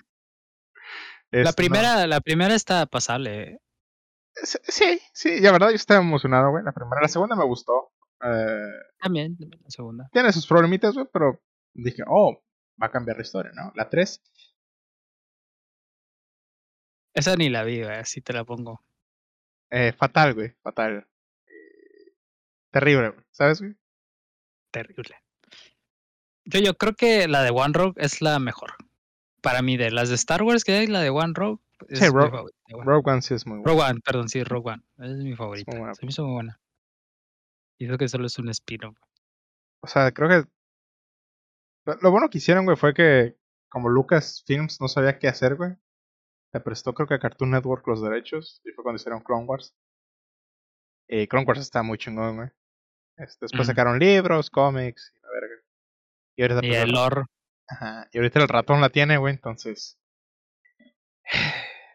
La 1.32 1.44
no. 1.44 1.54
primera, 1.54 2.08
la 2.08 2.22
primera 2.22 2.56
está 2.56 2.86
pasable. 2.86 3.44
eh. 3.44 3.60
Sí, 4.44 5.02
sí, 5.14 5.42
la 5.42 5.52
verdad 5.52 5.70
yo 5.70 5.76
estaba 5.76 6.00
emocionado, 6.00 6.50
güey. 6.52 6.64
La 6.64 6.72
primera, 6.72 7.02
la 7.02 7.08
segunda 7.10 7.36
me 7.36 7.44
gustó. 7.44 7.92
Eh, 8.24 8.70
También, 9.02 9.38
también 9.38 9.62
la 9.64 9.70
segunda. 9.70 10.10
tiene 10.14 10.32
sus 10.32 10.48
problemitas, 10.48 10.94
güey, 10.94 11.08
pero 11.12 11.42
dije, 11.74 12.04
oh, 12.08 12.42
va 12.82 12.88
a 12.88 12.92
cambiar 12.92 13.18
la 13.18 13.24
historia, 13.24 13.52
¿no? 13.54 13.72
La 13.76 13.90
3, 13.90 14.22
Esa 17.14 17.36
ni 17.36 17.50
la 17.50 17.64
vi, 17.64 17.84
güey, 17.84 17.98
así 17.98 18.22
te 18.22 18.34
la 18.34 18.44
pongo. 18.46 18.82
eh, 19.72 19.94
fatal, 19.94 20.34
güey, 20.34 20.54
fatal. 20.62 21.08
Eh, 21.48 22.14
terrible, 22.72 23.10
güey, 23.10 23.26
¿sabes, 23.32 23.62
güey? 23.62 23.76
Terrible. 24.72 25.16
Yo, 26.46 26.60
yo 26.60 26.74
creo 26.76 26.94
que 26.96 27.28
la 27.28 27.44
de 27.44 27.52
One 27.52 27.74
Rogue 27.74 27.94
es 27.98 28.22
la 28.22 28.40
mejor. 28.40 28.74
Para 29.42 29.62
mí, 29.62 29.78
de 29.78 29.92
las 29.92 30.10
de 30.10 30.16
Star 30.16 30.44
Wars 30.44 30.64
que 30.64 30.74
hay, 30.74 30.88
la 30.88 31.02
de 31.02 31.10
One 31.10 31.34
Rogue 31.36 31.60
es 31.88 32.00
Sí, 32.00 32.06
mi 32.06 32.12
Rogue- 32.12 32.32
favorita. 32.32 32.58
Rogue 32.84 33.12
One 33.12 33.22
sí 33.22 33.34
es 33.34 33.46
muy 33.46 33.60
bueno. 33.60 33.72
Rogue 33.72 33.90
One, 33.92 34.00
perdón, 34.04 34.30
sí, 34.30 34.44
Rogue 34.44 34.72
One. 34.74 34.84
Es 34.98 35.18
mi 35.24 35.36
favorita. 35.36 35.78
buena. 35.78 35.94
Se 35.96 36.06
me 36.06 36.10
hizo 36.10 36.24
muy 36.26 36.34
buena. 36.34 36.60
Y 37.80 37.86
eso 37.86 37.98
que 37.98 38.08
solo 38.08 38.28
es 38.28 38.38
un 38.40 38.50
spin-off. 38.50 38.98
O 39.82 39.88
sea, 39.88 40.12
creo 40.12 40.28
que. 40.30 40.50
Lo, 42.02 42.12
bueno 42.12 42.30
que 42.30 42.38
hicieron, 42.38 42.66
güey, 42.66 42.78
fue 42.78 42.94
que 42.94 43.38
como 43.70 43.90
Lucas 43.90 44.44
Films 44.46 44.80
no 44.82 44.88
sabía 44.88 45.20
qué 45.20 45.28
hacer, 45.28 45.56
güey. 45.56 45.72
Le 46.52 46.60
prestó, 46.60 46.94
creo 46.94 47.08
que 47.08 47.14
a 47.14 47.20
Cartoon 47.20 47.52
Network 47.52 47.88
los 47.88 48.02
derechos. 48.02 48.62
Y 48.66 48.72
fue 48.72 48.84
cuando 48.84 48.98
hicieron 48.98 49.22
Clone 49.22 49.46
Wars. 49.46 49.76
Y 51.08 51.28
Clone 51.28 51.46
Wars 51.46 51.60
está 51.60 51.84
muy 51.84 51.98
chingón, 51.98 52.38
güey. 52.38 52.50
Este, 53.18 53.46
después 53.46 53.68
sacaron 53.68 54.00
libros, 54.00 54.50
cómics, 54.50 55.14
y 55.16 55.20
la 55.22 55.28
verga. 55.30 55.56
Y 56.38 56.42
ahorita, 56.42 56.66
Y 56.66 56.70
pues, 56.70 56.84
el 56.84 56.92
lore. 56.92 57.24
ajá, 57.68 58.08
y 58.12 58.18
ahorita 58.18 58.40
el 58.40 58.48
ratón 58.48 58.80
la 58.80 58.90
tiene, 58.90 59.18
güey, 59.18 59.34
entonces. 59.34 60.00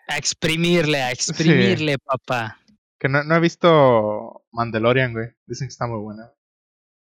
A 0.06 0.18
exprimirle, 0.18 1.00
a 1.00 1.12
exprimirle, 1.12 1.96
papá. 1.98 2.58
Que 2.98 3.08
no, 3.08 3.24
no 3.24 3.36
he 3.36 3.40
visto 3.40 4.44
Mandalorian, 4.52 5.14
güey. 5.14 5.28
Dicen 5.46 5.66
que 5.66 5.72
está 5.72 5.86
muy 5.86 5.98
buena. 5.98 6.30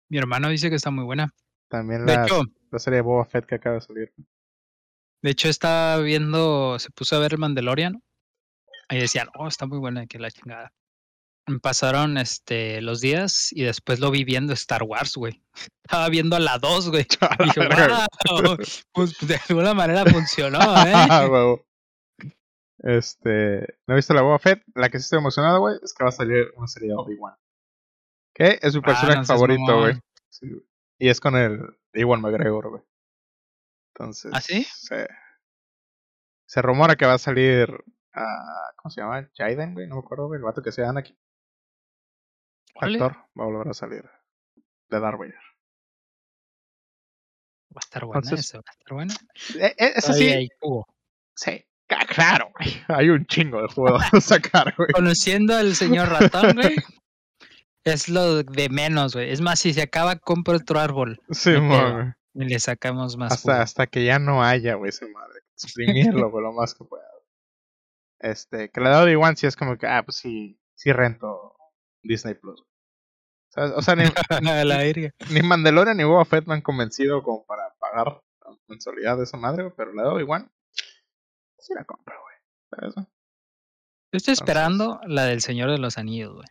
Mi 0.09 0.19
hermano 0.19 0.49
dice 0.51 0.71
que 0.71 0.77
está 0.77 0.91
muy 0.91 1.05
buena. 1.05 1.35
También 1.69 2.07
De 2.07 2.15
la, 2.15 2.23
hecho, 2.25 2.43
la 2.73 2.79
serie 2.79 2.97
de 2.97 3.03
Boba 3.03 3.25
Fett 3.25 3.47
que 3.47 3.55
acaba 3.57 3.77
de 3.77 3.81
salir. 3.83 4.13
de 5.23 5.31
hecho 5.31 5.49
estaba 5.49 5.99
viendo, 5.99 6.79
se 6.79 6.91
puso 6.91 7.17
a 7.17 7.21
ver 7.21 7.33
el 7.35 7.39
Mandalorian 7.39 8.03
y 8.91 8.99
decían, 8.99 9.29
oh, 9.37 9.47
está 9.49 9.67
muy 9.67 9.79
buena, 9.79 10.07
que 10.07 10.19
la 10.19 10.31
chingada. 10.31 10.73
Pasaron 11.61 12.19
este 12.19 12.81
los 12.83 13.01
días 13.01 13.53
y 13.53 13.63
después 13.65 13.99
lo 13.99 14.11
vi 14.13 14.23
viendo 14.25 14.53
Star 14.53 14.83
Wars, 14.85 15.17
güey. 15.17 15.43
Estaba 15.85 16.09
viendo 16.09 16.37
a 16.37 16.41
la 16.41 16.59
2, 16.59 16.91
güey. 16.91 17.07
Y 17.41 17.45
dije, 17.45 17.61
wow, 18.31 18.57
pues 18.93 19.17
de 19.27 19.39
alguna 19.49 19.75
manera 19.75 20.05
funcionó, 20.07 20.61
¿eh? 20.87 21.57
Este. 22.79 23.77
No 23.87 23.95
he 23.95 23.97
visto 23.97 24.15
la 24.15 24.23
Boba 24.23 24.39
Fett. 24.39 24.63
La 24.75 24.89
que 24.89 24.99
sí 24.99 25.03
estoy 25.05 25.19
emocionado, 25.19 25.61
güey, 25.61 25.77
es 25.83 25.95
que 25.95 26.05
va 26.05 26.11
a 26.11 26.13
salir 26.13 26.47
una 26.57 26.67
serie 26.67 26.89
de 26.91 26.95
Obi-Wan. 26.97 27.35
Que 28.35 28.59
es 28.63 28.75
mi 28.75 28.81
Ah, 28.85 28.87
personaje 28.87 29.19
no 29.19 29.25
favorito, 29.25 29.61
mamón. 29.63 29.81
güey. 29.81 30.01
Sí, 30.31 30.49
güey. 30.49 30.63
y 30.99 31.09
es 31.09 31.21
con 31.21 31.37
el 31.37 31.61
Ewan 31.93 32.21
McGregor, 32.21 32.71
güey. 32.71 32.83
Entonces. 33.95 34.33
¿Ah, 34.35 34.41
sí? 34.41 34.65
Se, 34.65 35.07
se 36.47 36.63
rumora 36.63 36.97
que 36.97 37.07
va 37.07 37.15
a 37.15 37.19
salir. 37.19 37.69
ah, 38.15 38.71
¿Cómo 38.77 38.91
se 38.91 39.01
llama? 39.01 39.29
Jaden, 39.37 39.75
güey. 39.75 39.87
No 39.87 39.97
me 39.97 40.01
acuerdo, 40.01 40.27
güey. 40.27 40.39
El 40.39 40.45
vato 40.45 40.63
que 40.63 40.73
sea 40.73 40.89
Anakin. 40.89 41.17
Órale. 42.75 42.99
Actor. 42.99 43.17
Va 43.39 43.45
a 43.45 43.47
volver 43.47 43.69
a 43.69 43.75
salir. 43.75 44.05
De 44.89 45.01
Darth 45.01 45.19
Vader. 45.19 45.35
Va 47.75 47.79
a 47.79 47.81
estar 47.81 48.05
buena 48.05 48.21
Entonces, 48.23 48.47
eso, 48.47 48.59
va 48.59 48.65
a 48.67 48.73
estar 48.73 48.93
buena. 48.95 49.15
Eh, 49.55 49.75
eh, 49.79 49.93
eso 49.97 50.13
sí. 50.13 50.29
hay 50.29 50.49
jugo. 50.61 50.87
Sí. 51.35 51.65
Claro, 52.09 52.51
güey. 52.59 52.83
Hay 52.89 53.11
un 53.11 53.27
chingo 53.27 53.61
de 53.63 53.69
juego 53.69 53.99
a 54.13 54.21
sacar, 54.21 54.75
güey. 54.77 54.91
Conociendo 54.93 55.55
al 55.57 55.75
señor 55.75 56.09
ratón, 56.09 56.55
güey, 56.55 56.77
es 57.85 58.09
lo 58.09 58.43
de 58.43 58.69
menos, 58.69 59.15
güey. 59.15 59.31
Es 59.31 59.41
más, 59.41 59.59
si 59.61 59.73
se 59.75 59.83
acaba, 59.83 60.17
compro 60.17 60.57
otro 60.57 60.79
árbol 60.81 61.21
Sí, 61.31 61.55
güey. 61.55 62.13
y 62.35 62.45
le 62.45 62.59
sacamos 62.61 63.17
más 63.17 63.33
Hasta, 63.33 63.53
jugo. 63.53 63.63
hasta 63.63 63.87
que 63.87 64.05
ya 64.05 64.19
no 64.19 64.43
haya, 64.45 64.75
güey, 64.75 64.89
esa 64.91 65.07
madre. 65.09 65.41
Exprimirlo, 65.55 66.31
güey, 66.31 66.43
lo 66.45 66.53
más 66.53 66.75
que 66.75 66.85
pueda. 66.85 67.05
Este, 68.21 68.71
que 68.71 68.81
la 68.81 68.97
de 68.99 69.05
Obi-Wan 69.05 69.37
sí 69.37 69.47
es 69.47 69.57
como 69.57 69.77
que, 69.77 69.87
ah, 69.87 70.03
pues 70.05 70.17
sí, 70.17 70.59
sí 70.75 70.93
rento 70.93 71.57
Disney 72.03 72.35
Plus. 72.35 72.61
güey. 72.61 72.69
¿Sabes? 73.51 73.73
O 73.77 73.83
sea, 73.83 73.97
ni, 73.97 74.05
la 74.65 74.83
ni 75.31 75.43
Mandalorian 75.43 75.97
ni 75.97 76.05
Boba 76.05 76.25
Fett 76.25 76.47
me 76.47 76.55
han 76.55 76.63
convencido 76.63 77.23
como 77.23 77.45
para 77.45 77.75
pagar 77.79 78.23
la 78.45 78.57
mensualidad 78.69 79.17
de 79.19 79.25
esa 79.25 79.37
madre, 79.37 79.71
pero 79.77 79.93
la 79.93 80.05
de 80.05 80.09
Obi-Wan 80.09 80.51
sí 81.59 81.75
la 81.75 81.85
compro, 81.85 82.15
güey. 82.21 82.37
Yo 82.81 82.89
estoy 82.89 83.05
Entonces- 84.13 84.39
esperando 84.41 85.01
la 85.07 85.25
del 85.25 85.41
Señor 85.43 85.71
de 85.71 85.79
los 85.79 85.99
Anillos, 85.99 86.33
güey. 86.35 86.47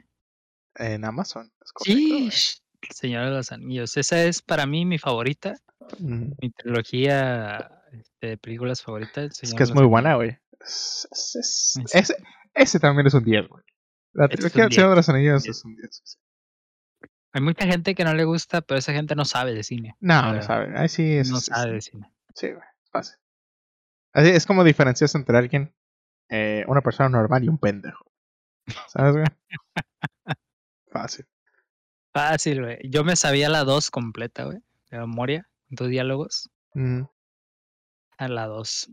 En 0.75 1.05
Amazon, 1.05 1.51
es. 1.61 1.71
Sí, 1.83 2.09
güey. 2.09 2.25
el 2.27 2.95
Señor 2.95 3.25
de 3.25 3.31
los 3.31 3.51
Anillos. 3.51 3.95
Esa 3.97 4.23
es 4.23 4.41
para 4.41 4.65
mí 4.65 4.85
mi 4.85 4.97
favorita, 4.97 5.53
Mm. 5.99 6.31
mi 6.41 6.51
trilogía 6.51 7.83
este, 7.91 8.27
de 8.27 8.37
películas 8.37 8.81
favoritas. 8.81 9.43
Es 9.43 9.53
que 9.53 9.63
es 9.63 9.69
muy 9.71 9.79
Anillos. 9.79 9.89
buena, 9.91 10.15
güey. 10.15 10.37
Es- 10.59 11.07
es- 11.11 11.79
ese, 11.93 12.15
ese 12.53 12.79
también 12.79 13.07
es 13.07 13.13
un 13.13 13.23
10, 13.23 13.47
güey. 13.47 13.63
La 14.13 14.27
trilogía 14.27 14.63
del 14.63 14.73
Señor 14.73 14.89
de 14.91 14.95
los 14.95 15.09
Anillos 15.09 15.43
10. 15.43 15.57
es 15.57 15.65
un 15.65 15.75
10. 15.75 16.19
Hay 17.33 17.41
mucha 17.41 17.65
gente 17.65 17.95
que 17.95 18.03
no 18.03 18.13
le 18.13 18.23
gusta, 18.25 18.61
pero 18.61 18.77
esa 18.77 18.91
gente 18.93 19.15
no 19.15 19.25
sabe 19.25 19.53
de 19.53 19.63
cine. 19.63 19.95
No, 19.99 20.33
no 20.33 20.41
sabe. 20.41 20.77
Ahí 20.77 20.89
sí 20.89 21.13
es. 21.17 21.29
No 21.29 21.39
sabe 21.39 21.73
de 21.73 21.81
cine. 21.81 22.11
Sí, 22.35 22.47
güey. 22.47 22.63
es 22.83 22.89
Fácil. 22.91 23.15
Así 24.13 24.29
es 24.29 24.45
como 24.45 24.63
diferencias 24.65 25.15
entre 25.15 25.37
alguien, 25.37 25.73
eh, 26.29 26.65
una 26.67 26.81
persona 26.81 27.07
normal 27.09 27.43
y 27.43 27.47
un 27.49 27.57
pendejo. 27.57 28.05
¿Sabes, 28.87 29.13
güey? 29.13 29.25
Fácil. 30.91 31.25
Fácil, 32.13 32.61
güey. 32.61 32.77
Yo 32.89 33.03
me 33.03 33.15
sabía 33.15 33.49
la 33.49 33.63
2 33.63 33.89
completa, 33.89 34.43
güey. 34.45 34.59
De 34.89 34.99
memoria, 34.99 35.49
dos 35.69 35.87
diálogos. 35.87 36.49
Mm, 36.73 37.03
A 38.17 38.27
la 38.27 38.45
2. 38.47 38.91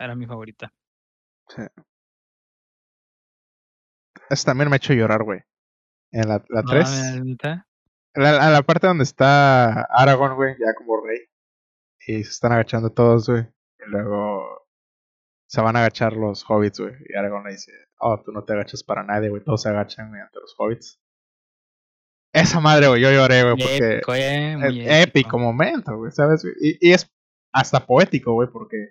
Era 0.00 0.14
mi 0.14 0.26
favorita. 0.26 0.72
sí. 1.48 1.62
Eso 4.30 4.44
también 4.44 4.68
me 4.68 4.74
ha 4.74 4.78
hecho 4.78 4.92
llorar, 4.92 5.22
güey. 5.22 5.40
En 6.10 6.28
la, 6.28 6.44
la 6.48 6.62
No 6.62 6.70
3. 6.70 6.84
mames, 6.90 7.24
¿neta? 7.24 7.66
La, 8.14 8.46
a 8.46 8.50
la 8.50 8.62
parte 8.62 8.86
donde 8.86 9.04
está 9.04 9.82
Aragorn, 9.84 10.34
güey, 10.36 10.54
ya 10.58 10.74
como 10.76 11.00
rey. 11.04 11.20
Y 12.06 12.24
se 12.24 12.30
están 12.30 12.52
agachando 12.52 12.90
todos, 12.90 13.28
güey. 13.28 13.42
Y 13.42 13.90
luego 13.90 14.67
se 15.48 15.62
van 15.62 15.76
a 15.76 15.80
agachar 15.80 16.12
los 16.12 16.44
hobbits, 16.48 16.78
güey. 16.78 16.94
Y 17.08 17.16
Aragorn 17.16 17.44
le 17.44 17.52
dice, 17.52 17.72
oh, 17.98 18.20
tú 18.22 18.32
no 18.32 18.44
te 18.44 18.52
agachas 18.52 18.84
para 18.84 19.02
nadie, 19.02 19.30
güey. 19.30 19.42
Todos 19.42 19.62
se 19.62 19.70
agachan, 19.70 20.10
güey, 20.10 20.20
ante 20.20 20.38
los 20.40 20.54
hobbits. 20.58 21.00
Esa 22.34 22.60
madre, 22.60 22.88
güey, 22.88 23.00
yo 23.00 23.10
lloré, 23.10 23.42
güey, 23.42 23.56
porque 23.56 23.94
Épico, 23.94 24.14
eh, 24.14 24.56
es 24.84 25.06
épico 25.06 25.38
momento, 25.38 25.96
güey, 25.96 26.12
¿sabes? 26.12 26.44
Y, 26.60 26.76
y 26.86 26.92
es 26.92 27.10
hasta 27.52 27.86
poético, 27.86 28.34
güey, 28.34 28.48
porque 28.52 28.90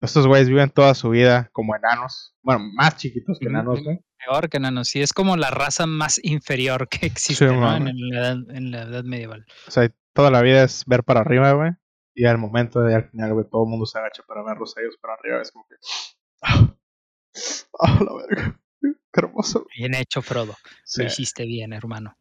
Estos 0.00 0.26
güeyes 0.26 0.48
viven 0.48 0.70
toda 0.70 0.94
su 0.94 1.10
vida 1.10 1.50
como 1.52 1.76
enanos. 1.76 2.34
Bueno, 2.42 2.64
más 2.74 2.96
chiquitos 2.96 3.38
que 3.38 3.48
enanos, 3.48 3.84
güey. 3.84 4.00
Peor 4.24 4.48
que 4.48 4.56
enanos. 4.56 4.88
Sí, 4.88 5.02
es 5.02 5.12
como 5.12 5.36
la 5.36 5.50
raza 5.50 5.86
más 5.86 6.18
inferior 6.24 6.88
que 6.88 7.04
existe 7.06 7.44
¿no? 7.44 7.76
en, 7.76 8.10
la 8.10 8.18
edad, 8.18 8.36
en 8.48 8.70
la 8.70 8.82
edad 8.82 9.04
medieval. 9.04 9.44
O 9.66 9.70
sea, 9.70 9.92
toda 10.14 10.30
la 10.30 10.40
vida 10.40 10.62
es 10.62 10.84
ver 10.86 11.04
para 11.04 11.20
arriba, 11.20 11.52
güey. 11.52 11.72
Y 12.18 12.26
al 12.26 12.36
momento 12.36 12.80
de 12.80 12.96
al 12.96 13.08
final, 13.08 13.32
güey, 13.32 13.46
todo 13.48 13.62
el 13.62 13.70
mundo 13.70 13.86
se 13.86 13.96
agacha 13.96 14.24
para 14.26 14.42
verlos 14.42 14.76
a 14.76 14.80
ellos 14.80 14.96
para 15.00 15.14
arriba. 15.14 15.40
Es 15.40 15.52
como 15.52 15.68
que. 15.68 15.76
¡Ah! 16.42 16.74
¡Ah, 17.78 18.00
la 18.04 18.12
verga! 18.12 18.60
¡Qué 18.80 19.20
hermoso! 19.20 19.64
Bien 19.76 19.94
hecho, 19.94 20.20
Frodo. 20.20 20.56
Sí. 20.84 21.02
Lo 21.02 21.06
hiciste 21.06 21.46
bien, 21.46 21.72
hermano. 21.72 22.18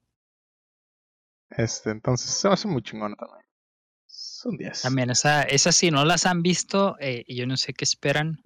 Este, 1.49 1.89
entonces, 1.89 2.29
se 2.29 2.47
hace 2.47 2.67
muy 2.67 2.83
chingón 2.83 3.15
también. 3.15 3.43
Son 4.05 4.55
10. 4.55 4.83
También, 4.83 5.09
esa, 5.09 5.41
esa 5.41 5.71
si 5.71 5.89
no 5.89 6.05
las 6.05 6.27
han 6.27 6.43
visto, 6.43 6.95
eh, 6.99 7.25
yo 7.27 7.47
no 7.47 7.57
sé 7.57 7.73
qué 7.73 7.83
esperan. 7.83 8.39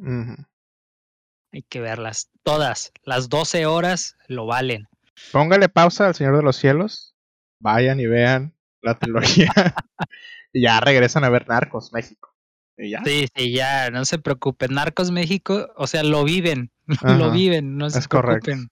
Hay 1.52 1.64
que 1.64 1.82
verlas. 1.82 2.32
Todas. 2.44 2.94
Las 3.04 3.28
12 3.28 3.66
horas 3.66 4.16
lo 4.30 4.46
valen. 4.46 4.88
Póngale 5.34 5.68
pausa 5.68 6.08
al 6.08 6.16
Señor 6.16 6.38
de 6.38 6.44
los 6.44 6.56
Cielos. 6.56 7.14
Vayan 7.60 8.00
y 8.00 8.06
vean 8.06 8.56
la 8.82 8.98
trilogía. 8.98 9.52
ya 10.54 10.80
regresan 10.80 11.24
a 11.24 11.30
ver 11.30 11.48
Narcos, 11.48 11.92
México. 11.94 12.34
Y 12.78 12.92
ya. 12.92 13.04
Sí, 13.06 13.28
sí, 13.36 13.54
ya, 13.54 13.90
no 13.92 14.06
se 14.06 14.18
preocupen. 14.18 14.74
Narcos 14.74 15.12
México, 15.12 15.72
o 15.76 15.88
sea, 15.88 16.04
lo 16.04 16.24
viven. 16.24 16.72
Ajá, 16.88 17.16
lo 17.18 17.32
viven, 17.32 17.78
no 17.78 17.90
se 17.90 18.00
es 18.00 18.08
preocupen. 18.08 18.70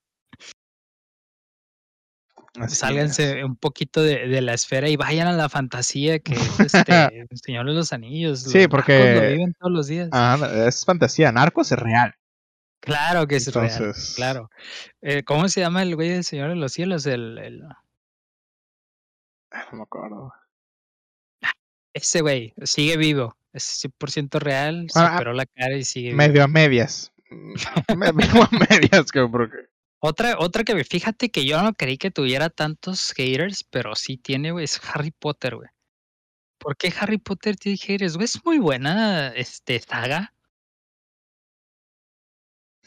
Así 2.59 2.75
Sálganse 2.75 3.39
es. 3.39 3.45
un 3.45 3.55
poquito 3.55 4.01
de, 4.01 4.27
de 4.27 4.41
la 4.41 4.53
esfera 4.53 4.89
y 4.89 4.95
vayan 4.97 5.27
a 5.27 5.33
la 5.33 5.47
fantasía 5.49 6.19
que 6.19 6.33
es 6.33 6.59
este 6.73 7.19
el 7.19 7.27
Señor 7.37 7.65
de 7.67 7.73
los 7.73 7.93
Anillos. 7.93 8.41
Sí, 8.41 8.59
los 8.59 8.67
porque- 8.67 9.15
Lo 9.15 9.21
viven 9.21 9.53
todos 9.53 9.71
los 9.71 9.87
días. 9.87 10.09
Ah, 10.11 10.37
es 10.67 10.83
fantasía. 10.83 11.31
Narcos 11.31 11.71
es 11.71 11.79
real. 11.79 12.15
Claro 12.81 13.27
que 13.27 13.35
es 13.35 13.53
real, 13.53 13.93
claro. 14.15 14.49
Eh, 15.01 15.23
¿Cómo 15.23 15.49
se 15.49 15.59
llama 15.59 15.83
el 15.83 15.95
güey 15.95 16.09
del 16.09 16.23
Señor 16.23 16.49
de 16.49 16.55
los 16.55 16.71
Cielos? 16.71 17.05
El, 17.05 17.37
el- 17.37 17.61
Ah, 19.51 19.65
No 19.71 19.77
me 19.79 19.83
acuerdo. 19.83 20.33
Ese 22.03 22.21
güey 22.21 22.53
sigue 22.63 22.97
vivo. 22.97 23.35
Es 23.53 23.63
100% 23.83 24.39
real. 24.39 24.87
Se 24.91 24.99
Ah, 24.99 25.15
operó 25.15 25.33
la 25.33 25.45
cara 25.45 25.75
y 25.75 25.83
sigue 25.83 26.09
vivo. 26.09 26.17
Medio 26.17 26.43
a 26.43 26.47
medias. 26.47 27.11
Medio 27.97 28.43
a 28.43 28.49
medias, 28.69 29.11
que 29.11 29.27
porque. 29.27 29.57
Otra, 30.01 30.37
otra 30.39 30.63
que 30.63 30.81
fíjate 30.85 31.29
que 31.29 31.45
yo 31.45 31.61
no 31.61 31.73
creí 31.73 31.97
que 31.97 32.09
tuviera 32.11 32.49
tantos 32.49 33.11
haters, 33.13 33.63
pero 33.65 33.95
sí 33.95 34.17
tiene, 34.17 34.51
güey, 34.51 34.63
es 34.65 34.79
Harry 34.93 35.11
Potter, 35.11 35.55
güey. 35.57 35.69
¿Por 36.57 36.77
qué 36.77 36.93
Harry 36.99 37.17
Potter 37.17 37.55
tiene 37.57 37.77
haters? 37.77 38.15
Güey, 38.15 38.25
es 38.25 38.45
muy 38.45 38.59
buena 38.59 39.29
este 39.29 39.79
saga. 39.79 40.33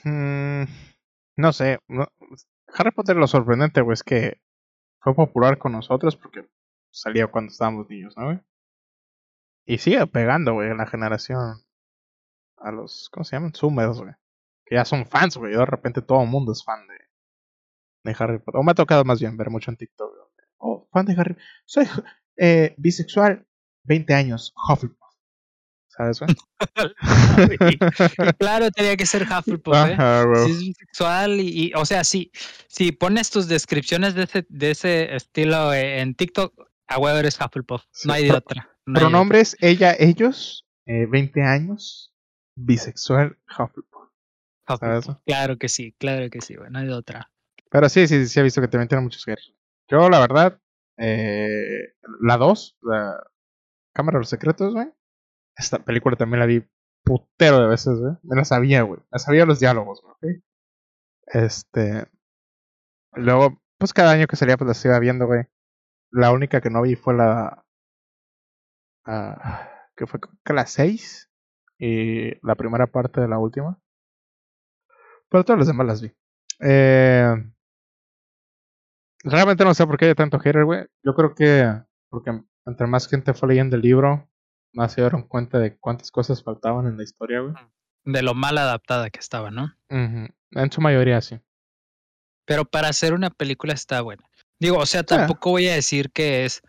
Mm, 0.04 0.64
no 1.36 1.52
sé. 1.52 1.78
no- 1.88 2.08
Harry 2.74 2.90
Potter 2.92 3.16
lo 3.16 3.26
sorprendente, 3.26 3.80
güey, 3.82 3.94
es 3.94 4.02
que 4.02 4.40
fue 5.00 5.14
popular 5.14 5.58
con 5.58 5.72
nosotros 5.72 6.16
porque 6.16 6.46
salió 6.90 7.30
cuando 7.30 7.52
estábamos 7.52 7.88
niños, 7.88 8.14
¿no, 8.16 8.24
güey? 8.26 8.40
Y 9.64 9.78
sigue 9.78 10.06
pegando, 10.06 10.54
güey, 10.54 10.70
en 10.70 10.78
la 10.78 10.86
generación. 10.86 11.62
A 12.56 12.70
los. 12.70 13.08
¿Cómo 13.10 13.24
se 13.24 13.36
llaman? 13.36 13.52
Zoomers, 13.54 13.98
güey. 13.98 14.12
Que 14.64 14.76
ya 14.76 14.84
son 14.84 15.06
fans, 15.06 15.36
güey. 15.36 15.52
De 15.52 15.66
repente 15.66 16.02
todo 16.02 16.22
el 16.22 16.28
mundo 16.28 16.52
es 16.52 16.64
fan 16.64 16.86
de, 16.86 16.94
de 18.10 18.16
Harry 18.18 18.38
Potter. 18.38 18.60
O 18.60 18.62
me 18.62 18.72
ha 18.72 18.74
tocado 18.74 19.04
más 19.04 19.20
bien 19.20 19.36
ver 19.36 19.50
mucho 19.50 19.70
en 19.70 19.76
TikTok. 19.76 20.10
Oh, 20.58 20.88
fan 20.92 21.06
de 21.06 21.14
Harry 21.18 21.36
Soy 21.64 21.88
eh, 22.36 22.74
bisexual, 22.78 23.46
20 23.84 24.14
años, 24.14 24.54
Hufflepuff. 24.68 24.98
¿Sabes, 25.88 26.20
güey? 26.20 26.34
Claro, 28.38 28.70
tenía 28.70 28.96
que 28.96 29.04
ser 29.06 29.24
Hufflepuff, 29.24 29.74
¿eh? 29.74 29.94
Ajá. 29.94 30.24
Si 30.44 30.50
es 30.50 30.58
bisexual 30.60 31.40
y, 31.40 31.66
y, 31.66 31.72
o 31.74 31.84
sea, 31.84 32.04
si, 32.04 32.30
si 32.68 32.92
pones 32.92 33.30
tus 33.30 33.48
descripciones 33.48 34.14
de 34.14 34.22
ese, 34.22 34.46
de 34.48 34.70
ese 34.70 35.14
estilo 35.14 35.72
eh, 35.74 36.00
en 36.00 36.14
TikTok, 36.14 36.54
a 36.86 36.98
huevo 36.98 37.18
eres 37.18 37.38
Hufflepuff. 37.38 37.82
Sí, 37.90 38.08
No 38.08 38.14
hay 38.14 38.24
de 38.24 38.32
otra. 38.32 38.71
Pronombres, 38.84 39.56
ella, 39.60 39.94
ellos, 39.98 40.66
eh, 40.86 41.06
20 41.06 41.42
años, 41.42 42.12
bisexual, 42.56 43.38
Hufflepuff. 43.48 44.10
Claro 45.26 45.58
que 45.58 45.68
sí, 45.68 45.94
claro 45.98 46.30
que 46.30 46.40
sí, 46.40 46.56
güey. 46.56 46.70
No 46.70 46.78
hay 46.78 46.88
otra. 46.88 47.30
Pero 47.70 47.88
sí, 47.88 48.06
sí, 48.06 48.26
sí, 48.26 48.40
he 48.40 48.42
visto 48.42 48.60
que 48.60 48.68
también 48.68 48.88
tiene 48.88 49.02
muchos 49.02 49.24
haters. 49.24 49.54
Yo, 49.88 50.08
la 50.08 50.20
verdad, 50.20 50.60
eh, 50.98 51.94
la 52.20 52.36
2, 52.36 52.78
la 52.82 53.22
Cámara 53.94 54.16
de 54.16 54.20
los 54.20 54.28
Secretos, 54.28 54.74
güey. 54.74 54.88
Esta 55.56 55.84
película 55.84 56.16
también 56.16 56.40
la 56.40 56.46
vi 56.46 56.64
putero 57.04 57.60
de 57.60 57.68
veces, 57.68 57.98
güey. 57.98 58.14
Me 58.22 58.36
la 58.36 58.44
sabía, 58.44 58.82
güey. 58.82 59.00
Me 59.10 59.18
sabía 59.18 59.46
los 59.46 59.60
diálogos, 59.60 60.02
güey. 60.20 60.42
Este. 61.26 62.06
Luego, 63.14 63.60
pues 63.78 63.92
cada 63.92 64.12
año 64.12 64.26
que 64.26 64.36
salía, 64.36 64.56
pues 64.56 64.68
las 64.68 64.84
iba 64.84 64.98
viendo, 64.98 65.26
güey. 65.26 65.44
La 66.10 66.32
única 66.32 66.60
que 66.60 66.70
no 66.70 66.82
vi 66.82 66.94
fue 66.94 67.14
la. 67.14 67.64
Ah, 69.04 69.68
que 69.96 70.06
fue 70.06 70.20
que 70.44 70.52
la 70.52 70.66
6. 70.66 71.28
Y 71.78 72.34
la 72.46 72.54
primera 72.54 72.86
parte 72.86 73.20
de 73.20 73.28
la 73.28 73.38
última. 73.38 73.76
Pero 75.28 75.44
todas 75.44 75.58
las 75.58 75.66
demás 75.66 75.86
las 75.86 76.02
vi. 76.02 76.14
Eh, 76.60 77.34
realmente 79.24 79.64
no 79.64 79.74
sé 79.74 79.84
por 79.86 79.96
qué 79.96 80.06
hay 80.06 80.14
tanto 80.14 80.38
hater, 80.38 80.64
güey. 80.64 80.86
Yo 81.02 81.14
creo 81.14 81.34
que 81.34 81.82
porque 82.08 82.30
entre 82.66 82.86
más 82.86 83.08
gente 83.08 83.34
fue 83.34 83.48
leyendo 83.48 83.76
el 83.76 83.82
libro, 83.82 84.30
más 84.72 84.92
se 84.92 85.00
dieron 85.00 85.26
cuenta 85.26 85.58
de 85.58 85.76
cuántas 85.78 86.10
cosas 86.10 86.42
faltaban 86.44 86.86
en 86.86 86.96
la 86.96 87.02
historia, 87.02 87.40
güey. 87.40 87.54
De 88.04 88.22
lo 88.22 88.34
mal 88.34 88.58
adaptada 88.58 89.10
que 89.10 89.18
estaba, 89.18 89.50
¿no? 89.50 89.74
En 89.88 90.70
su 90.70 90.80
mayoría, 90.80 91.20
sí. 91.20 91.40
Pero 92.44 92.64
para 92.64 92.88
hacer 92.88 93.14
una 93.14 93.30
película 93.30 93.72
está 93.72 94.02
buena. 94.02 94.24
Digo, 94.60 94.78
o 94.78 94.86
sea, 94.86 95.02
tampoco 95.02 95.50
voy 95.50 95.68
a 95.68 95.74
decir 95.74 96.12
que 96.12 96.44
es 96.44 96.62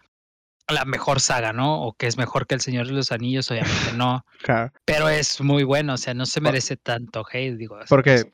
la 0.69 0.85
mejor 0.85 1.19
saga, 1.19 1.51
¿no? 1.53 1.81
O 1.83 1.93
que 1.93 2.07
es 2.07 2.17
mejor 2.17 2.47
que 2.47 2.55
El 2.55 2.61
Señor 2.61 2.87
de 2.87 2.93
los 2.93 3.11
Anillos, 3.11 3.49
obviamente 3.51 3.93
no. 3.95 4.25
Claro. 4.43 4.71
Pero 4.85 5.09
es 5.09 5.39
muy 5.41 5.63
bueno, 5.63 5.93
o 5.93 5.97
sea, 5.97 6.13
no 6.13 6.25
se 6.25 6.41
merece 6.41 6.77
tanto 6.77 7.23
hate, 7.31 7.55
digo. 7.57 7.77
Porque 7.89 8.13
es- 8.15 8.27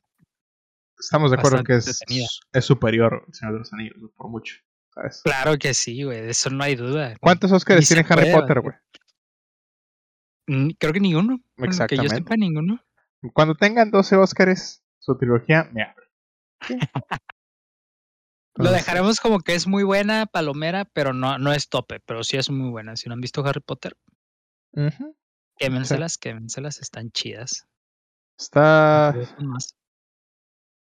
estamos 0.99 1.31
de 1.31 1.37
acuerdo 1.37 1.63
que 1.63 1.75
es, 1.77 1.99
superior 2.61 3.23
al 3.27 3.33
Señor 3.33 3.53
de 3.53 3.59
los 3.59 3.73
Anillos, 3.73 3.95
por 4.15 4.29
mucho. 4.29 4.55
¿sabes? 4.93 5.21
Claro 5.23 5.57
que 5.57 5.73
sí, 5.73 6.03
güey, 6.03 6.21
de 6.21 6.31
eso 6.31 6.49
no 6.49 6.63
hay 6.63 6.75
duda. 6.75 7.15
¿Cuántos 7.21 7.51
Oscars 7.51 7.87
tiene 7.87 8.05
Harry 8.09 8.21
puede 8.31 8.33
Potter, 8.33 8.59
güey? 8.61 8.75
Mm, 10.47 10.69
Creo 10.79 10.93
que 10.93 10.99
ninguno. 10.99 11.39
Bueno, 11.57 11.71
Que 11.87 11.95
yo 11.95 12.03
Exactamente. 12.03 12.15
sepa, 12.15 12.35
ninguno. 12.35 12.83
Cuando 13.33 13.53
tengan 13.55 13.91
12 13.91 14.15
Oscars, 14.15 14.83
su 14.99 15.17
trilogía, 15.17 15.69
me 15.71 15.83
abre. 15.83 16.05
Lo 18.59 18.71
dejaremos 18.71 19.19
como 19.21 19.39
que 19.39 19.55
es 19.55 19.67
muy 19.67 19.83
buena, 19.83 20.25
palomera, 20.25 20.83
pero 20.85 21.13
no, 21.13 21.37
no 21.37 21.53
es 21.53 21.69
tope, 21.69 22.01
pero 22.01 22.23
sí 22.23 22.35
es 22.35 22.49
muy 22.49 22.69
buena. 22.69 22.97
Si 22.97 23.07
no 23.07 23.13
han 23.13 23.21
visto 23.21 23.45
Harry 23.45 23.61
Potter, 23.61 23.95
ujú. 24.73 25.15
quémenselas, 25.57 26.17
quémenselas, 26.17 26.81
están 26.81 27.09
chidas. 27.11 27.67
Está, 28.37 29.15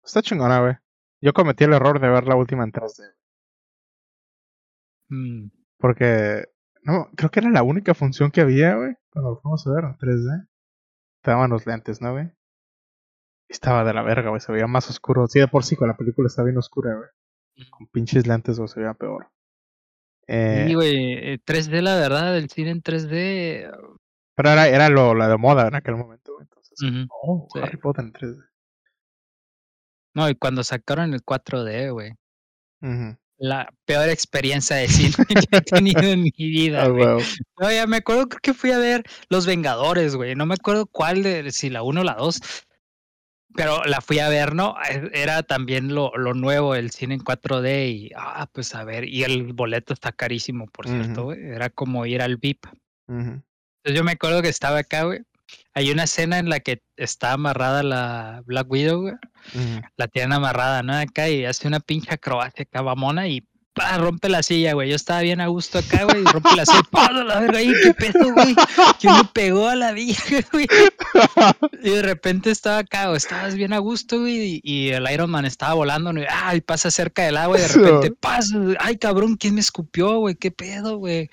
está 0.03 0.21
chingona, 0.21 0.59
güey. 0.59 0.75
Yo 1.21 1.33
cometí 1.33 1.65
el 1.65 1.73
error 1.73 1.99
de 1.99 2.09
ver 2.09 2.25
la 2.25 2.35
última 2.35 2.63
en 2.63 2.71
3D. 2.71 3.13
Mm, 5.09 5.47
Porque, 5.77 6.45
no, 6.81 7.09
creo 7.15 7.29
que 7.29 7.39
era 7.39 7.49
la 7.49 7.63
única 7.63 7.93
función 7.93 8.31
que 8.31 8.41
había, 8.41 8.75
güey. 8.75 8.95
Cuando 9.11 9.31
lo 9.31 9.37
fuimos 9.37 9.65
a 9.67 9.71
ver 9.71 9.83
en 9.85 9.97
3D. 9.97 10.47
Te 11.21 11.31
daban 11.31 11.49
los 11.51 11.65
lentes, 11.65 12.01
¿no, 12.01 12.11
güey? 12.13 12.31
Estaba 13.49 13.83
de 13.83 13.93
la 13.93 14.01
verga, 14.03 14.29
güey. 14.29 14.41
Se 14.41 14.51
veía 14.51 14.67
más 14.67 14.89
oscuro. 14.89 15.27
Sí, 15.27 15.39
de 15.39 15.47
por 15.47 15.63
sí, 15.63 15.75
con 15.75 15.87
la 15.87 15.97
película 15.97 16.27
está 16.27 16.43
bien 16.43 16.57
oscura, 16.57 16.95
güey. 16.95 17.09
Con 17.69 17.87
pinches 17.87 18.27
lentes, 18.27 18.57
güey, 18.57 18.67
se 18.69 18.79
veía 18.79 18.93
peor. 18.93 19.29
Eh, 20.27 20.65
Sí, 20.67 20.73
güey, 20.73 21.13
eh, 21.13 21.39
3D, 21.43 21.81
la 21.81 21.95
verdad, 21.95 22.37
el 22.37 22.49
cine 22.49 22.71
en 22.71 22.81
3D. 22.81 23.71
pero 24.35 24.49
era, 24.49 24.67
era 24.67 24.89
lo, 24.89 25.15
la 25.15 25.27
de 25.27 25.37
moda 25.37 25.67
en 25.67 25.75
aquel 25.75 25.95
momento, 25.95 26.33
güey. 26.33 26.43
Entonces, 26.43 26.77
ujú. 26.81 27.07
oh, 27.09 27.47
sí. 27.53 27.59
Harry 27.63 27.77
Potter 27.77 28.05
en 28.05 28.13
3D. 28.13 28.43
No, 30.13 30.29
y 30.29 30.35
cuando 30.35 30.63
sacaron 30.63 31.13
el 31.13 31.23
4D, 31.23 31.91
güey. 31.93 32.11
Ujú. 32.81 33.17
La 33.39 33.71
peor 33.85 34.09
experiencia 34.09 34.77
de 34.77 34.87
cine 34.87 35.13
que 35.51 35.57
he 35.57 35.61
tenido 35.61 36.01
en 36.01 36.23
mi 36.23 36.31
vida, 36.35 36.87
güey. 36.87 37.05
güey. 37.13 37.25
No, 37.59 37.71
ya 37.71 37.85
me 37.85 37.97
acuerdo, 37.97 38.27
creo 38.27 38.39
que 38.41 38.53
fui 38.55 38.71
a 38.71 38.79
ver 38.79 39.03
Los 39.29 39.45
Vengadores, 39.45 40.15
güey. 40.15 40.33
No 40.35 40.45
me 40.47 40.55
acuerdo 40.55 40.87
cuál, 40.87 41.21
de, 41.21 41.51
si 41.51 41.69
la 41.69 41.83
1 41.83 42.01
o 42.01 42.03
la 42.03 42.15
2. 42.15 42.41
Pero 43.57 43.83
la 43.85 44.01
fui 44.01 44.19
a 44.19 44.29
ver, 44.29 44.53
¿no? 44.53 44.75
Era 45.13 45.41
también 45.41 45.95
lo, 45.95 46.15
lo 46.15 46.35
nuevo, 46.35 46.75
el 46.75 46.91
cine 46.91 47.15
en 47.15 47.23
4D. 47.23 47.89
Y, 47.89 48.11
ah, 48.15 48.47
pues 48.53 48.75
a 48.75 48.83
ver. 48.83 49.09
Y 49.09 49.23
el 49.23 49.51
boleto 49.51 49.93
está 49.95 50.11
carísimo, 50.11 50.67
por 50.67 50.87
cierto, 50.87 51.23
güey. 51.23 51.43
Era 51.43 51.71
como 51.71 52.05
ir 52.05 52.21
al 52.21 52.37
VIP. 52.37 52.67
Entonces 53.07 53.95
yo 53.95 54.03
me 54.03 54.11
acuerdo 54.11 54.43
que 54.43 54.49
estaba 54.49 54.77
acá, 54.77 55.05
güey. 55.05 55.21
Hay 55.73 55.89
una 55.89 56.03
escena 56.03 56.37
en 56.37 56.49
la 56.49 56.59
que 56.59 56.83
está 56.97 57.33
amarrada 57.33 57.81
la 57.81 58.43
Black 58.45 58.69
Widow, 58.69 59.01
güey. 59.01 59.15
La 59.95 60.07
tienen 60.07 60.33
amarrada, 60.33 60.83
¿no? 60.83 60.93
Acá 60.93 61.27
y 61.27 61.43
hace 61.43 61.67
una 61.67 61.79
pinche 61.79 62.13
acrobacia 62.13 62.61
acá, 62.61 62.83
mamona, 62.83 63.27
y 63.27 63.47
pa, 63.77 63.97
rompe 63.97 64.27
la 64.27 64.43
silla, 64.43 64.73
güey. 64.73 64.89
Yo 64.89 64.95
estaba 64.95 65.21
bien 65.21 65.39
a 65.39 65.47
gusto 65.47 65.77
acá, 65.77 66.03
güey, 66.03 66.21
y 66.21 66.25
rompe 66.25 66.55
la 66.55 66.65
silla, 66.65 66.81
pa, 66.91 67.11
la 67.11 67.39
verga, 67.39 67.59
ahí, 67.59 67.71
qué 67.81 67.93
pedo, 67.93 68.33
güey. 68.33 68.55
¿Quién 68.99 69.13
me 69.13 69.23
pegó 69.25 69.67
a 69.67 69.75
la 69.75 69.91
vieja, 69.93 70.37
güey? 70.51 70.67
Y 71.83 71.89
de 71.89 72.01
repente 72.01 72.51
estaba 72.51 72.79
acá, 72.79 73.05
güey, 73.05 73.17
estabas 73.17 73.55
bien 73.55 73.73
a 73.73 73.77
gusto, 73.77 74.19
güey, 74.19 74.55
y, 74.55 74.61
y 74.63 74.89
el 74.89 75.09
Iron 75.11 75.29
Man 75.29 75.45
estaba 75.45 75.75
volando, 75.75 76.11
güey, 76.11 76.25
ay, 76.29 76.61
pasa 76.61 76.91
cerca 76.91 77.23
del 77.23 77.37
agua 77.37 77.57
y 77.57 77.61
de 77.61 77.67
repente, 77.69 78.11
pasa, 78.11 78.57
ay, 78.79 78.97
cabrón, 78.97 79.37
¿quién 79.37 79.53
me 79.55 79.61
escupió, 79.61 80.17
güey? 80.17 80.35
¿Qué 80.35 80.51
pedo, 80.51 80.97
güey? 80.97 81.29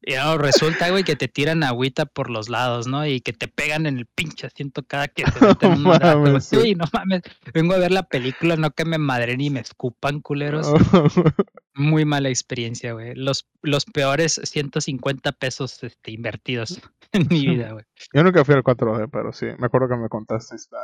Y 0.00 0.14
no, 0.14 0.38
resulta, 0.38 0.90
güey, 0.90 1.02
que 1.02 1.16
te 1.16 1.26
tiran 1.28 1.64
agüita 1.64 2.06
por 2.06 2.30
los 2.30 2.48
lados, 2.48 2.86
¿no? 2.86 3.04
Y 3.06 3.20
que 3.20 3.32
te 3.32 3.48
pegan 3.48 3.86
en 3.86 3.98
el 3.98 4.06
pinche 4.06 4.46
asiento 4.46 4.84
cada 4.84 5.08
que 5.08 5.24
te 5.24 5.30
meten 5.46 5.72
un 5.72 5.82
mames, 5.82 6.44
sí. 6.44 6.74
No 6.74 6.84
mames. 6.92 7.22
Vengo 7.52 7.74
a 7.74 7.78
ver 7.78 7.90
la 7.90 8.04
película, 8.04 8.56
no 8.56 8.70
que 8.70 8.84
me 8.84 8.98
madren 8.98 9.40
y 9.40 9.50
me 9.50 9.60
escupan, 9.60 10.20
culeros. 10.20 10.72
Muy 11.74 12.04
mala 12.04 12.28
experiencia, 12.28 12.92
güey. 12.92 13.14
Los, 13.14 13.48
los 13.62 13.84
peores 13.86 14.40
150 14.42 15.32
pesos 15.32 15.82
este, 15.82 16.12
invertidos 16.12 16.80
en 17.12 17.26
mi 17.28 17.46
vida, 17.46 17.72
güey. 17.72 17.84
Yo 18.12 18.22
nunca 18.22 18.44
fui 18.44 18.54
al 18.54 18.62
4D, 18.62 19.08
pero 19.10 19.32
sí, 19.32 19.46
me 19.58 19.66
acuerdo 19.66 19.88
que 19.88 19.96
me 19.96 20.08
contaste 20.08 20.56
esta... 20.56 20.78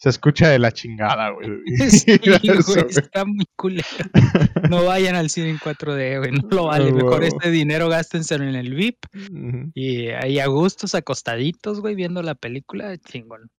Se 0.00 0.10
escucha 0.10 0.48
de 0.48 0.60
la 0.60 0.70
chingada, 0.70 1.30
güey. 1.30 1.48
Sí, 1.90 2.16
güey, 2.66 2.86
está 2.88 3.24
muy 3.24 3.46
culero. 3.56 3.84
No 4.70 4.84
vayan 4.84 5.16
al 5.16 5.28
cine 5.28 5.50
en 5.50 5.58
4D, 5.58 6.18
güey. 6.18 6.30
No 6.30 6.48
lo 6.50 6.66
vale. 6.66 6.92
Mejor 6.92 7.24
este 7.24 7.50
dinero 7.50 7.88
gástenselo 7.88 8.44
en 8.44 8.54
el 8.54 8.74
VIP. 8.74 8.98
Y 9.74 10.08
ahí 10.10 10.38
a 10.38 10.46
gustos, 10.46 10.94
acostaditos, 10.94 11.80
güey, 11.80 11.96
viendo 11.96 12.22
la 12.22 12.36
película, 12.36 12.96
chingón. 12.98 13.50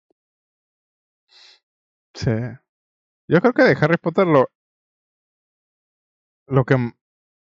Sí. 2.14 2.32
Yo 3.28 3.42
creo 3.42 3.54
que 3.54 3.64
de 3.64 3.78
Harry 3.80 3.98
Potter 3.98 4.26
lo. 4.26 4.50
Lo 6.48 6.64
que. 6.66 6.76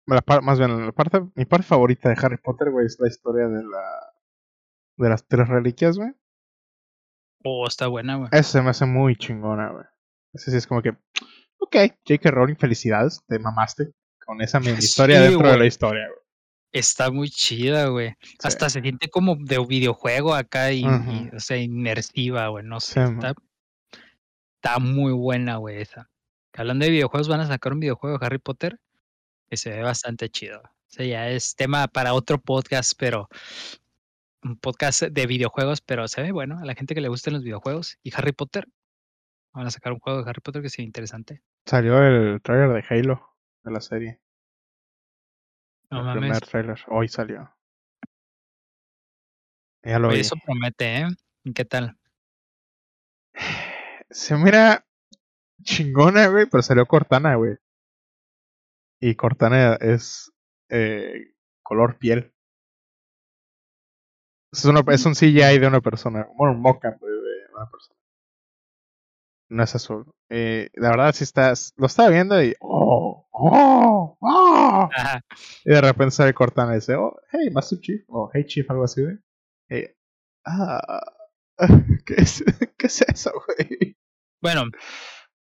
La 0.07 0.21
par- 0.23 0.43
más 0.43 0.59
bien, 0.59 0.87
la 0.87 0.93
parte, 0.93 1.21
mi 1.35 1.47
parte 1.47 1.67
favorita 1.67 2.09
de 2.11 2.17
Harry 2.21 2.37
Potter, 2.37 2.71
güey, 2.71 2.87
es 2.87 2.97
la 3.01 3.09
historia 3.09 3.49
de 3.49 3.63
la. 3.65 4.13
De 4.97 5.09
las 5.09 5.27
tres 5.27 5.49
reliquias, 5.49 5.99
güey. 5.99 6.13
Oh, 7.45 7.67
está 7.67 7.87
buena, 7.89 8.17
güey. 8.17 8.31
Eso 8.33 8.53
se 8.53 8.63
me 8.63 8.71
hace 8.71 8.87
muy 8.87 9.17
chingona, 9.17 9.71
güey. 9.71 9.85
Ese 10.33 10.51
sí 10.51 10.57
es 10.57 10.67
como 10.67 10.83
que. 10.83 10.91
Ok, 11.59 11.77
J.K. 12.07 12.31
Rowling, 12.31 12.57
felicidades, 12.57 13.23
te 13.29 13.39
mamaste 13.39 13.93
con 14.25 14.41
esa 14.41 14.61
mini 14.61 14.73
historia 14.79 15.23
Sí, 15.23 15.31
dentro 15.31 15.51
de 15.51 15.59
la 15.59 15.67
historia, 15.67 16.07
güey. 16.07 16.21
Está 16.73 17.11
muy 17.11 17.29
chida, 17.31 17.87
güey. 17.87 18.15
Sí. 18.21 18.37
Hasta 18.43 18.69
se 18.69 18.81
siente 18.81 19.09
como 19.09 19.37
de 19.39 19.65
videojuego 19.65 20.35
acá 20.35 20.73
y, 20.73 20.85
o 20.85 21.39
sea, 21.39 21.57
inmersiva, 21.59 22.49
güey. 22.49 22.65
No 22.65 22.81
sé. 22.81 23.07
Sí, 23.07 23.13
está, 23.13 23.35
está 24.57 24.79
muy 24.81 25.13
buena, 25.13 25.57
güey, 25.57 25.83
esa. 25.83 26.11
Hablando 26.55 26.85
de 26.85 26.91
videojuegos, 26.91 27.29
van 27.29 27.41
a 27.41 27.47
sacar 27.47 27.75
un 27.75 27.81
videojuego 27.81 28.19
de 28.19 28.27
Harry 28.27 28.39
Potter 28.39 28.81
que 29.49 29.57
se 29.57 29.71
ve 29.71 29.83
bastante 29.83 30.31
chido. 30.31 30.61
O 30.61 30.71
sea, 30.89 31.07
ya 31.07 31.29
es 31.29 31.55
tema 31.55 31.87
para 31.89 32.15
otro 32.15 32.41
podcast, 32.41 32.95
pero 32.99 33.29
un 34.45 34.59
podcast 34.59 35.03
de 35.03 35.27
videojuegos, 35.27 35.81
pero 35.81 36.07
se 36.07 36.23
ve 36.23 36.31
bueno 36.31 36.59
a 36.59 36.65
la 36.65 36.75
gente 36.75 36.95
que 36.95 37.01
le 37.01 37.09
gustan 37.09 37.35
los 37.35 37.43
videojuegos 37.43 37.99
y 38.03 38.13
Harry 38.15 38.33
Potter. 38.33 38.69
Van 39.53 39.67
a 39.67 39.71
sacar 39.71 39.93
un 39.93 40.01
juego 40.01 40.23
de 40.23 40.29
Harry 40.29 40.41
Potter 40.41 40.63
que 40.63 40.69
sea 40.69 40.85
interesante. 40.85 41.43
Salió 41.67 42.03
el 42.03 42.43
trailer 42.43 42.71
de 42.71 42.85
Halo 42.89 43.35
de 43.63 43.73
la 43.73 43.81
serie. 43.81 44.21
No 45.91 46.01
el 46.01 46.05
mames. 46.05 46.21
primer 46.21 46.41
trailer. 46.43 46.81
Hoy 46.89 47.09
salió. 47.09 47.55
Ya 49.83 49.99
lo 49.99 50.09
Oye, 50.09 50.17
vi. 50.17 50.21
eso 50.21 50.37
promete, 50.45 50.97
¿eh? 50.99 51.09
¿Y 51.45 51.53
¿Qué 51.53 51.65
tal? 51.65 51.97
Se 54.11 54.37
mira 54.37 54.87
chingona, 55.63 56.29
güey, 56.29 56.47
pero 56.47 56.63
salió 56.63 56.87
Cortana, 56.87 57.37
güey. 57.37 57.57
Y 59.01 59.15
Cortana 59.15 59.75
es 59.75 60.33
eh, 60.69 61.33
color 61.63 61.99
piel. 61.99 62.34
Es, 64.55 64.65
una- 64.65 64.83
es 64.93 65.05
un 65.07 65.15
CGI 65.15 65.59
de 65.59 65.67
una 65.67 65.81
persona. 65.81 66.27
Bueno, 66.37 66.55
un 66.55 66.61
mockup 66.63 67.01
de 67.01 67.55
una 67.55 67.71
persona. 67.71 67.99
No 69.51 69.63
es 69.63 69.75
azul. 69.75 70.07
Eh, 70.31 70.71
la 70.75 70.91
verdad, 70.91 71.13
sí 71.15 71.25
estás. 71.25 71.73
Lo 71.77 71.87
estaba 71.87 72.09
viendo 72.09 72.43
y. 72.43 72.55
¡Oh! 72.61 73.27
¡Oh! 73.31 74.17
¡Oh! 74.21 74.89
Ajá. 74.95 75.21
Y 75.65 75.71
de 75.71 75.81
repente 75.81 76.13
sale 76.13 76.35
Cortana 76.35 76.73
y 76.73 76.77
dice, 76.77 76.95
oh, 76.95 77.17
hey, 77.33 77.51
Master 77.53 77.79
Chief, 77.81 78.03
o 78.09 78.31
hey 78.33 78.45
Chief, 78.47 78.69
algo 78.71 78.85
así, 78.85 79.03
güey. 79.03 79.17
Y, 79.71 79.87
ah, 80.47 81.01
¿qué 82.07 82.15
es, 82.17 82.43
¿qué 82.79 82.87
es 82.87 83.03
eso, 83.03 83.33
güey? 83.47 83.97
Bueno, 84.41 84.65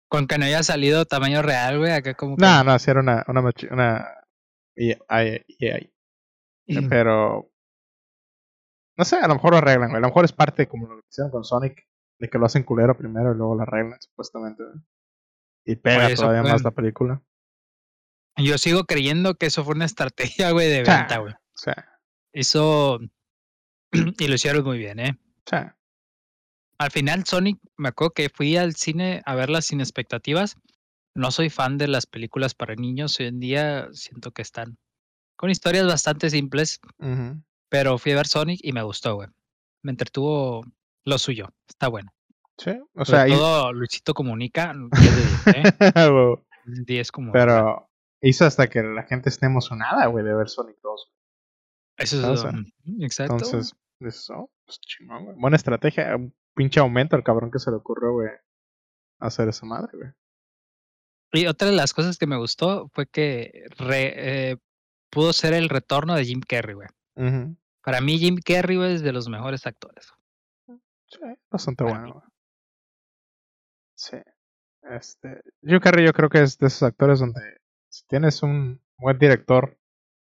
con 0.09 0.27
que 0.27 0.39
no 0.39 0.45
haya 0.47 0.63
salido 0.63 1.05
tamaño 1.07 1.43
real, 1.43 1.79
güey, 1.79 1.93
acá 1.93 2.15
como 2.15 2.37
que... 2.37 2.43
No, 2.45 2.63
no, 2.65 2.79
sí 2.79 2.91
era 2.91 3.01
una, 3.01 3.25
una, 3.29 3.43
una 3.71 4.09
y- 4.77 4.95
ay- 5.09 5.45
y- 5.49 5.67
ay. 5.69 5.93
pero, 6.89 7.51
no 9.03 9.05
sé, 9.05 9.17
a 9.17 9.27
lo 9.27 9.35
mejor 9.35 9.51
lo 9.53 9.59
arreglan, 9.59 9.89
güey. 9.91 9.99
A 9.99 10.01
lo 10.01 10.07
mejor 10.07 10.25
es 10.25 10.33
parte 10.33 10.69
como 10.69 10.87
lo 10.87 11.01
que 11.01 11.09
hicieron 11.11 11.33
con 11.33 11.43
Sonic, 11.43 11.85
de 12.21 12.29
que 12.31 12.39
lo 12.39 12.47
hacen 12.47 12.63
culero 12.63 12.97
primero 12.97 13.33
y 13.33 13.37
luego 13.37 13.57
lo 13.57 13.63
arreglan, 13.63 14.01
supuestamente, 14.01 14.63
güey. 14.63 14.77
Y 15.65 15.77
pega 15.77 16.07
Oye, 16.07 16.15
todavía 16.15 16.43
fue- 16.43 16.53
más 16.53 16.63
la 16.63 16.71
película. 16.71 17.23
Yo 18.37 18.57
sigo 18.59 18.85
creyendo 18.85 19.35
que 19.35 19.47
eso 19.47 19.65
fue 19.65 19.75
una 19.75 19.85
estrategia, 19.87 20.53
güey, 20.53 20.69
de 20.69 20.85
Sí. 20.85 20.91
venta, 20.91 21.19
güey. 21.19 21.35
Sea, 21.55 21.99
Eso... 22.33 23.01
y 23.93 24.29
lo 24.29 24.35
hicieron 24.35 24.65
muy 24.65 24.79
bien, 24.79 24.99
¿eh? 25.01 25.19
sea, 25.47 25.77
Al 26.79 26.91
final, 26.93 27.25
Sonic, 27.27 27.59
me 27.77 27.89
acuerdo 27.89 28.13
que 28.15 28.29
fui 28.31 28.57
al 28.57 28.75
cine 28.75 29.21
a 29.27 29.35
verlas 29.35 29.67
sin 29.67 29.81
expectativas. 29.81 30.57
No 31.15 31.31
soy 31.31 31.51
fan 31.51 31.77
de 31.77 31.89
las 31.89 32.07
películas 32.07 32.55
para 32.55 32.75
niños. 32.75 33.19
Hoy 33.21 33.27
en 33.27 33.39
día 33.41 33.89
siento 33.93 34.31
que 34.31 34.43
están 34.43 34.79
con 35.37 35.51
historias 35.51 35.87
bastante 35.87 36.31
simples, 36.31 36.81
ujú. 36.99 37.43
Pero 37.73 37.97
fui 37.97 38.13
a 38.13 38.17
ver 38.17 38.27
Sonic 38.27 38.61
y 38.63 38.73
me 38.73 38.83
gustó, 38.83 39.15
güey. 39.15 39.29
Me 39.83 39.91
entretuvo 39.93 40.63
lo 41.05 41.17
suyo. 41.19 41.49
Está 41.67 41.89
bueno. 41.89 42.13
sí, 42.59 42.71
o 42.95 43.05
Sobre 43.07 43.19
sea, 43.19 43.29
y- 43.29 43.33
todo 43.33 43.73
Luisito 43.73 44.13
Comunica, 44.13 44.75
10 44.75 45.45
de 45.47 45.53
10, 45.53 45.57
¿eh? 45.57 45.73
güey. 46.13 46.37
10 46.85 47.11
como... 47.13 47.33
Pero 47.33 47.89
hizo 48.21 48.45
hasta 48.45 48.69
que 48.69 48.83
la 48.83 49.05
gente 49.05 49.31
esté 49.31 49.47
emocionada, 49.47 50.05
güey, 50.07 50.23
de 50.23 50.35
ver 50.35 50.51
Sonic 50.51 50.77
2. 50.83 51.13
Eso 51.97 52.17
es... 52.19 52.25
o 52.25 52.37
sea, 52.37 52.53
exacto. 53.01 53.33
Entonces, 53.35 53.75
eso, 54.01 54.51
pues 54.67 54.79
chingón, 54.81 55.25
güey. 55.25 55.37
Buena 55.39 55.57
estrategia. 55.57 56.15
Un 56.15 56.35
pinche 56.55 56.79
aumento 56.79 57.17
al 57.17 57.25
cabrón 57.25 57.51
que 57.51 57.59
se 57.59 57.71
le 57.71 57.79
ocurrió, 57.79 58.13
güey, 58.13 58.29
hacer 59.19 59.49
esa 59.49 59.65
madre, 59.65 59.91
güey. 59.97 60.11
Y 61.35 61.47
otra 61.47 61.69
de 61.71 61.75
las 61.77 61.95
cosas 61.95 62.19
que 62.19 62.27
me 62.27 62.37
gustó 62.37 62.91
fue 62.93 63.07
que 63.07 63.65
re- 63.79 64.51
eh, 64.51 64.57
pudo 65.11 65.33
ser 65.33 65.55
el 65.55 65.71
retorno 65.71 66.15
de 66.15 66.27
Jim 66.27 66.41
Carrey, 66.47 66.75
güey. 66.75 66.89
Ujú. 67.17 67.57
Para 67.83 68.01
mí 68.01 68.19
Jim 68.19 68.37
Carrey 68.45 68.81
es 68.93 69.03
de 69.03 69.13
los 69.13 69.29
mejores 69.29 69.67
actores. 69.67 70.13
Sí, 71.07 71.19
bastante 71.51 71.85
Para 71.85 71.99
bueno, 71.99 72.15
mí. 72.15 72.33
Sí. 73.95 74.17
Este, 74.83 75.43
Jim 75.63 75.81
Carrey 75.81 76.05
yo 76.05 76.13
creo 76.13 76.29
que 76.29 76.43
es 76.43 76.59
de 76.59 76.67
esos 76.67 76.83
actores 76.83 77.21
donde 77.21 77.41
si 77.89 78.05
tienes 78.07 78.43
un 78.43 78.81
buen 78.97 79.19
director 79.19 79.79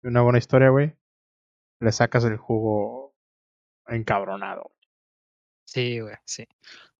y 0.02 0.08
una 0.08 0.22
buena 0.22 0.38
historia, 0.38 0.70
güey, 0.70 0.96
le 1.80 1.92
sacas 1.92 2.24
el 2.24 2.36
jugo 2.36 3.14
encabronado. 3.86 4.72
Sí, 5.64 6.00
güey, 6.00 6.16
sí. 6.24 6.46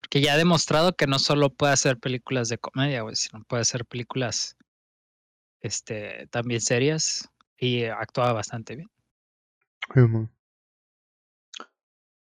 Porque 0.01 0.21
ya 0.21 0.35
ha 0.35 0.37
demostrado 0.37 0.95
que 0.95 1.07
no 1.07 1.19
solo 1.19 1.51
puede 1.51 1.73
hacer 1.73 1.99
películas 1.99 2.49
de 2.49 2.59
comedia, 2.59 3.03
güey, 3.03 3.17
sino 3.17 3.45
puede 3.45 3.63
hacer 3.63 3.85
películas 3.85 4.57
este, 5.61 6.27
también 6.29 6.61
serias 6.61 7.29
y 7.57 7.85
actúa 7.85 8.33
bastante 8.33 8.77
bien. 8.77 8.91
Ujú. 9.95 10.29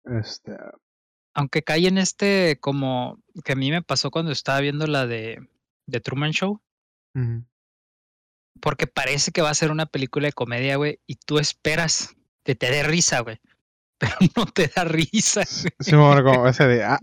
Este, 0.05 0.53
Aunque 1.35 1.63
cae 1.63 1.89
en 1.89 1.99
este 1.99 2.59
como 2.61 3.19
que 3.45 3.53
a 3.53 3.57
mí 3.57 3.71
me 3.71 3.83
pasó 3.83 4.11
cuando 4.11 4.33
estaba 4.33 4.61
viendo 4.61 4.87
la 4.87 5.07
de, 5.07 5.39
de 5.87 6.01
Truman 6.01 6.33
Show, 6.33 6.61
porque 8.61 8.87
parece 8.87 9.33
que 9.33 9.43
va 9.43 9.51
a 9.51 9.55
ser 9.55 9.71
una 9.71 9.87
película 9.87 10.27
de 10.27 10.33
comedia, 10.33 10.77
güey, 10.77 11.01
y 11.07 11.17
tú 11.17 11.39
esperas 11.39 12.15
que 12.45 12.55
te 12.55 12.71
dé 12.71 12.83
risa, 12.83 13.21
güey, 13.21 13.39
pero 13.99 14.13
no 14.37 14.47
te 14.47 14.69
da 14.75 14.85
risa. 14.85 15.45
Sí, 15.45 15.69
sí, 15.81 15.95
me 15.97 16.03
acuerdo 16.05 16.25
como 16.33 16.49
ese 16.49 16.67
de, 16.67 16.85
ah, 16.85 16.99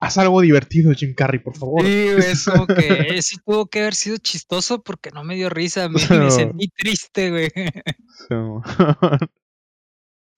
haz 0.00 0.18
algo 0.18 0.40
divertido, 0.40 0.92
Jim 0.92 1.14
Carrey, 1.14 1.40
por 1.40 1.56
favor. 1.56 1.82
Sí, 1.82 2.12
güey, 2.16 2.30
es 2.30 2.44
como 2.44 2.66
que 2.66 3.22
sí 3.22 3.36
tuvo 3.44 3.66
que 3.66 3.80
haber 3.80 3.94
sido 3.94 4.16
chistoso 4.18 4.82
porque 4.82 5.10
no 5.10 5.24
me 5.24 5.34
dio 5.34 5.48
risa, 5.50 5.88
me, 5.88 5.94
me 6.10 6.16
No. 6.18 6.30
sentí 6.30 6.68
triste, 6.68 7.30
güey. 7.30 7.48
Sí, 8.28 8.34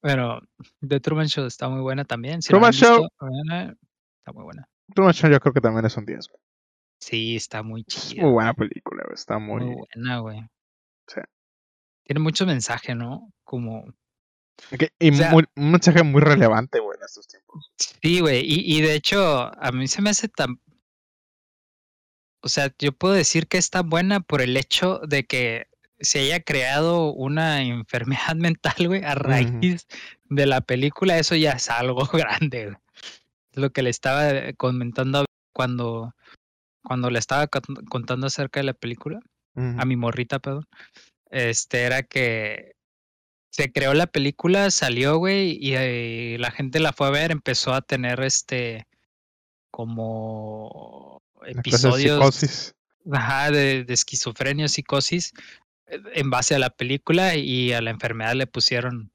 Pero 0.06 0.40
The 0.86 1.00
Truman 1.00 1.26
Show 1.26 1.46
está 1.46 1.68
muy 1.68 1.80
buena 1.80 2.04
también. 2.04 2.40
si 2.40 2.48
Truman 2.50 2.70
visto, 2.70 2.86
Show. 2.86 3.08
véanla, 3.20 3.76
está 4.20 4.32
muy 4.32 4.44
buena. 4.44 4.68
Truman 4.94 5.12
Show 5.12 5.28
yo 5.30 5.40
creo 5.40 5.52
que 5.52 5.60
también 5.60 5.84
es 5.84 5.96
un 5.96 6.06
10, 6.06 6.28
güey. 6.28 6.40
Sí, 7.00 7.34
está 7.36 7.62
muy 7.64 7.84
Es 7.88 8.10
chida. 8.10 8.22
muy 8.22 8.30
buena 8.32 8.54
película, 8.54 9.02
güey. 9.04 9.14
Está 9.14 9.38
muy... 9.40 9.64
Muy 9.64 9.74
buena, 9.94 10.18
güey. 10.20 10.40
Sí. 11.08 11.20
Tiene 12.04 12.20
mucho 12.20 12.46
mensaje, 12.46 12.94
¿no? 12.94 13.32
Como. 13.44 13.84
que- 14.78 14.92
y 15.00 15.10
o 15.10 15.14
sea- 15.14 15.30
muy- 15.32 15.44
un 15.56 15.72
mensaje 15.72 16.02
muy 16.04 16.20
relevante, 16.22 16.78
güey, 16.78 16.96
en 16.98 17.04
estos 17.04 17.26
tiempos. 17.26 17.72
Sí, 17.76 18.20
güey. 18.20 18.42
Y, 18.44 18.76
y 18.78 18.82
de 18.82 18.94
hecho, 18.94 19.50
a 19.60 19.72
mí 19.72 19.88
se 19.88 20.02
me 20.02 20.10
hace 20.10 20.28
tan. 20.28 20.60
O 22.42 22.48
sea, 22.48 22.72
yo 22.78 22.92
puedo 22.92 23.14
decir 23.14 23.48
que 23.48 23.58
está 23.58 23.82
buena 23.82 24.20
por 24.20 24.40
el 24.40 24.56
hecho 24.56 25.00
de 25.00 25.26
que 25.26 25.66
se 26.00 26.20
haya 26.20 26.40
creado 26.40 27.12
una 27.12 27.62
enfermedad 27.62 28.34
mental, 28.36 28.88
güey, 28.88 29.04
a 29.04 29.14
raíz 29.14 29.86
de 30.24 30.46
la 30.46 30.60
película, 30.60 31.18
eso 31.18 31.34
ya 31.34 31.52
es 31.52 31.70
algo 31.70 32.06
grande, 32.12 32.66
güey. 32.66 32.76
Es 33.52 33.58
lo 33.58 33.70
que 33.70 33.82
le 33.82 33.90
estaba 33.90 34.52
comentando 34.56 35.24
cuando, 35.52 36.14
cuando 36.82 37.10
le 37.10 37.18
estaba 37.18 37.46
contando 37.46 38.26
acerca 38.26 38.60
de 38.60 38.64
la 38.64 38.74
película, 38.74 39.20
a 39.54 39.86
mi 39.86 39.96
morrita, 39.96 40.38
perdón. 40.38 40.68
Este 41.30 41.84
era 41.84 42.02
que 42.02 42.76
se 43.50 43.72
creó 43.72 43.94
la 43.94 44.06
película, 44.06 44.70
salió, 44.70 45.16
güey, 45.16 45.56
y, 45.58 45.74
eh, 45.76 46.36
la 46.38 46.50
gente 46.50 46.78
la 46.78 46.92
fue 46.92 47.06
a 47.06 47.10
ver, 47.10 47.32
empezó 47.32 47.72
a 47.72 47.80
tener 47.80 48.20
este 48.20 48.86
como 49.70 51.22
episodios 51.46 52.74
ajá, 53.10 53.50
de, 53.50 53.84
de, 53.84 53.94
esquizofrenia, 53.94 54.68
psicosis, 54.68 55.32
en 55.88 56.30
base 56.30 56.54
a 56.54 56.58
la 56.58 56.70
película 56.70 57.36
y 57.36 57.72
a 57.72 57.80
la 57.80 57.90
enfermedad 57.90 58.34
le 58.34 58.46
pusieron 58.46 59.10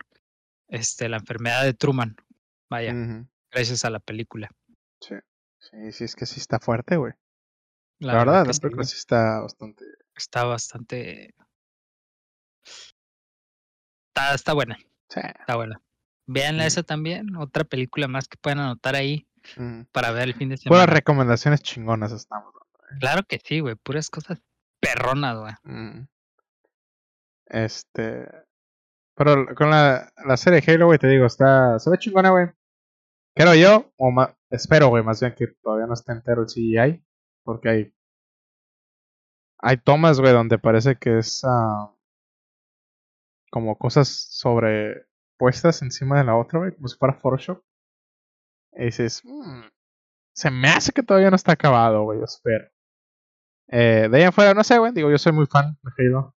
este 0.67 1.09
la 1.09 1.17
enfermedad 1.17 1.63
de 1.63 1.73
Truman. 1.73 2.15
Vaya, 2.69 2.93
gracias 3.51 3.83
a 3.83 3.89
la 3.89 3.99
película. 3.99 4.49
Sí, 5.01 5.15
sí, 5.59 5.91
sí, 5.91 6.03
es 6.05 6.15
que 6.15 6.25
sí 6.25 6.39
está 6.39 6.59
fuerte, 6.59 6.95
güey. 6.95 7.13
La, 7.99 8.13
verdad, 8.13 8.45
la 8.45 8.53
película 8.53 8.85
sí 8.85 8.95
está 8.97 9.41
bastante. 9.41 9.85
Está 10.15 10.45
bastante 10.45 11.35
Está, 14.13 14.33
está 14.33 14.53
buena. 14.53 14.77
Sí. 15.09 15.21
Está 15.39 15.55
buena. 15.55 15.81
Veanla 16.27 16.65
esa 16.65 16.83
también, 16.83 17.35
otra 17.35 17.63
película 17.63 18.07
más 18.07 18.27
que 18.27 18.37
pueden 18.37 18.59
anotar 18.59 18.95
ahí 18.95 19.27
para 19.91 20.11
ver 20.11 20.29
el 20.29 20.33
fin 20.33 20.49
de 20.49 20.57
semana. 20.57 20.83
Puras 20.83 20.93
recomendaciones 20.95 21.61
chingonas 21.61 22.11
estamos 22.11 22.53
dando. 22.53 22.85
¿eh? 22.91 22.97
Claro 22.99 23.23
que 23.23 23.39
sí, 23.43 23.59
güey, 23.59 23.75
puras 23.75 24.09
cosas 24.09 24.39
perronas, 24.79 25.37
güey. 25.37 25.53
Este. 27.51 28.27
Pero 29.15 29.45
con 29.55 29.69
la, 29.69 30.11
la 30.25 30.37
serie 30.37 30.63
Halo, 30.65 30.87
güey, 30.87 30.97
te 30.99 31.07
digo, 31.07 31.25
está. 31.25 31.77
Se 31.79 31.89
ve 31.89 31.97
chingona, 31.97 32.31
güey. 32.31 32.47
Creo 33.35 33.55
yo, 33.55 33.91
o 33.97 34.11
espero, 34.49 34.89
güey, 34.89 35.03
más 35.03 35.21
bien 35.21 35.35
que 35.35 35.47
todavía 35.61 35.87
no 35.87 35.93
esté 35.93 36.13
entero 36.13 36.41
el 36.41 36.47
CGI. 36.47 37.03
Porque 37.43 37.69
hay. 37.69 37.93
Hay 39.59 39.77
tomas, 39.77 40.19
güey, 40.19 40.33
donde 40.33 40.57
parece 40.57 40.95
que 40.95 41.19
es. 41.19 41.43
Uh, 41.43 41.93
como 43.51 43.77
cosas 43.77 44.07
sobrepuestas 44.07 45.81
encima 45.81 46.17
de 46.17 46.23
la 46.23 46.37
otra, 46.37 46.59
güey, 46.59 46.73
como 46.73 46.87
si 46.87 46.97
fuera 46.97 47.19
Photoshop. 47.19 47.61
Y 48.73 48.85
dices, 48.85 49.21
mmm, 49.25 49.63
se 50.33 50.49
me 50.49 50.69
hace 50.69 50.93
que 50.93 51.03
todavía 51.03 51.29
no 51.29 51.35
está 51.35 51.51
acabado, 51.51 52.03
güey, 52.03 52.23
espero. 52.23 52.69
Eh, 53.67 54.07
de 54.09 54.17
ahí 54.17 54.23
afuera, 54.23 54.53
no 54.53 54.63
sé, 54.63 54.77
güey, 54.79 54.93
digo, 54.93 55.11
yo 55.11 55.17
soy 55.17 55.33
muy 55.33 55.45
fan 55.45 55.77
de 55.83 55.91
Halo. 55.97 56.33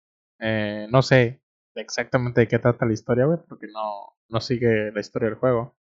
Eh, 0.46 0.86
no 0.90 1.00
sé 1.00 1.40
exactamente 1.74 2.42
de 2.42 2.48
qué 2.48 2.58
trata 2.58 2.84
la 2.84 2.92
historia, 2.92 3.24
güey, 3.24 3.38
porque 3.48 3.66
no, 3.68 4.14
no 4.28 4.40
sigue 4.42 4.92
la 4.92 5.00
historia 5.00 5.30
del 5.30 5.38
juego. 5.38 5.74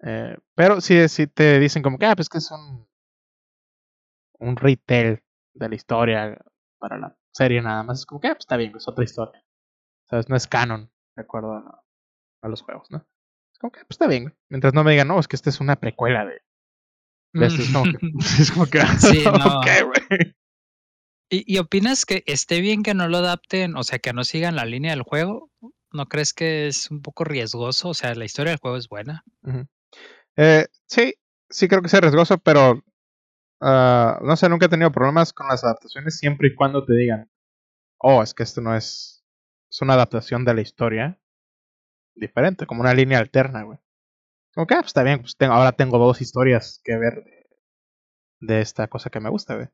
Eh, 0.00 0.38
pero 0.54 0.80
si, 0.80 1.08
si 1.08 1.26
te 1.26 1.58
dicen 1.58 1.82
como 1.82 1.98
que, 1.98 2.06
ah, 2.06 2.14
pues 2.14 2.28
que 2.28 2.38
es 2.38 2.48
un, 2.52 2.88
un 4.38 4.56
retail 4.56 5.24
de 5.54 5.68
la 5.68 5.74
historia 5.74 6.40
para 6.78 6.98
la 6.98 7.16
serie 7.32 7.60
nada 7.60 7.82
más, 7.82 8.00
es 8.00 8.06
como 8.06 8.20
que, 8.20 8.28
ah, 8.28 8.34
pues 8.34 8.44
está 8.44 8.56
bien, 8.56 8.72
es 8.76 8.86
otra 8.86 9.04
historia. 9.04 9.44
No 10.28 10.36
es 10.36 10.46
canon, 10.46 10.92
de 11.16 11.22
acuerdo 11.22 11.54
a, 11.54 12.48
los 12.48 12.62
juegos, 12.62 12.92
¿no? 12.92 12.98
Es 13.52 13.58
como 13.58 13.72
que, 13.72 13.80
pues 13.80 13.92
está 13.92 14.06
bien, 14.06 14.36
Mientras 14.50 14.72
no 14.72 14.84
me 14.84 14.92
digan, 14.92 15.08
no, 15.08 15.18
es 15.18 15.26
que 15.26 15.36
esta 15.36 15.50
es 15.50 15.60
una 15.60 15.76
precuela 15.76 16.26
de. 16.26 16.42
de 17.32 17.46
esto. 17.46 17.62
Es 17.62 17.72
como 17.72 17.84
que. 17.84 17.98
es 18.40 18.52
como 18.52 18.66
que 18.66 18.80
sí, 18.98 19.24
no. 19.24 19.60
güey. 19.62 20.36
¿Y, 21.32 21.44
¿Y 21.46 21.58
opinas 21.58 22.04
que 22.04 22.22
esté 22.26 22.60
bien 22.60 22.82
que 22.82 22.94
no 22.94 23.08
lo 23.08 23.18
adapten, 23.18 23.76
o 23.76 23.82
sea, 23.82 23.98
que 23.98 24.12
no 24.12 24.22
sigan 24.24 24.56
la 24.56 24.66
línea 24.66 24.90
del 24.92 25.02
juego? 25.02 25.50
¿No 25.90 26.06
crees 26.06 26.32
que 26.32 26.66
es 26.66 26.90
un 26.90 27.00
poco 27.00 27.24
riesgoso? 27.24 27.88
O 27.88 27.94
sea, 27.94 28.14
la 28.14 28.24
historia 28.24 28.50
del 28.50 28.60
juego 28.60 28.76
es 28.76 28.88
buena. 28.88 29.24
eh, 30.36 30.66
sí, 30.86 31.14
sí 31.48 31.68
creo 31.68 31.80
que 31.80 31.88
es 31.88 32.00
riesgoso, 32.00 32.38
pero 32.38 32.72
uh, 33.60 34.24
no 34.24 34.36
sé, 34.36 34.48
nunca 34.48 34.66
he 34.66 34.68
tenido 34.68 34.92
problemas 34.92 35.32
con 35.32 35.48
las 35.48 35.64
adaptaciones 35.64 36.18
siempre 36.18 36.48
y 36.48 36.54
cuando 36.54 36.84
te 36.84 36.94
digan, 36.94 37.30
oh, 37.98 38.22
es 38.22 38.34
que 38.34 38.42
esto 38.42 38.60
no 38.60 38.76
es 38.76 39.22
es 39.72 39.80
una 39.80 39.94
adaptación 39.94 40.44
de 40.44 40.54
la 40.54 40.60
historia 40.60 41.18
diferente, 42.14 42.66
como 42.66 42.82
una 42.82 42.92
línea 42.92 43.18
alterna, 43.18 43.62
güey. 43.62 43.78
Como 44.54 44.66
que, 44.66 44.74
ah, 44.74 44.80
pues 44.80 44.88
está 44.88 45.02
bien, 45.02 45.20
pues 45.22 45.36
tengo, 45.38 45.54
ahora 45.54 45.72
tengo 45.72 45.96
dos 45.98 46.20
historias 46.20 46.80
que 46.84 46.98
ver 46.98 47.24
de, 48.40 48.60
esta 48.60 48.88
cosa 48.88 49.08
que 49.08 49.20
me 49.20 49.30
gusta, 49.30 49.54
güey. 49.54 49.68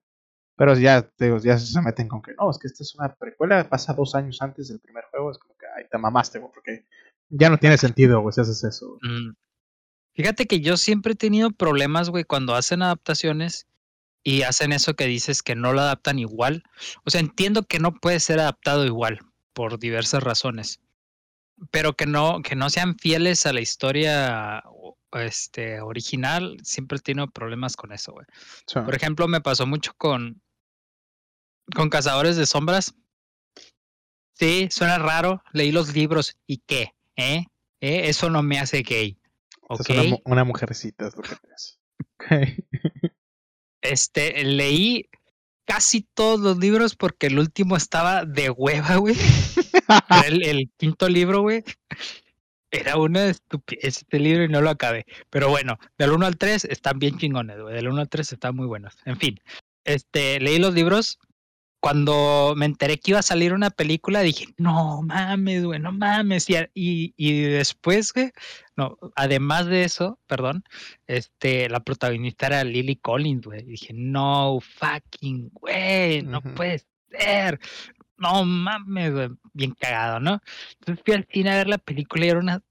Pero 0.59 0.77
ya, 0.77 1.09
digo, 1.17 1.39
ya 1.39 1.57
se 1.57 1.81
meten 1.81 2.09
con 2.09 2.21
que, 2.21 2.35
no, 2.35 2.51
es 2.51 2.59
que 2.59 2.67
esta 2.67 2.83
es 2.83 2.93
una 2.97 3.15
precuela, 3.15 3.69
pasa 3.69 3.95
dos 3.95 4.17
años 4.17 4.43
antes 4.43 4.67
del 4.67 4.81
primer 4.81 5.05
juego, 5.05 5.31
es 5.31 5.39
como 5.39 5.57
que, 5.57 5.67
ay, 5.77 5.85
te 5.89 5.97
mamaste, 5.99 6.41
güey, 6.41 6.51
porque 6.53 6.85
ya 7.29 7.49
no 7.49 7.59
tiene 7.59 7.79
sentido, 7.79 8.21
güey, 8.21 8.33
si 8.33 8.41
haces 8.41 8.65
eso. 8.65 8.99
Mm. 9.03 9.35
Fíjate 10.15 10.47
que 10.47 10.59
yo 10.59 10.77
siempre 10.77 11.13
he 11.13 11.17
tenido 11.17 11.53
problemas, 11.53 12.11
güey, 12.11 12.25
cuando 12.25 12.57
hacen 12.57 12.83
adaptaciones 12.83 13.69
y 14.25 14.43
hacen 14.43 14.73
eso 14.73 14.95
que 14.95 15.07
dices 15.07 15.45
que 15.45 15.55
no 15.55 15.73
lo 15.73 15.81
adaptan 15.81 16.19
igual. 16.19 16.65
O 17.05 17.11
sea, 17.11 17.21
entiendo 17.21 17.63
que 17.63 17.79
no 17.79 17.95
puede 17.95 18.19
ser 18.19 18.41
adaptado 18.41 18.85
igual, 18.85 19.21
por 19.53 19.79
diversas 19.79 20.25
razones. 20.25 20.81
Pero 21.71 21.93
que 21.93 22.07
no, 22.07 22.43
que 22.43 22.57
no 22.57 22.69
sean 22.69 22.99
fieles 22.99 23.47
a 23.47 23.53
la 23.53 23.61
historia 23.61 24.65
este, 25.13 25.81
original, 25.81 26.57
siempre 26.65 26.99
he 26.99 27.01
tenido 27.01 27.29
problemas 27.29 27.77
con 27.77 27.93
eso, 27.93 28.13
güey. 28.13 28.27
Por 28.85 28.97
ejemplo, 28.97 29.29
me 29.29 29.41
pasó 29.41 29.65
mucho 29.65 29.93
con, 29.97 30.43
con 31.75 31.91
Cazadores 31.91 32.37
de 32.37 32.47
Sombras. 32.47 32.95
Sí, 34.35 34.69
suena 34.71 34.99
raro. 34.99 35.43
Leí 35.53 35.73
los 35.73 35.95
libros 35.95 36.37
y 36.47 36.59
qué, 36.59 36.95
¿eh? 37.16 37.47
¿Eh? 37.81 38.09
Eso 38.09 38.31
no 38.31 38.43
me 38.43 38.59
hace 38.59 38.83
gay. 38.83 39.19
¿okay? 39.69 40.19
una, 40.25 40.45
mujercita 40.45 41.09
es 41.09 41.16
lo 41.16 41.23
que 41.23 41.37
te 41.37 41.55
hace. 41.55 41.77
Este, 43.81 44.43
leí 44.43 45.09
casi 45.64 46.03
todos 46.03 46.41
los 46.41 46.59
libros 46.59 46.97
porque 46.97 47.29
el 47.29 47.39
último 47.39 47.77
estaba 47.77 48.25
de 48.25 48.51
hueva, 48.51 48.97
güey. 48.97 49.16
el, 50.27 50.71
quinto 50.77 51.09
libro, 51.09 51.43
güey. 51.43 51.62
Era 52.73 52.97
una 52.97 53.27
estupidez 53.27 53.99
este 53.99 54.19
libro 54.19 54.45
y 54.45 54.49
no 54.49 54.61
lo 54.61 54.71
acabé. 54.71 55.07
Pero 55.31 55.49
bueno, 55.49 55.79
del 55.97 56.11
1 56.11 56.27
al 56.27 56.37
3 56.37 56.64
están 56.64 56.99
bien 56.99 57.19
chingones, 57.19 57.61
güey. 57.61 57.75
Del 57.75 57.89
1 57.89 58.01
al 58.01 58.09
3 58.09 58.33
están 58.33 58.57
muy 58.57 58.66
buenos. 58.66 58.97
En 59.05 59.16
fin, 59.16 59.41
este, 59.85 60.41
leí 60.41 60.59
los 60.59 60.75
libros 60.75 61.19
cuando 61.81 62.55
me 62.57 62.66
enteré 62.66 62.99
que 62.99 63.12
iba 63.12 63.20
a 63.20 63.22
salir 63.22 63.53
una 63.53 63.70
película, 63.70 64.20
dije, 64.20 64.47
no 64.57 65.03
mames, 65.03 65.64
güey, 65.64 65.79
no 65.79 65.93
mames. 65.93 66.47
Y, 66.49 67.14
y, 67.16 67.43
después, 67.43 68.12
güey, 68.12 68.33
no, 68.76 68.99
además 69.14 69.66
de 69.66 69.85
eso, 69.85 70.18
perdón, 70.26 70.64
este, 71.07 71.68
la 71.68 71.81
protagonista 71.81 72.47
era 72.49 72.64
Lily 72.64 72.97
Collins, 72.97 73.47
güey. 73.47 73.61
Y 73.62 73.70
dije, 73.72 73.93
no 73.95 74.59
fucking, 74.61 75.51
güey, 75.53 76.22
no 76.22 76.43
puede 76.43 76.83
ser. 77.11 77.61
No 78.16 78.45
mames, 78.45 79.12
güey, 79.12 79.29
bien 79.53 79.72
cagado, 79.72 80.18
¿no? 80.18 80.41
Entonces 80.81 81.05
fui 81.05 81.14
al 81.14 81.29
cine 81.31 81.51
a 81.51 81.57
ver 81.57 81.68
la 81.68 81.79
película 81.79 82.26
y 82.26 82.29
era 82.31 82.41
una 82.41 82.62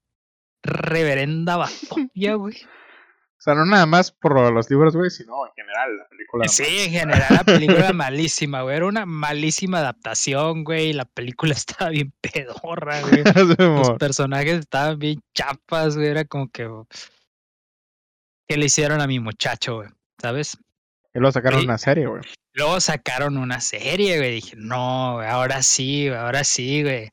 reverenda 0.62 1.56
basofia, 1.56 2.34
güey. 2.34 2.56
O 3.38 3.40
sea, 3.40 3.54
no 3.54 3.64
nada 3.64 3.86
más 3.86 4.10
por 4.10 4.52
los 4.52 4.68
libros, 4.68 4.96
güey, 4.96 5.10
sino 5.10 5.46
en 5.46 5.52
general 5.54 5.96
la 5.96 6.08
película. 6.08 6.48
Sí, 6.48 6.64
en 6.66 6.90
general 6.90 7.26
la 7.30 7.44
película 7.44 7.92
malísima, 7.94 8.62
güey. 8.62 8.76
Era 8.76 8.86
una 8.86 9.06
malísima 9.06 9.78
adaptación, 9.78 10.64
güey. 10.64 10.92
La 10.92 11.04
película 11.04 11.52
estaba 11.54 11.90
bien 11.90 12.12
pedorra, 12.20 13.00
güey. 13.08 13.22
Los 13.56 13.92
personajes 13.92 14.58
estaban 14.58 14.98
bien 14.98 15.20
chapas, 15.34 15.96
güey. 15.96 16.08
Era 16.08 16.24
como 16.24 16.50
que... 16.50 16.68
¿Qué 18.48 18.56
le 18.56 18.66
hicieron 18.66 19.00
a 19.00 19.06
mi 19.06 19.20
muchacho, 19.20 19.76
güey? 19.76 19.88
¿Sabes? 20.20 20.58
Y 21.14 21.20
luego 21.20 21.30
sacaron 21.30 21.62
una 21.62 21.78
serie, 21.78 22.06
güey. 22.06 22.22
Luego 22.54 22.80
sacaron 22.80 23.36
una 23.36 23.60
serie, 23.60 24.18
güey. 24.18 24.34
Dije, 24.34 24.56
no, 24.56 25.20
ahora 25.20 25.62
sí, 25.62 26.08
ahora 26.08 26.42
sí, 26.42 26.82
güey. 26.82 27.12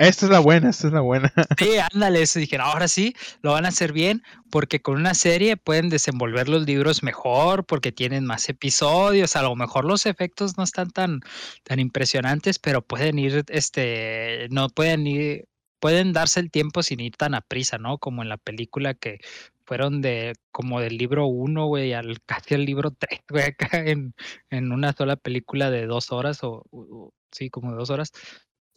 Esta 0.00 0.24
es 0.24 0.32
la 0.32 0.38
buena, 0.40 0.70
esta 0.70 0.86
es 0.86 0.94
la 0.94 1.02
buena. 1.02 1.30
Sí, 1.58 1.76
ándale, 1.92 2.22
eso 2.22 2.38
dije, 2.38 2.56
ahora 2.56 2.88
sí, 2.88 3.14
lo 3.42 3.52
van 3.52 3.66
a 3.66 3.68
hacer 3.68 3.92
bien, 3.92 4.22
porque 4.50 4.80
con 4.80 4.96
una 4.96 5.12
serie 5.12 5.58
pueden 5.58 5.90
desenvolver 5.90 6.48
los 6.48 6.64
libros 6.64 7.02
mejor, 7.02 7.66
porque 7.66 7.92
tienen 7.92 8.24
más 8.24 8.48
episodios, 8.48 9.36
a 9.36 9.42
lo 9.42 9.54
mejor 9.56 9.84
los 9.84 10.06
efectos 10.06 10.56
no 10.56 10.64
están 10.64 10.90
tan, 10.90 11.20
tan 11.64 11.80
impresionantes, 11.80 12.58
pero 12.58 12.80
pueden 12.80 13.18
ir, 13.18 13.44
este, 13.48 14.48
no 14.50 14.70
pueden 14.70 15.06
ir, 15.06 15.44
pueden 15.80 16.14
darse 16.14 16.40
el 16.40 16.50
tiempo 16.50 16.82
sin 16.82 17.00
ir 17.00 17.16
tan 17.16 17.34
a 17.34 17.42
prisa, 17.42 17.76
¿no? 17.76 17.98
Como 17.98 18.22
en 18.22 18.30
la 18.30 18.38
película 18.38 18.94
que 18.94 19.18
fueron 19.66 20.00
de, 20.00 20.32
como 20.50 20.80
del 20.80 20.96
libro 20.96 21.26
uno, 21.26 21.66
güey, 21.66 21.92
al 21.92 22.22
casi 22.26 22.54
el 22.54 22.64
libro 22.64 22.90
tres, 22.90 23.20
güey, 23.28 23.44
acá 23.48 23.84
en, 23.84 24.14
en 24.48 24.72
una 24.72 24.94
sola 24.94 25.16
película 25.16 25.70
de 25.70 25.84
dos 25.84 26.10
horas, 26.10 26.42
o, 26.42 26.64
o 26.70 27.12
sí, 27.30 27.50
como 27.50 27.72
de 27.72 27.76
dos 27.76 27.90
horas 27.90 28.12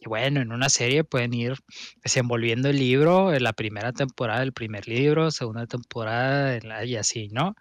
y 0.04 0.08
bueno, 0.08 0.40
en 0.40 0.52
una 0.52 0.68
serie 0.68 1.04
pueden 1.04 1.32
ir 1.34 1.54
desenvolviendo 2.02 2.68
el 2.68 2.78
libro, 2.78 3.32
en 3.32 3.42
la 3.42 3.52
primera 3.52 3.92
temporada 3.92 4.40
del 4.40 4.52
primer 4.52 4.86
libro, 4.86 5.30
segunda 5.30 5.66
temporada 5.66 6.84
y 6.84 6.96
así, 6.96 7.28
¿no? 7.28 7.54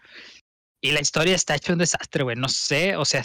Y 0.82 0.92
la 0.92 1.00
historia 1.00 1.36
está 1.36 1.56
hecha 1.56 1.74
un 1.74 1.80
desastre, 1.80 2.24
güey. 2.24 2.36
No 2.36 2.50
sé, 2.50 2.98
o 2.98 3.06
sea, 3.06 3.24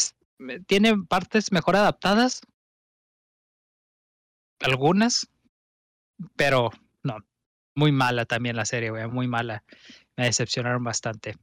tiene 0.67 0.97
partes 1.09 1.51
mejor 1.51 1.77
adaptadas, 1.77 2.43
algunas, 4.61 5.29
pero 6.37 6.71
no, 7.03 7.19
muy 7.75 7.91
mala 7.91 8.25
también 8.25 8.57
la 8.57 8.65
serie, 8.65 8.91
güey, 8.91 9.09
muy 9.09 9.27
mala. 9.27 9.65
Me 10.17 10.27
decepcionaron 10.27 10.85
bastante. 10.85 11.37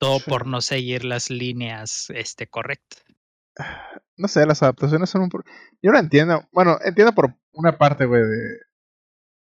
Todo 0.00 0.18
por 0.20 0.48
no 0.48 0.60
seguir 0.60 1.04
las 1.04 1.30
líneas 1.30 2.10
este, 2.10 2.48
correctas. 2.48 3.04
No 4.16 4.28
sé, 4.28 4.46
las 4.46 4.62
adaptaciones 4.62 5.10
son 5.10 5.22
un... 5.22 5.30
Yo 5.82 5.90
no 5.92 5.98
entiendo. 5.98 6.48
Bueno, 6.52 6.78
entiendo 6.84 7.12
por 7.12 7.34
una 7.52 7.76
parte, 7.78 8.06
güey, 8.06 8.22
de... 8.22 8.58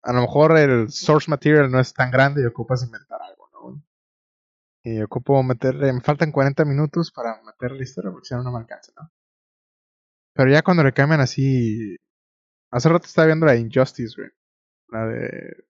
A 0.01 0.13
lo 0.13 0.21
mejor 0.21 0.57
el 0.57 0.89
source 0.89 1.29
material 1.29 1.71
no 1.71 1.79
es 1.79 1.93
tan 1.93 2.11
grande 2.11 2.41
y 2.41 2.45
ocupas 2.45 2.83
inventar 2.83 3.21
algo, 3.21 3.49
¿no? 3.53 3.83
Y 4.83 5.01
ocupo 5.01 5.41
meterle... 5.43 5.93
Me 5.93 6.01
faltan 6.01 6.31
40 6.31 6.65
minutos 6.65 7.11
para 7.11 7.41
meter 7.43 7.71
la 7.71 7.83
historia 7.83 8.11
porque 8.11 8.27
si 8.27 8.35
no, 8.35 8.43
no 8.43 8.51
me 8.51 8.59
alcanza, 8.59 8.91
¿no? 8.97 9.11
Pero 10.33 10.51
ya 10.51 10.61
cuando 10.61 10.83
le 10.83 10.93
cambian 10.93 11.21
así... 11.21 11.95
Hace 12.71 12.89
rato 12.89 13.05
estaba 13.05 13.27
viendo 13.27 13.45
la 13.45 13.55
Injustice, 13.55 14.15
güey. 14.17 14.29
La 14.89 15.05
de... 15.05 15.65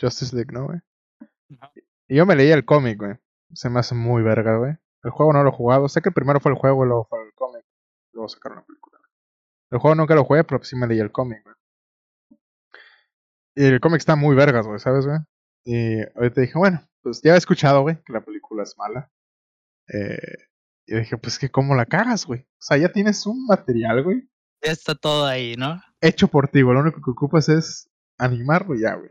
Justice 0.00 0.34
League, 0.34 0.52
¿no, 0.52 0.66
güey? 0.66 0.80
Y 2.08 2.16
yo 2.16 2.26
me 2.26 2.34
leí 2.34 2.50
el 2.50 2.64
cómic, 2.64 2.98
güey. 2.98 3.16
Se 3.52 3.70
me 3.70 3.80
hace 3.80 3.94
muy 3.94 4.22
verga, 4.22 4.56
güey. 4.56 4.76
El 5.02 5.10
juego 5.10 5.32
no 5.32 5.42
lo 5.42 5.50
he 5.50 5.52
jugado. 5.52 5.88
Sé 5.88 6.02
que 6.02 6.10
primero 6.10 6.40
fue 6.40 6.52
el 6.52 6.58
juego 6.58 6.84
y 6.84 6.88
luego 6.88 7.04
fue 7.04 7.22
el 7.24 7.32
cómic. 7.34 7.64
Luego 8.12 8.28
sacaron 8.28 8.58
la 8.58 8.64
película. 8.64 8.98
El 9.70 9.78
juego 9.78 9.94
nunca 9.94 10.14
lo 10.14 10.24
jugué, 10.24 10.44
pero 10.44 10.62
sí 10.64 10.76
me 10.76 10.86
leí 10.86 10.98
el 10.98 11.12
cómic, 11.12 11.42
güey. 11.44 11.54
Y 13.54 13.64
el 13.64 13.80
cómic 13.80 13.98
está 13.98 14.16
muy 14.16 14.36
vergas, 14.36 14.66
güey, 14.66 14.78
¿sabes, 14.78 15.04
güey? 15.04 15.18
Y 15.64 16.00
ahorita 16.16 16.40
dije, 16.40 16.56
bueno, 16.56 16.80
pues 17.02 17.20
ya 17.22 17.34
he 17.34 17.38
escuchado, 17.38 17.82
güey, 17.82 18.00
que 18.04 18.12
la 18.12 18.20
película 18.20 18.62
es 18.62 18.76
mala. 18.78 19.10
Eh, 19.92 20.36
y 20.86 20.94
dije, 20.96 21.18
pues 21.18 21.38
que 21.38 21.50
cómo 21.50 21.74
la 21.74 21.84
cagas, 21.84 22.24
güey. 22.24 22.42
O 22.42 22.60
sea, 22.60 22.76
ya 22.76 22.90
tienes 22.90 23.26
un 23.26 23.46
material, 23.46 24.02
güey. 24.02 24.30
Ya 24.64 24.72
está 24.72 24.94
todo 24.94 25.26
ahí, 25.26 25.56
¿no? 25.56 25.80
Hecho 26.00 26.28
por 26.28 26.48
ti, 26.48 26.62
güey. 26.62 26.74
Lo 26.74 26.82
único 26.82 27.00
que 27.02 27.10
ocupas 27.10 27.48
es 27.48 27.90
animarlo 28.16 28.74
ya, 28.74 28.94
güey. 28.94 29.10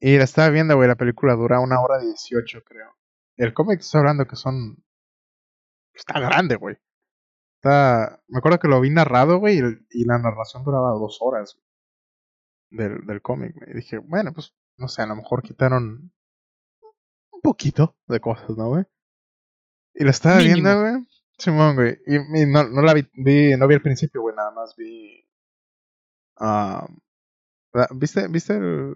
Y 0.00 0.16
la 0.16 0.24
estaba 0.24 0.50
viendo, 0.50 0.76
güey, 0.76 0.86
la 0.88 0.94
película 0.94 1.34
dura 1.34 1.60
una 1.60 1.80
hora 1.80 1.98
dieciocho, 1.98 2.62
creo. 2.62 2.97
El 3.38 3.54
cómic 3.54 3.80
está 3.80 3.98
hablando 3.98 4.26
que 4.26 4.36
son... 4.36 4.84
Está 5.94 6.20
grande, 6.20 6.56
güey. 6.56 6.76
Está... 7.56 8.22
Me 8.28 8.38
acuerdo 8.38 8.58
que 8.58 8.68
lo 8.68 8.80
vi 8.80 8.90
narrado, 8.90 9.38
güey, 9.38 9.58
y, 9.90 10.04
la 10.04 10.18
narración 10.18 10.64
duraba 10.64 10.90
dos 10.90 11.18
horas 11.20 11.58
del, 12.70 13.06
del 13.06 13.22
cómic. 13.22 13.54
Y 13.68 13.74
dije, 13.74 13.98
bueno, 13.98 14.32
pues, 14.32 14.54
no 14.76 14.88
sé, 14.88 15.02
a 15.02 15.06
lo 15.06 15.16
mejor 15.16 15.42
quitaron 15.42 16.12
un 17.30 17.40
poquito 17.40 17.96
de 18.06 18.20
cosas, 18.20 18.50
¿no, 18.56 18.68
güey? 18.68 18.84
Y 19.94 20.04
la 20.04 20.10
estaba 20.10 20.38
viendo, 20.38 20.80
güey. 20.80 21.06
Simón, 21.38 21.76
güey. 21.76 21.98
Y, 22.06 22.46
no, 22.46 22.64
no, 22.68 22.82
la 22.82 22.94
vi, 22.94 23.08
vi, 23.14 23.56
no 23.56 23.68
vi 23.68 23.74
el 23.74 23.82
principio, 23.82 24.20
güey, 24.20 24.34
nada 24.34 24.50
más 24.50 24.74
vi... 24.76 25.24
Uh, 26.40 26.86
¿Viste, 27.94 28.26
¿Viste 28.28 28.56
el, 28.56 28.94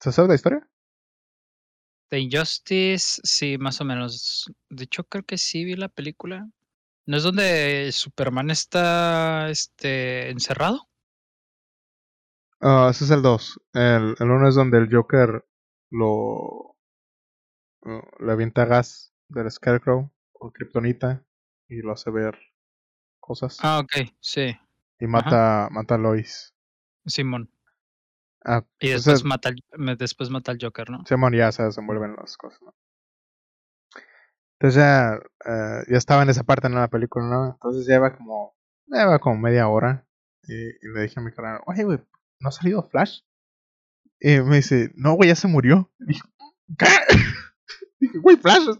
¿Se 0.00 0.12
sabe 0.12 0.28
la 0.28 0.34
historia? 0.34 0.68
The 2.08 2.18
Injustice, 2.18 3.20
sí, 3.24 3.58
más 3.58 3.80
o 3.80 3.84
menos. 3.84 4.50
De 4.70 4.84
hecho, 4.84 5.04
creo 5.04 5.24
que 5.24 5.38
sí 5.38 5.64
vi 5.64 5.74
la 5.74 5.88
película. 5.88 6.48
¿No 7.06 7.16
es 7.16 7.22
donde 7.22 7.90
Superman 7.92 8.50
está 8.50 9.48
este, 9.50 10.30
encerrado? 10.30 10.88
Ah, 12.60 12.88
ese 12.90 13.04
es 13.04 13.10
el 13.10 13.22
2. 13.22 13.60
El 13.74 14.16
1 14.18 14.48
es 14.48 14.54
donde 14.54 14.78
el 14.78 14.88
Joker 14.92 15.44
lo. 15.90 16.76
le 17.84 18.32
avienta 18.32 18.64
gas 18.64 19.12
del 19.28 19.50
Scarecrow 19.50 20.10
o 20.32 20.50
Kryptonita 20.52 21.24
y 21.68 21.76
lo 21.82 21.92
hace 21.92 22.10
ver 22.10 22.38
cosas. 23.20 23.58
Ah, 23.62 23.80
ok, 23.80 24.10
sí. 24.20 24.56
Y 24.98 25.06
mata, 25.06 25.68
mata 25.70 25.96
a 25.96 25.98
Lois. 25.98 26.54
Simón. 27.04 27.50
Ah, 28.48 28.64
y 28.78 28.90
después, 28.90 29.24
mata 29.24 29.48
al, 29.48 29.96
después 29.98 30.30
mata 30.30 30.52
al 30.52 30.58
Joker, 30.60 30.88
¿no? 30.88 31.04
Se 31.04 31.16
ya 31.36 31.50
se 31.50 31.64
desenvuelven 31.64 32.14
las 32.14 32.36
cosas, 32.36 32.62
¿no? 32.62 32.76
Entonces 34.52 34.80
ya, 34.80 35.16
eh, 35.44 35.84
ya 35.88 35.98
estaba 35.98 36.22
en 36.22 36.30
esa 36.30 36.44
parte 36.44 36.68
en 36.68 36.76
la 36.76 36.88
película, 36.88 37.26
¿no? 37.26 37.46
Entonces 37.54 37.86
ya 37.86 37.96
iba 37.96 38.16
como, 38.16 38.56
ya 38.86 39.18
como 39.18 39.36
media 39.36 39.66
hora. 39.66 40.06
Y, 40.44 40.54
le 40.54 41.02
dije 41.02 41.18
a 41.18 41.22
mi 41.24 41.32
canal, 41.32 41.60
oye, 41.66 41.82
güey, 41.82 41.98
¿no 42.38 42.48
ha 42.48 42.52
salido 42.52 42.88
Flash? 42.88 43.22
Y 44.20 44.40
me 44.40 44.56
dice, 44.56 44.92
no, 44.94 45.14
güey, 45.14 45.28
ya 45.28 45.34
se 45.34 45.48
murió. 45.48 45.92
Y 45.98 46.06
dije, 46.06 46.22
¿qué? 46.78 46.86
dije, 48.00 48.18
güey, 48.18 48.36
Flash 48.36 48.68
es 48.70 48.78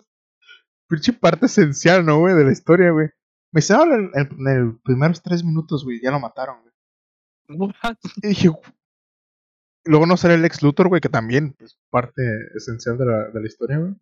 pinche 0.88 1.12
parte 1.12 1.46
esencial, 1.46 2.06
¿no, 2.06 2.20
güey? 2.20 2.36
De 2.36 2.44
la 2.44 2.52
historia, 2.52 2.92
güey. 2.92 3.08
Me 3.50 3.58
dice, 3.58 3.74
ahora 3.74 3.96
en, 3.96 4.12
en, 4.14 4.66
los 4.66 4.80
primeros 4.84 5.20
tres 5.22 5.42
minutos, 5.42 5.84
güey, 5.84 6.00
ya 6.00 6.12
lo 6.12 6.20
mataron, 6.20 6.62
güey. 6.62 6.72
Y 8.22 8.28
dije, 8.28 8.50
Luego 9.86 10.06
no 10.06 10.16
sale 10.16 10.34
el 10.34 10.44
ex 10.44 10.62
Luthor, 10.62 10.88
güey, 10.88 11.00
que 11.00 11.08
también 11.08 11.56
es 11.60 11.78
parte 11.90 12.22
esencial 12.54 12.98
de 12.98 13.06
la, 13.06 13.28
de 13.28 13.40
la 13.40 13.46
historia, 13.46 13.78
güey. 13.78 13.94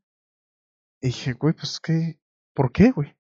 Y 1.01 1.09
dije, 1.09 1.35
güey, 1.35 1.55
pues 1.55 1.79
qué. 1.81 2.19
¿Por 2.55 2.73
qué, 2.73 2.91
güey? 2.91 3.15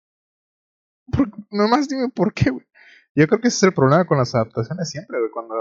nomás 1.50 1.88
dime 1.88 2.08
por 2.08 2.32
qué, 2.32 2.50
güey. 2.50 2.66
Yo 3.14 3.26
creo 3.28 3.40
que 3.40 3.48
ese 3.48 3.58
es 3.58 3.62
el 3.64 3.74
problema 3.74 4.06
con 4.06 4.18
las 4.18 4.34
adaptaciones 4.34 4.90
siempre, 4.90 5.18
güey. 5.18 5.30
Cuando 5.30 5.54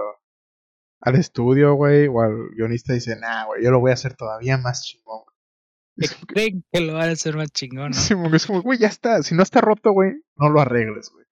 al 1.01 1.15
estudio, 1.15 1.73
güey, 1.73 2.07
o 2.07 2.21
al 2.21 2.49
guionista 2.55 2.93
dice, 2.93 3.15
nah, 3.17 3.45
güey, 3.45 3.63
yo 3.63 3.71
lo 3.71 3.79
voy 3.79 3.91
a 3.91 3.95
hacer 3.95 4.15
todavía 4.15 4.57
más 4.57 4.83
chingón. 4.83 5.23
Creen 6.27 6.63
que 6.71 6.79
lo 6.79 6.93
van 6.93 7.09
a 7.09 7.11
hacer 7.11 7.35
más 7.35 7.51
chingón, 7.51 7.91
¿no? 7.91 7.97
Sí, 7.97 8.15
es 8.33 8.47
como, 8.47 8.61
güey, 8.61 8.79
ya 8.79 8.87
está. 8.87 9.21
Si 9.21 9.35
no 9.35 9.43
está 9.43 9.61
roto, 9.61 9.91
güey, 9.91 10.13
no 10.37 10.49
lo 10.49 10.61
arregles, 10.61 11.11
güey. 11.11 11.25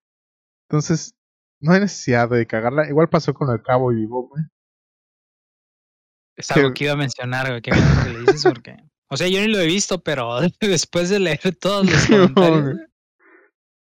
Entonces, 0.70 1.16
no 1.60 1.74
hay 1.74 1.80
necesidad 1.80 2.30
de 2.30 2.46
cagarla. 2.46 2.88
Igual 2.88 3.10
pasó 3.10 3.34
con 3.34 3.50
el 3.50 3.64
Cabo 3.64 3.92
y 3.92 3.96
Vivo, 3.96 4.28
güey. 4.28 4.44
Es 6.42 6.52
algo 6.52 6.74
que 6.74 6.86
iba 6.86 6.94
a 6.94 6.98
mencionar, 6.98 7.48
güey, 7.48 7.62
que 7.62 7.72
le 7.72 8.20
dices 8.20 8.44
porque... 8.44 8.76
O 9.10 9.18
sea, 9.18 9.28
yo 9.28 9.42
ni 9.42 9.48
lo 9.48 9.60
he 9.60 9.66
visto, 9.66 10.02
pero 10.02 10.40
después 10.62 11.10
de 11.10 11.20
leer 11.20 11.56
todos 11.60 11.86
los 11.90 12.06
comentarios... 12.34 12.80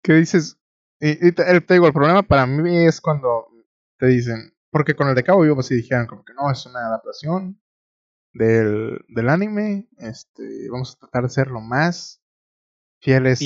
¿Qué 0.04 0.14
dices? 0.14 0.58
Y, 1.00 1.32
te, 1.32 1.44
digo, 1.70 1.88
el 1.88 1.94
problema 1.94 2.24
para 2.24 2.46
mí 2.46 2.86
es 2.86 3.02
cuando 3.02 3.48
te 3.98 4.08
dicen... 4.08 4.54
Porque 4.70 4.96
con 4.96 5.08
el 5.08 5.16
de 5.16 5.24
Cabo 5.24 5.42
Vivo 5.42 5.56
pues 5.56 5.68
sí 5.68 5.76
dijeron 5.76 6.06
como 6.06 6.26
que 6.26 6.34
no, 6.34 6.52
es 6.52 6.66
una 6.66 6.80
adaptación 6.88 7.62
del, 8.34 9.00
del 9.08 9.30
anime. 9.30 9.88
Este, 9.98 10.70
vamos 10.70 10.94
a 10.94 11.00
tratar 11.00 11.24
de 11.24 11.30
ser 11.30 11.48
lo 11.48 11.62
más 11.62 12.22
fieles, 13.00 13.40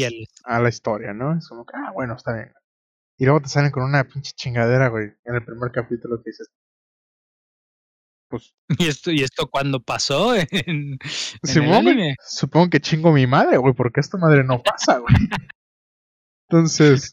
a 0.45 0.59
la 0.59 0.69
historia, 0.69 1.13
¿no? 1.13 1.37
Es 1.37 1.47
como 1.47 1.65
que, 1.65 1.73
ah, 1.75 1.91
bueno, 1.93 2.15
está 2.15 2.33
bien. 2.33 2.51
Y 3.17 3.25
luego 3.25 3.41
te 3.41 3.49
salen 3.49 3.69
con 3.69 3.83
una 3.83 4.05
pinche 4.05 4.31
chingadera, 4.33 4.87
güey, 4.87 5.13
en 5.25 5.35
el 5.35 5.45
primer 5.45 5.71
capítulo 5.71 6.17
que 6.23 6.31
dices, 6.31 6.49
pues, 8.29 8.53
¿Y 8.79 8.87
esto, 8.87 9.11
¿Y 9.11 9.23
esto 9.23 9.49
cuándo 9.49 9.81
pasó? 9.81 10.35
En, 10.35 10.97
Supongo 12.27 12.69
que 12.69 12.79
chingo 12.79 13.11
mi 13.11 13.27
madre, 13.27 13.57
güey, 13.57 13.73
porque 13.73 13.99
esta 13.99 14.17
madre 14.17 14.43
no 14.43 14.61
pasa, 14.61 14.99
güey. 14.99 15.15
Entonces, 16.47 17.11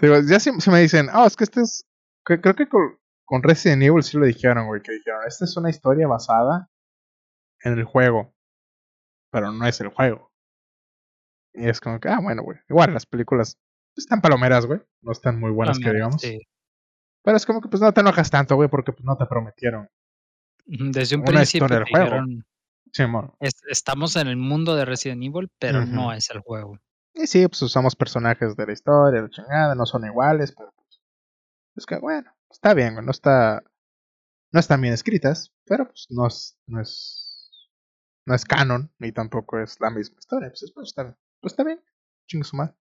ya 0.00 0.40
se, 0.40 0.70
me 0.70 0.80
dicen, 0.80 1.08
ah, 1.12 1.26
es 1.26 1.36
que 1.36 1.44
este 1.44 1.62
es. 1.62 1.86
creo 2.24 2.54
que 2.54 2.68
con, 2.68 2.98
con, 3.24 3.42
Resident 3.42 3.82
Evil 3.82 4.02
sí 4.02 4.18
lo 4.18 4.26
dijeron, 4.26 4.66
güey, 4.66 4.82
que 4.82 4.92
dijeron, 4.92 5.20
esta 5.26 5.44
es 5.44 5.56
una 5.56 5.70
historia 5.70 6.06
basada 6.06 6.70
en 7.62 7.78
el 7.78 7.84
juego, 7.84 8.34
pero 9.30 9.52
no 9.52 9.66
es 9.66 9.80
el 9.80 9.88
juego. 9.88 10.32
Y 11.54 11.68
es 11.68 11.80
como 11.80 12.00
que, 12.00 12.08
ah, 12.08 12.18
bueno, 12.20 12.42
güey. 12.42 12.58
Igual 12.68 12.92
las 12.92 13.06
películas 13.06 13.58
están 13.96 14.20
palomeras, 14.20 14.66
güey. 14.66 14.80
No 15.02 15.12
están 15.12 15.38
muy 15.38 15.52
buenas, 15.52 15.78
que 15.78 15.92
digamos. 15.92 16.20
Sí. 16.20 16.40
Pero 17.24 17.38
es 17.38 17.46
como 17.46 17.62
que 17.62 17.68
pues 17.68 17.80
no 17.80 17.92
te 17.92 18.02
enojas 18.02 18.30
tanto, 18.30 18.54
güey, 18.54 18.68
porque 18.68 18.92
pues 18.92 19.04
no 19.04 19.16
te 19.16 19.24
prometieron. 19.24 19.88
Desde 20.66 21.16
un 21.16 21.24
principio 21.24 21.66
del 21.68 21.84
juego. 21.84 22.22
Sí, 22.92 23.02
estamos 23.68 24.14
en 24.16 24.28
el 24.28 24.36
mundo 24.36 24.76
de 24.76 24.84
Resident 24.84 25.22
Evil, 25.22 25.50
pero 25.58 25.84
no 25.84 26.12
es 26.12 26.30
el 26.30 26.40
juego. 26.40 26.78
Y 27.14 27.26
sí, 27.26 27.48
pues 27.48 27.62
usamos 27.62 27.96
personajes 27.96 28.56
de 28.56 28.66
la 28.66 28.72
historia, 28.72 29.22
la 29.22 29.30
chingada, 29.30 29.74
no 29.74 29.86
son 29.86 30.04
iguales, 30.04 30.54
pero 30.56 30.72
pues. 30.76 31.00
Es 31.76 31.86
que 31.86 31.98
bueno, 31.98 32.30
está 32.50 32.74
bien, 32.74 32.94
güey, 32.94 33.04
no 33.04 33.10
está. 33.10 33.62
No 34.52 34.60
están 34.60 34.80
bien 34.80 34.94
escritas, 34.94 35.52
pero 35.64 35.86
pues 35.88 36.06
no 36.10 36.26
es. 36.26 36.58
No 36.66 36.80
es, 36.80 37.50
no 38.26 38.34
es 38.34 38.44
canon, 38.44 38.92
ni 38.98 39.12
tampoco 39.12 39.58
es 39.58 39.80
la 39.80 39.90
misma 39.90 40.18
historia. 40.18 40.48
Pues, 40.48 40.70
pues 40.74 40.88
está, 40.88 41.16
pues 41.40 41.52
está 41.52 41.64
bien, 41.64 41.82
chingo 42.28 42.44
su 42.44 42.56
madre. 42.56 42.74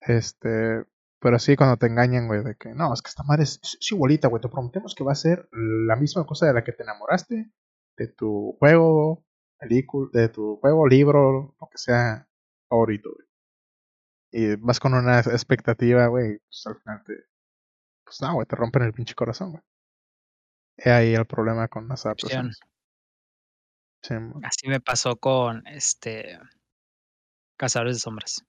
Este. 0.00 0.84
Pero 1.20 1.38
sí, 1.38 1.56
cuando 1.56 1.76
te 1.76 1.86
engañan, 1.86 2.28
güey, 2.28 2.44
de 2.44 2.54
que 2.54 2.74
no, 2.74 2.92
es 2.92 3.02
que 3.02 3.08
esta 3.08 3.24
madre 3.24 3.42
es, 3.42 3.60
igualita, 3.90 4.28
güey. 4.28 4.40
Te 4.40 4.48
prometemos 4.48 4.94
que 4.94 5.04
va 5.04 5.12
a 5.12 5.16
ser 5.16 5.48
la 5.52 5.96
misma 5.96 6.24
cosa 6.24 6.46
de 6.46 6.54
la 6.54 6.62
que 6.62 6.72
te 6.72 6.84
enamoraste, 6.84 7.50
de 7.96 8.08
tu 8.08 8.56
juego, 8.58 9.24
película, 9.58 10.10
de 10.12 10.28
tu 10.28 10.56
juego, 10.60 10.86
libro, 10.86 11.56
lo 11.60 11.68
que 11.68 11.78
sea 11.78 12.28
favorito, 12.68 13.10
güey. 13.12 13.26
Y 14.30 14.56
vas 14.56 14.78
con 14.78 14.94
una 14.94 15.20
expectativa, 15.20 16.06
güey, 16.06 16.38
pues 16.38 16.66
al 16.66 16.76
final 16.80 17.02
te. 17.04 17.14
Pues 18.04 18.20
no, 18.20 18.34
güey, 18.34 18.46
te 18.46 18.56
rompen 18.56 18.82
el 18.82 18.92
pinche 18.92 19.14
corazón, 19.14 19.52
güey. 19.52 19.62
Es 20.76 20.86
ahí 20.86 21.14
el 21.14 21.26
problema 21.26 21.66
con 21.66 21.88
las 21.88 22.06
adaptaciones. 22.06 22.60
Así 24.42 24.68
me 24.68 24.80
pasó 24.80 25.16
con 25.16 25.66
este. 25.66 26.38
Cazadores 27.56 27.96
de 27.96 28.00
sombras. 28.00 28.44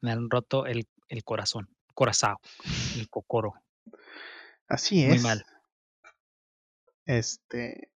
Me 0.00 0.12
han 0.12 0.30
roto 0.30 0.66
el 0.66 0.86
el 1.08 1.24
corazón 1.24 1.68
corazao, 1.98 2.38
el 2.96 3.08
cocoro. 3.10 3.54
Así 4.68 5.02
es. 5.04 5.08
Muy 5.08 5.18
mal. 5.18 5.44
Este. 7.06 7.90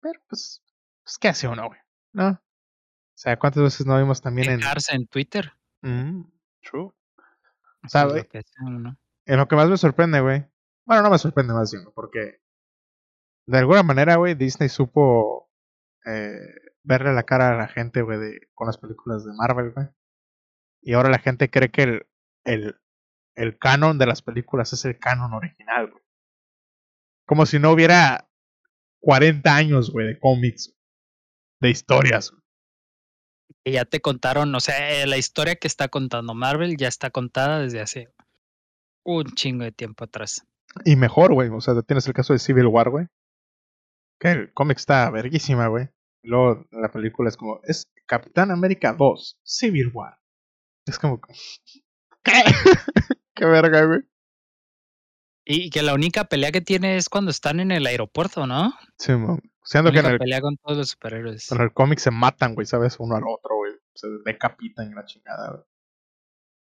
Pero 0.00 0.20
pues. 0.28 0.62
Pues, 1.02 1.18
¿qué 1.18 1.28
hace 1.28 1.48
uno, 1.48 1.66
güey? 1.68 1.80
¿No? 2.12 2.28
O 2.30 3.18
sea, 3.18 3.36
¿cuántas 3.38 3.62
veces 3.62 3.86
no 3.86 3.98
vimos 3.98 4.20
también 4.20 4.50
en. 4.50 4.60
En 4.92 5.06
Twitter. 5.08 5.52
Mm, 5.82 6.22
true. 6.62 6.92
Eso 7.82 7.88
sea, 7.88 8.04
güey. 8.04 8.28
En 9.24 9.36
lo 9.38 9.48
que 9.48 9.56
más 9.56 9.68
me 9.68 9.76
sorprende, 9.76 10.20
güey. 10.20 10.44
Bueno, 10.84 11.02
no 11.02 11.10
me 11.10 11.18
sorprende 11.18 11.52
más 11.52 11.72
bien, 11.72 11.84
porque. 11.94 12.40
De 13.46 13.58
alguna 13.58 13.82
manera, 13.82 14.16
güey, 14.16 14.34
Disney 14.34 14.68
supo. 14.68 15.50
eh, 16.04 16.38
verle 16.84 17.12
la 17.12 17.24
cara 17.24 17.50
a 17.52 17.56
la 17.56 17.66
gente, 17.66 18.02
güey, 18.02 18.18
de- 18.20 18.48
con 18.54 18.68
las 18.68 18.78
películas 18.78 19.24
de 19.24 19.32
Marvel, 19.32 19.72
güey. 19.72 19.88
Y 20.80 20.92
ahora 20.92 21.08
la 21.10 21.18
gente 21.18 21.50
cree 21.50 21.72
que 21.72 21.82
el, 21.82 22.06
el, 22.46 22.76
el 23.34 23.58
canon 23.58 23.98
de 23.98 24.06
las 24.06 24.22
películas 24.22 24.72
es 24.72 24.84
el 24.84 24.98
canon 24.98 25.34
original, 25.34 25.90
güey. 25.90 26.02
Como 27.26 27.44
si 27.44 27.58
no 27.58 27.72
hubiera 27.72 28.28
40 29.00 29.54
años, 29.54 29.90
güey, 29.90 30.06
de 30.06 30.18
cómics, 30.18 30.74
de 31.60 31.70
historias. 31.70 32.30
güey. 32.30 32.42
Que 33.64 33.72
ya 33.72 33.84
te 33.84 34.00
contaron, 34.00 34.54
o 34.54 34.60
sea, 34.60 35.02
eh, 35.02 35.06
la 35.06 35.18
historia 35.18 35.56
que 35.56 35.66
está 35.66 35.88
contando 35.88 36.34
Marvel 36.34 36.76
ya 36.76 36.88
está 36.88 37.10
contada 37.10 37.60
desde 37.60 37.80
hace 37.80 38.08
un 39.04 39.24
chingo 39.34 39.64
de 39.64 39.72
tiempo 39.72 40.04
atrás. 40.04 40.46
Y 40.84 40.96
mejor, 40.96 41.34
güey. 41.34 41.48
O 41.50 41.60
sea, 41.60 41.80
tienes 41.82 42.06
el 42.06 42.12
caso 42.12 42.32
de 42.32 42.38
Civil 42.38 42.66
War, 42.66 42.90
güey. 42.90 43.06
Que 44.20 44.30
el 44.30 44.52
cómic 44.52 44.78
está 44.78 45.10
verguísima, 45.10 45.66
güey. 45.68 45.88
Y 46.22 46.28
luego 46.28 46.66
la 46.70 46.90
película 46.90 47.28
es 47.28 47.36
como, 47.36 47.60
es 47.64 47.84
Capitán 48.06 48.50
América 48.50 48.92
2, 48.92 49.38
Civil 49.42 49.90
War. 49.92 50.18
Es 50.86 50.98
como, 50.98 51.20
¿qué? 52.26 52.32
Qué 53.34 53.44
verga, 53.44 53.84
güey. 53.84 54.00
Y 55.44 55.70
que 55.70 55.82
la 55.82 55.94
única 55.94 56.24
pelea 56.24 56.50
que 56.50 56.60
tiene 56.60 56.96
es 56.96 57.08
cuando 57.08 57.30
están 57.30 57.60
en 57.60 57.70
el 57.70 57.86
aeropuerto, 57.86 58.46
¿no? 58.46 58.74
Sí. 58.98 59.12
La 59.12 59.38
Siendo 59.62 59.92
que 59.92 59.98
en 59.98 60.06
el, 60.06 60.18
pelea 60.18 60.40
con 60.40 60.56
todos 60.56 60.76
los 60.76 60.90
superhéroes. 60.90 61.50
en 61.50 61.60
el 61.60 61.72
cómic 61.72 61.98
se 61.98 62.10
matan, 62.10 62.54
güey, 62.54 62.66
¿sabes? 62.66 62.96
Uno 62.98 63.16
al 63.16 63.24
otro, 63.26 63.56
güey. 63.56 63.72
Se 63.94 64.08
decapitan 64.24 64.90
y 64.90 64.94
la 64.94 65.04
chingada, 65.04 65.50
güey. 65.50 65.64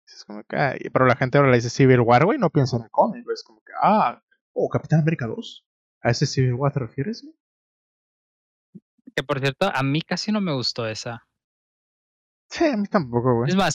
Es 0.07 0.24
como 0.26 0.43
que, 0.43 0.89
pero 0.91 1.05
la 1.05 1.16
gente 1.16 1.38
ahora 1.38 1.49
le 1.49 1.57
dice 1.57 1.70
Civil 1.70 2.01
War, 2.01 2.26
güey, 2.26 2.38
no 2.38 2.49
piensa 2.49 2.78
en 2.78 2.84
el 2.84 2.91
cómic, 2.91 3.24
güey. 3.24 3.34
Es 3.34 3.43
como 3.43 3.61
que, 3.61 3.74
ah, 3.82 4.22
oh, 4.53 4.70
Capitán 4.70 5.01
América 5.01 5.28
2. 5.28 5.66
¿A 6.01 6.11
ese 6.11 6.26
Civil 6.26 6.53
War 6.53 6.72
te 6.72 6.80
refieres, 6.80 7.24
güey? 7.24 7.36
Que 9.16 9.24
por 9.24 9.39
cierto, 9.39 9.72
a 9.74 9.82
mí 9.82 10.01
casi 10.01 10.32
no 10.32 10.41
me 10.41 10.53
gustó 10.53 10.88
esa. 10.88 11.28
Sí, 12.49 12.66
a 12.66 12.78
mí 12.78 12.88
tampoco, 12.88 13.36
güey. 13.36 13.49
Es 13.49 13.55
más, 13.55 13.74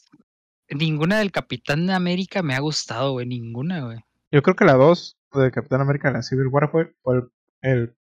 ninguna 0.74 1.18
del 1.18 1.32
Capitán 1.32 1.86
de 1.86 1.92
América 1.94 2.42
me 2.42 2.54
ha 2.54 2.60
gustado, 2.60 3.12
güey. 3.12 3.26
Ninguna, 3.26 3.84
güey. 3.84 3.98
Yo 4.30 4.42
creo 4.42 4.54
que 4.56 4.64
la 4.64 4.74
2 4.74 5.18
de 5.34 5.50
Capitán 5.50 5.80
América, 5.80 6.10
la 6.10 6.22
Civil 6.22 6.48
War, 6.48 6.70
fue, 6.70 6.94
el, 7.06 7.30
el 7.62 7.96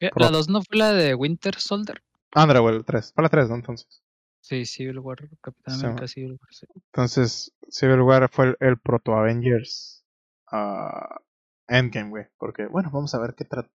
Eh, 0.00 0.10
La 0.16 0.30
2 0.30 0.48
no 0.48 0.62
fue 0.62 0.76
la 0.78 0.92
de 0.92 1.14
Winter 1.14 1.54
Soldier. 1.56 2.02
Andra, 2.32 2.60
güey, 2.60 2.76
el 2.76 2.84
3. 2.84 3.12
Fue 3.14 3.22
la 3.22 3.28
3, 3.28 3.48
¿no? 3.48 3.54
Entonces. 3.56 4.02
Sí, 4.40 4.64
Civil 4.64 4.98
War, 5.00 5.18
Capitán 5.40 5.74
Sí, 5.78 5.86
América. 5.86 6.06
Civil 6.08 6.32
War. 6.32 6.48
sí. 6.54 6.66
Entonces, 6.92 7.52
Civil 7.68 8.00
War 8.02 8.28
fue 8.30 8.46
el, 8.48 8.56
el 8.60 8.78
proto 8.78 9.14
Avengers 9.14 10.04
ah, 10.52 11.20
Endgame, 11.68 12.10
güey. 12.10 12.24
Porque, 12.38 12.66
bueno, 12.66 12.90
vamos 12.92 13.14
a 13.14 13.18
ver 13.18 13.34
qué 13.34 13.44
tra- 13.48 13.68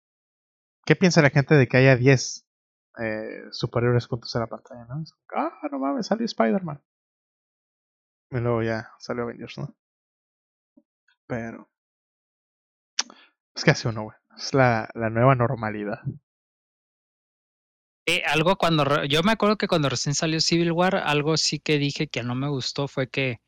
¿Qué 0.86 0.96
piensa 0.96 1.22
la 1.22 1.30
gente 1.30 1.56
de 1.56 1.68
que 1.68 1.78
haya 1.78 1.96
10 1.96 2.46
eh, 3.04 3.44
superiores 3.52 4.08
juntos 4.08 4.34
en 4.36 4.42
la 4.42 4.48
pantalla, 4.48 4.86
no? 4.86 5.02
Es 5.04 5.12
como, 5.14 5.42
ah, 5.46 5.52
no 5.72 5.80
mames, 5.80 6.08
salió 6.08 6.26
Spider-Man. 6.26 6.82
Y 8.32 8.38
luego 8.40 8.64
ya 8.64 8.92
salió 9.00 9.24
Avengers, 9.24 9.58
¿no? 9.58 9.76
Pero. 11.28 11.70
Es 13.54 13.64
que 13.64 13.72
hace 13.72 13.88
uno, 13.90 14.04
güey. 14.04 14.18
Es 14.38 14.54
la, 14.54 14.90
la 14.94 15.10
nueva 15.10 15.36
normalidad. 15.36 16.00
Algo 18.26 18.58
cuando 18.58 18.84
re- 18.84 19.08
yo 19.08 19.24
me 19.24 19.32
acuerdo 19.32 19.58
que 19.58 19.68
cuando 19.68 19.88
recién 19.88 20.16
salió 20.16 20.42
Civil 20.42 20.72
War, 20.72 20.96
algo 20.96 21.38
sí 21.38 21.60
que 21.60 21.78
dije 21.78 22.08
que 22.08 22.24
no 22.24 22.36
me 22.36 22.50
gustó 22.50 22.88
fue 22.88 23.08
que 23.10 23.40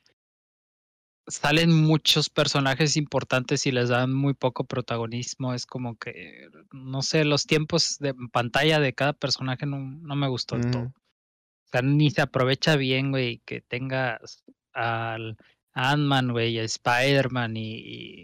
salen 1.27 1.73
muchos 1.73 2.29
personajes 2.29 2.95
importantes 2.95 3.65
y 3.65 3.71
les 3.71 3.89
dan 3.89 4.13
muy 4.13 4.33
poco 4.33 4.65
protagonismo. 4.65 5.53
Es 5.53 5.65
como 5.65 5.97
que, 5.97 6.49
no 6.71 7.01
sé, 7.01 7.25
los 7.25 7.45
tiempos 7.45 7.97
de 7.99 8.13
pantalla 8.31 8.79
de 8.79 8.93
cada 8.93 9.13
personaje 9.13 9.65
no, 9.65 9.79
no 9.79 10.15
me 10.15 10.27
gustó 10.27 10.57
del 10.57 10.71
todo. 10.71 10.83
Mm. 10.83 10.87
O 10.87 11.67
sea, 11.71 11.81
ni 11.81 12.11
se 12.11 12.21
aprovecha 12.21 12.75
bien, 12.75 13.11
güey, 13.11 13.39
que 13.45 13.61
tengas 13.61 14.43
al 14.73 15.37
Ant-Man, 15.73 16.31
güey, 16.31 16.51
y 16.53 16.59
a 16.59 16.63
Spider-Man 16.63 17.57
y, 17.57 17.75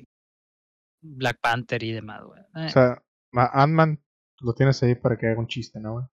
y 0.01 0.07
Black 1.01 1.39
Panther 1.41 1.81
y 1.83 1.91
demás, 1.93 2.23
güey. 2.23 2.41
Eh, 2.55 2.65
O 2.65 2.69
sea, 2.69 3.03
ma- 3.31 3.49
Ant-Man 3.53 4.01
lo 4.41 4.53
tienes 4.53 4.81
ahí 4.83 4.95
para 4.95 5.17
que 5.17 5.27
haga 5.27 5.39
un 5.39 5.47
chiste, 5.47 5.79
¿no, 5.79 5.93
güey? 5.93 6.05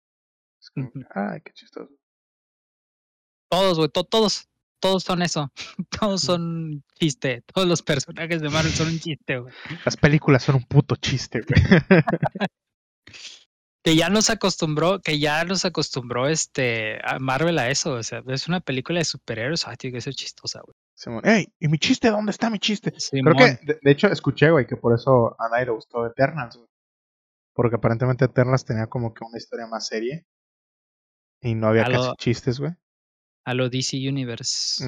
Es 0.61 0.70
como, 0.70 0.91
ay, 1.14 1.41
qué 1.45 1.53
chistoso. 1.53 1.91
Todos, 3.51 3.78
güey, 3.78 3.89
to- 3.91 4.05
todos, 4.05 4.49
todos 4.80 5.03
son 5.05 5.22
eso. 5.22 5.51
Todos 5.91 6.20
son 6.22 6.82
chiste. 6.99 7.43
Todos 7.53 7.66
los 7.68 7.82
personajes 7.82 8.41
de 8.43 8.49
Marvel 8.51 8.72
son 8.72 8.89
un 8.89 8.99
chiste, 8.99 9.39
güey. 9.39 9.55
Las 9.85 9.97
películas 9.97 10.43
son 10.43 10.57
un 10.57 10.64
puto 10.64 10.97
chiste, 10.97 11.41
güey. 11.43 11.61
Que 13.85 13.97
ya 13.97 14.09
nos 14.09 14.30
acostumbró, 14.30 15.01
que 15.01 15.18
ya 15.18 15.45
nos 15.45 15.64
acostumbró 15.66 16.26
este 16.26 16.99
a 17.05 17.18
Marvel 17.18 17.59
a 17.59 17.68
eso. 17.68 17.93
O 17.93 18.03
sea, 18.03 18.22
es 18.28 18.49
una 18.49 18.61
película 18.61 18.99
de 18.99 19.05
superhéroes, 19.05 19.68
ay, 19.68 19.76
tiene 19.76 19.95
que 19.97 20.01
ser 20.01 20.14
chistosa, 20.14 20.62
güey. 20.64 20.74
Simón, 20.97 21.20
ey, 21.26 21.53
¿y 21.61 21.68
mi 21.68 21.76
chiste? 21.78 22.09
¿Dónde 22.09 22.30
está 22.30 22.49
mi 22.49 22.59
chiste? 22.59 22.93
Creo 23.11 23.35
que, 23.35 23.59
de, 23.66 23.78
de 23.82 23.91
hecho, 23.91 24.07
escuché, 24.09 24.51
güey, 24.51 24.66
que 24.66 24.76
por 24.76 24.95
eso 24.95 25.37
a 25.39 25.49
nadie 25.51 25.66
le 25.66 25.72
gustó 25.72 26.07
Eternals, 26.07 26.57
güey. 26.57 26.68
Porque 27.53 27.76
aparentemente 27.76 28.24
Eternals 28.24 28.64
tenía 28.64 28.87
como 28.87 29.12
que 29.12 29.24
una 29.24 29.37
historia 29.37 29.66
más 29.66 29.87
seria. 29.87 30.22
Y 31.43 31.55
no 31.55 31.68
había 31.68 31.82
A 31.82 31.91
casi 31.91 31.97
lo- 32.07 32.14
chistes, 32.16 32.59
güey. 32.61 32.72
A 33.45 33.53
lo 33.53 33.68
DC 33.68 33.97
Universe. 34.09 34.82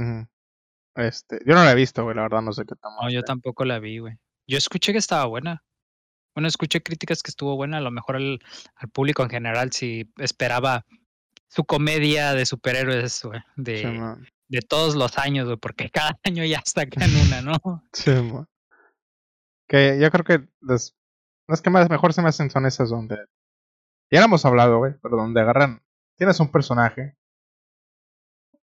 Este, 0.94 1.38
yo 1.44 1.54
no 1.54 1.62
la 1.64 1.72
he 1.72 1.74
visto, 1.74 2.02
güey, 2.02 2.16
la 2.16 2.22
verdad 2.22 2.40
no 2.40 2.52
sé 2.54 2.64
qué 2.64 2.74
tan 2.76 2.90
No, 2.98 3.10
yo 3.10 3.22
tampoco 3.22 3.66
la 3.66 3.78
vi, 3.78 3.98
güey. 3.98 4.14
Yo 4.48 4.56
escuché 4.56 4.92
que 4.92 4.98
estaba 4.98 5.26
buena. 5.26 5.62
Bueno, 6.36 6.48
escuché 6.48 6.82
críticas 6.82 7.22
que 7.22 7.30
estuvo 7.30 7.56
buena. 7.56 7.78
A 7.78 7.80
lo 7.80 7.90
mejor 7.90 8.16
al, 8.16 8.40
al 8.76 8.88
público 8.90 9.22
en 9.22 9.30
general 9.30 9.72
si 9.72 10.12
esperaba 10.18 10.84
su 11.48 11.64
comedia 11.64 12.34
de 12.34 12.44
superhéroes, 12.44 13.22
güey. 13.24 13.40
De, 13.56 14.60
todos 14.68 14.96
los 14.96 15.16
años, 15.16 15.46
güey. 15.46 15.56
Porque 15.56 15.88
cada 15.88 16.18
año 16.24 16.44
ya 16.44 16.60
sacan 16.62 17.10
una, 17.26 17.40
¿no? 17.40 17.82
Simón. 17.92 18.46
Que 19.66 19.98
yo 19.98 20.10
creo 20.10 20.24
que 20.24 20.48
las, 20.60 20.94
las 21.48 21.62
que 21.62 21.70
más 21.70 21.88
mejor 21.88 22.12
se 22.12 22.20
me 22.20 22.28
hacen 22.28 22.50
son 22.50 22.66
esas 22.66 22.90
donde. 22.90 23.16
Ya 24.12 24.20
lo 24.20 24.26
hemos 24.26 24.44
hablado, 24.44 24.76
güey, 24.76 24.92
pero 25.02 25.16
donde 25.16 25.40
agarran. 25.40 25.82
Tienes 26.18 26.38
un 26.38 26.52
personaje 26.52 27.16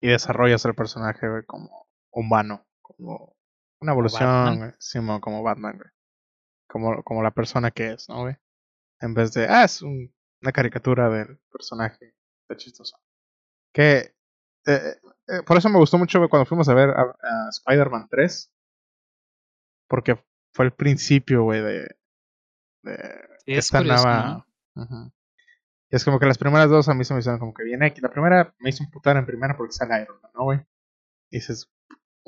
y 0.01 0.09
desarrollas 0.09 0.65
el 0.65 0.77
personaje, 0.77 1.29
güey, 1.29 1.45
como 1.45 1.89
humano, 2.13 2.67
como 2.83 3.37
una 3.81 3.93
evolución, 3.93 4.29
Batman. 4.29 4.75
güey, 5.09 5.21
como 5.21 5.43
Batman, 5.43 5.77
güey. 5.77 5.91
Como, 6.69 7.03
como 7.03 7.23
la 7.23 7.31
persona 7.33 7.71
que 7.71 7.93
es, 7.93 8.09
¿no, 8.09 8.23
güey? 8.23 8.37
En 9.01 9.15
vez 9.15 9.33
de, 9.33 9.47
ah, 9.49 9.65
es 9.65 9.83
un- 9.83 10.13
una 10.43 10.53
caricatura 10.53 11.09
del 11.09 11.39
personaje, 11.51 12.15
está 12.43 12.57
chistoso. 12.57 12.97
Que, 13.73 14.15
eh, 14.67 14.97
eh, 15.29 15.43
por 15.47 15.57
eso 15.57 15.69
me 15.69 15.79
gustó 15.79 15.99
mucho 15.99 16.19
güey, 16.19 16.29
cuando 16.29 16.47
fuimos 16.47 16.69
a 16.69 16.75
ver 16.75 16.91
a, 16.91 17.03
a 17.03 17.49
Spider-Man 17.51 18.09
3, 18.11 18.53
porque 19.89 20.23
fue 20.53 20.67
el 20.67 20.73
principio, 20.73 21.45
güey, 21.45 21.61
de, 21.63 21.97
de 22.83 22.95
es 23.47 23.59
esta 23.67 23.79
curioso, 23.79 24.05
nueva... 24.05 24.47
Y 25.91 25.97
es 25.97 26.05
como 26.05 26.19
que 26.21 26.27
las 26.27 26.37
primeras 26.39 26.69
dos 26.69 26.89
a 26.91 26.95
mí 26.95 27.03
se 27.05 27.15
me 27.15 27.21
hicieron 27.21 27.41
como 27.41 27.55
que 27.55 27.65
bien 27.65 27.83
X. 27.83 28.03
La 28.03 28.11
primera 28.11 28.55
me 28.59 28.69
hizo 28.69 28.85
putar 28.93 29.17
en 29.17 29.25
primera 29.25 29.57
porque 29.57 29.73
sale 29.73 30.03
Iron 30.03 30.21
Man, 30.21 30.31
¿no, 30.35 30.45
güey? 30.45 30.59
Y 31.31 31.39
dices, 31.39 31.71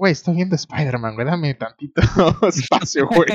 güey, 0.00 0.12
estoy 0.12 0.34
viendo 0.34 0.56
Spider-Man, 0.56 1.14
güey, 1.14 1.26
dame 1.26 1.52
tantito 1.52 2.00
espacio, 2.48 3.06
güey. 3.06 3.28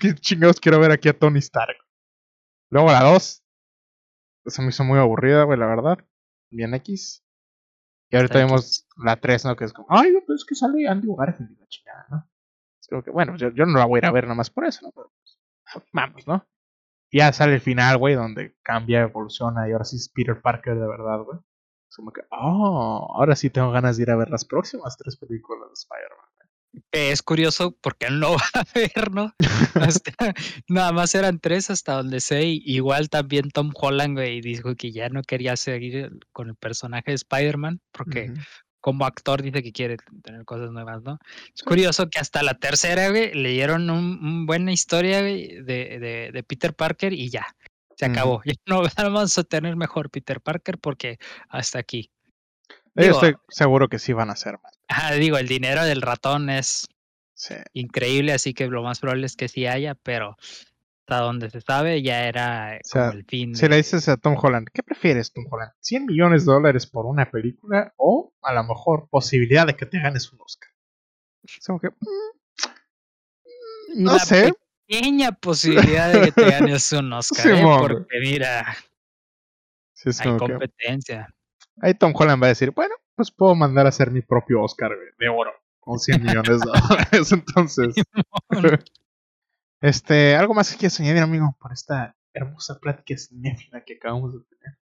¿Qué 0.00 0.14
chingados 0.16 0.58
quiero 0.58 0.80
ver 0.80 0.90
aquí 0.90 1.08
a 1.08 1.16
Tony 1.16 1.38
Stark? 1.38 1.76
Luego 2.70 2.90
la 2.90 3.04
2 3.04 3.44
se 4.46 4.62
me 4.62 4.70
hizo 4.70 4.82
muy 4.82 4.98
aburrida, 4.98 5.44
güey, 5.44 5.58
la 5.58 5.66
verdad. 5.66 5.98
Bien 6.50 6.74
X. 6.74 7.24
Y 8.10 8.16
ahorita 8.16 8.34
Está 8.34 8.46
vemos 8.46 8.88
la 8.96 9.16
3, 9.16 9.44
¿no? 9.44 9.56
Que 9.56 9.64
es 9.64 9.72
como, 9.72 9.86
ay, 9.90 10.12
pues 10.26 10.40
es 10.40 10.44
que 10.44 10.56
sale 10.56 10.88
Andrew 10.88 11.14
Garfield 11.14 11.52
y 11.52 11.56
la 11.56 11.66
chingada, 11.68 12.06
¿no? 12.10 12.28
Es 12.80 12.88
como 12.88 13.04
que, 13.04 13.10
bueno, 13.12 13.36
yo, 13.36 13.50
yo 13.50 13.66
no 13.66 13.78
la 13.78 13.84
voy 13.84 13.98
a 13.98 14.00
ir 14.00 14.06
a 14.06 14.12
ver 14.12 14.24
nada 14.24 14.34
más 14.34 14.50
por 14.50 14.66
eso, 14.66 14.80
¿no? 14.84 14.90
Pero, 14.90 15.12
pues, 15.16 15.84
vamos, 15.92 16.26
¿no? 16.26 16.44
Y 17.10 17.18
ya 17.18 17.32
sale 17.32 17.54
el 17.54 17.60
final, 17.60 17.96
güey, 17.98 18.16
donde 18.16 18.56
cambia, 18.64 19.02
evoluciona 19.02 19.68
y 19.68 19.72
ahora 19.72 19.84
sí 19.84 19.96
es 19.96 20.08
Peter 20.08 20.40
Parker 20.42 20.74
de 20.74 20.88
verdad, 20.88 21.20
güey. 21.20 21.38
Es 21.94 21.96
como 21.98 22.12
que, 22.12 22.22
oh, 22.30 23.14
ahora 23.14 23.36
sí 23.36 23.50
tengo 23.50 23.70
ganas 23.70 23.96
de 23.96 24.02
ir 24.02 24.10
a 24.10 24.16
ver 24.16 24.28
las 24.28 24.44
próximas 24.44 24.96
tres 24.96 25.16
películas 25.16 25.68
de 25.68 25.74
Spider-Man. 25.74 26.28
Es 26.90 27.22
curioso 27.22 27.76
porque 27.80 28.10
no 28.10 28.32
va 28.34 28.42
a 28.52 28.64
ver, 28.74 29.12
¿no? 29.12 29.32
Hasta- 29.74 30.34
nada 30.68 30.90
más 30.90 31.14
eran 31.14 31.38
tres 31.38 31.70
hasta 31.70 31.92
donde 31.94 32.18
sé. 32.18 32.46
y 32.46 32.62
igual 32.64 33.10
también 33.10 33.48
Tom 33.50 33.70
Holland, 33.80 34.16
güey, 34.16 34.40
dijo 34.40 34.74
que 34.74 34.90
ya 34.90 35.08
no 35.08 35.22
quería 35.22 35.56
seguir 35.56 36.10
con 36.32 36.48
el 36.48 36.56
personaje 36.56 37.12
de 37.12 37.14
Spider-Man 37.14 37.80
porque 37.92 38.32
como 38.80 39.06
actor 39.06 39.40
dice 39.40 39.62
que 39.62 39.70
quiere 39.70 39.96
tener 40.24 40.44
cosas 40.44 40.72
nuevas, 40.72 41.00
¿no? 41.04 41.18
Es 41.54 41.62
curioso 41.62 42.10
que 42.10 42.18
hasta 42.18 42.42
la 42.42 42.54
tercera, 42.54 43.08
güey, 43.10 43.32
le 43.34 43.50
dieron 43.50 43.88
un, 43.88 44.46
buena 44.46 44.72
historia, 44.72 45.22
de, 45.22 45.62
de, 45.64 46.30
de, 46.32 46.42
Peter 46.42 46.74
Parker 46.74 47.12
y 47.12 47.30
ya, 47.30 47.46
se 47.96 48.06
acabó. 48.06 48.42
Ya 48.44 48.54
no 48.66 48.82
vamos 48.96 49.38
a 49.38 49.44
tener 49.44 49.76
mejor 49.76 50.10
Peter 50.10 50.40
Parker 50.40 50.78
porque 50.78 51.18
hasta 51.48 51.78
aquí. 51.78 52.10
Yo 52.94 53.10
estoy 53.10 53.36
seguro 53.48 53.88
que 53.88 53.98
sí 53.98 54.12
van 54.12 54.30
a 54.30 54.36
ser 54.36 54.58
más. 54.62 55.18
digo, 55.18 55.36
el 55.36 55.48
dinero 55.48 55.84
del 55.84 56.00
ratón 56.02 56.48
es 56.48 56.86
increíble, 57.72 58.32
así 58.32 58.54
que 58.54 58.68
lo 58.68 58.82
más 58.82 59.00
probable 59.00 59.26
es 59.26 59.36
que 59.36 59.48
sí 59.48 59.66
haya, 59.66 59.94
pero 59.94 60.36
hasta 61.06 61.18
donde 61.22 61.50
se 61.50 61.60
sabe 61.60 62.02
ya 62.02 62.26
era 62.26 62.78
como 62.90 63.10
el 63.10 63.24
fin. 63.24 63.54
Si 63.54 63.68
le 63.68 63.76
dices 63.76 64.08
a 64.08 64.16
Tom 64.16 64.36
Holland, 64.40 64.68
¿qué 64.72 64.82
prefieres, 64.82 65.32
Tom 65.32 65.44
Holland? 65.50 65.72
¿100 65.82 66.06
millones 66.06 66.46
de 66.46 66.52
dólares 66.52 66.86
por 66.86 67.04
una 67.06 67.30
película 67.30 67.92
o 67.96 68.32
a 68.42 68.54
lo 68.54 68.64
mejor 68.64 69.08
posibilidad 69.10 69.66
de 69.66 69.76
que 69.76 69.86
te 69.86 70.00
ganes 70.00 70.32
un 70.32 70.40
Oscar? 70.40 70.70
que, 71.80 71.88
mm, 71.88 72.34
no 74.02 74.18
sé. 74.18 74.52
Pequeña 74.86 75.32
posibilidad 75.32 76.12
de 76.12 76.20
que 76.26 76.32
te 76.32 76.50
ganes 76.50 76.92
un 76.92 77.12
Oscar, 77.12 77.46
¿eh? 77.46 77.62
porque 77.62 78.20
mira, 78.20 78.76
hay 80.18 80.38
competencia. 80.38 81.34
ahí 81.80 81.94
Tom 81.94 82.12
Holland 82.14 82.42
va 82.42 82.46
a 82.46 82.50
decir, 82.50 82.70
bueno, 82.70 82.94
pues 83.14 83.30
puedo 83.30 83.54
mandar 83.54 83.86
a 83.86 83.90
hacer 83.90 84.10
mi 84.10 84.20
propio 84.20 84.62
Oscar 84.62 84.90
de 85.18 85.28
oro 85.28 85.52
con 85.80 85.98
100 85.98 86.22
millones 86.22 86.60
de 86.60 86.66
dólares. 86.66 87.32
Entonces. 87.32 87.94
Este, 89.80 90.34
¿algo 90.34 90.54
más 90.54 90.72
que 90.72 90.78
quieras 90.78 90.98
añadir, 90.98 91.22
amigo, 91.22 91.54
por 91.60 91.70
esta 91.70 92.16
hermosa 92.32 92.78
plática 92.80 93.18
cinéfila 93.18 93.84
que 93.84 93.96
acabamos 93.96 94.32
de 94.32 94.40
tener? 94.48 94.78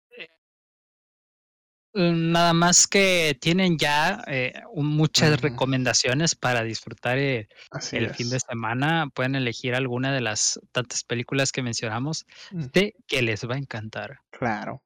Eh, 1.97 2.13
nada 2.13 2.53
más 2.53 2.87
que 2.87 3.39
tienen 3.41 3.79
ya 3.79 4.23
eh, 4.27 4.53
muchas 4.75 5.41
recomendaciones 5.41 6.35
para 6.35 6.63
disfrutar 6.63 7.17
eh, 7.17 7.49
el 7.93 8.15
fin 8.15 8.29
de 8.29 8.39
semana. 8.39 9.09
Pueden 9.15 9.35
elegir 9.35 9.75
alguna 9.75 10.13
de 10.13 10.21
las 10.21 10.61
tantas 10.73 11.05
películas 11.05 11.53
que 11.53 11.63
mencionamos 11.63 12.27
mm. 12.51 12.65
de 12.75 12.95
que 13.07 13.23
les 13.23 13.49
va 13.49 13.55
a 13.55 13.59
encantar. 13.59 14.21
Claro. 14.31 14.83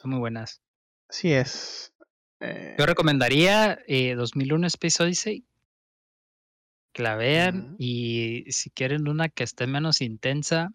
Son 0.00 0.12
muy 0.12 0.20
buenas. 0.20 0.60
Así 1.08 1.32
es. 1.32 1.92
Yo 2.78 2.86
recomendaría 2.86 3.80
2001 4.16 4.68
Space 4.68 5.02
Odyssey 5.02 5.44
que 6.92 7.02
la 7.02 7.16
vean 7.16 7.76
y 7.78 8.44
si 8.48 8.70
quieren 8.70 9.08
una 9.08 9.28
que 9.28 9.44
esté 9.44 9.66
menos 9.66 10.00
intensa, 10.00 10.70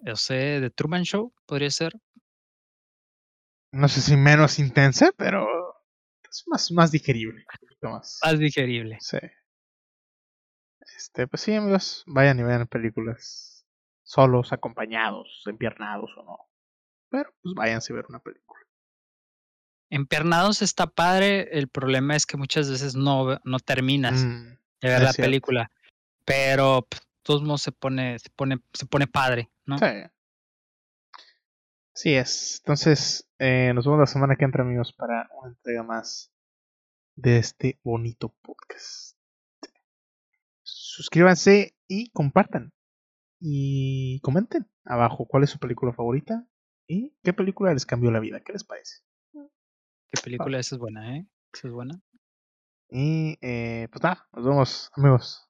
yo 0.00 0.16
sé, 0.16 0.58
The 0.60 0.70
Truman 0.70 1.04
Show 1.04 1.32
podría 1.46 1.70
ser. 1.70 1.94
No 3.72 3.88
sé 3.88 4.00
si 4.00 4.16
menos 4.16 4.58
intensa, 4.58 5.12
pero 5.16 5.46
es 6.30 6.44
más, 6.46 6.70
más 6.70 6.90
digerible. 6.90 7.44
más. 7.82 8.20
más 8.22 8.38
digerible. 8.38 8.98
Sí. 9.00 9.18
Este, 10.96 11.26
pues 11.26 11.42
sí, 11.42 11.54
amigos, 11.54 12.04
vayan 12.06 12.38
y 12.38 12.42
vean 12.42 12.66
películas 12.66 13.66
solos, 14.02 14.52
acompañados, 14.52 15.42
empiernados 15.46 16.10
o 16.16 16.22
no. 16.22 16.38
Pero 17.10 17.34
pues 17.42 17.54
váyanse 17.54 17.92
a 17.92 17.96
ver 17.96 18.06
una 18.08 18.20
película. 18.20 18.60
Empernados 19.90 20.62
está 20.62 20.86
padre, 20.86 21.48
el 21.58 21.68
problema 21.68 22.16
es 22.16 22.26
que 22.26 22.36
muchas 22.36 22.70
veces 22.70 22.96
no, 22.96 23.38
no 23.44 23.58
terminas 23.60 24.24
mm, 24.24 24.58
de 24.80 24.88
ver 24.88 25.02
la 25.02 25.12
película, 25.12 25.70
pero 26.24 26.86
pues, 26.88 27.02
todos 27.22 27.42
modos 27.42 27.62
se 27.62 27.72
pone, 27.72 28.18
se 28.18 28.30
pone, 28.30 28.58
se 28.72 28.86
pone 28.86 29.06
padre, 29.06 29.50
¿no? 29.64 29.78
Sí. 29.78 29.86
Así 31.96 32.14
es. 32.14 32.60
Entonces, 32.62 33.26
eh, 33.38 33.72
nos 33.74 33.86
vemos 33.86 34.00
la 34.00 34.06
semana 34.06 34.36
que 34.36 34.44
entra, 34.44 34.62
amigos, 34.62 34.92
para 34.92 35.30
una 35.40 35.48
entrega 35.48 35.82
más 35.82 36.30
de 37.14 37.38
este 37.38 37.80
bonito 37.82 38.36
podcast. 38.42 39.16
Suscríbanse 40.62 41.74
y 41.88 42.10
compartan. 42.10 42.74
Y 43.40 44.20
comenten 44.20 44.70
abajo 44.84 45.24
cuál 45.24 45.44
es 45.44 45.50
su 45.50 45.58
película 45.58 45.94
favorita 45.94 46.46
y 46.86 47.16
qué 47.24 47.32
película 47.32 47.72
les 47.72 47.86
cambió 47.86 48.10
la 48.10 48.20
vida. 48.20 48.40
¿Qué 48.40 48.52
les 48.52 48.64
parece? 48.64 48.96
Qué 49.32 50.20
película 50.22 50.58
esa 50.58 50.74
es 50.74 50.78
buena, 50.78 51.16
¿eh? 51.16 51.26
Esa 51.54 51.68
es 51.68 51.72
buena. 51.72 52.02
Y 52.90 53.38
eh, 53.40 53.88
pues 53.90 54.02
nada, 54.02 54.28
nos 54.34 54.44
vemos, 54.44 54.90
amigos. 54.96 55.48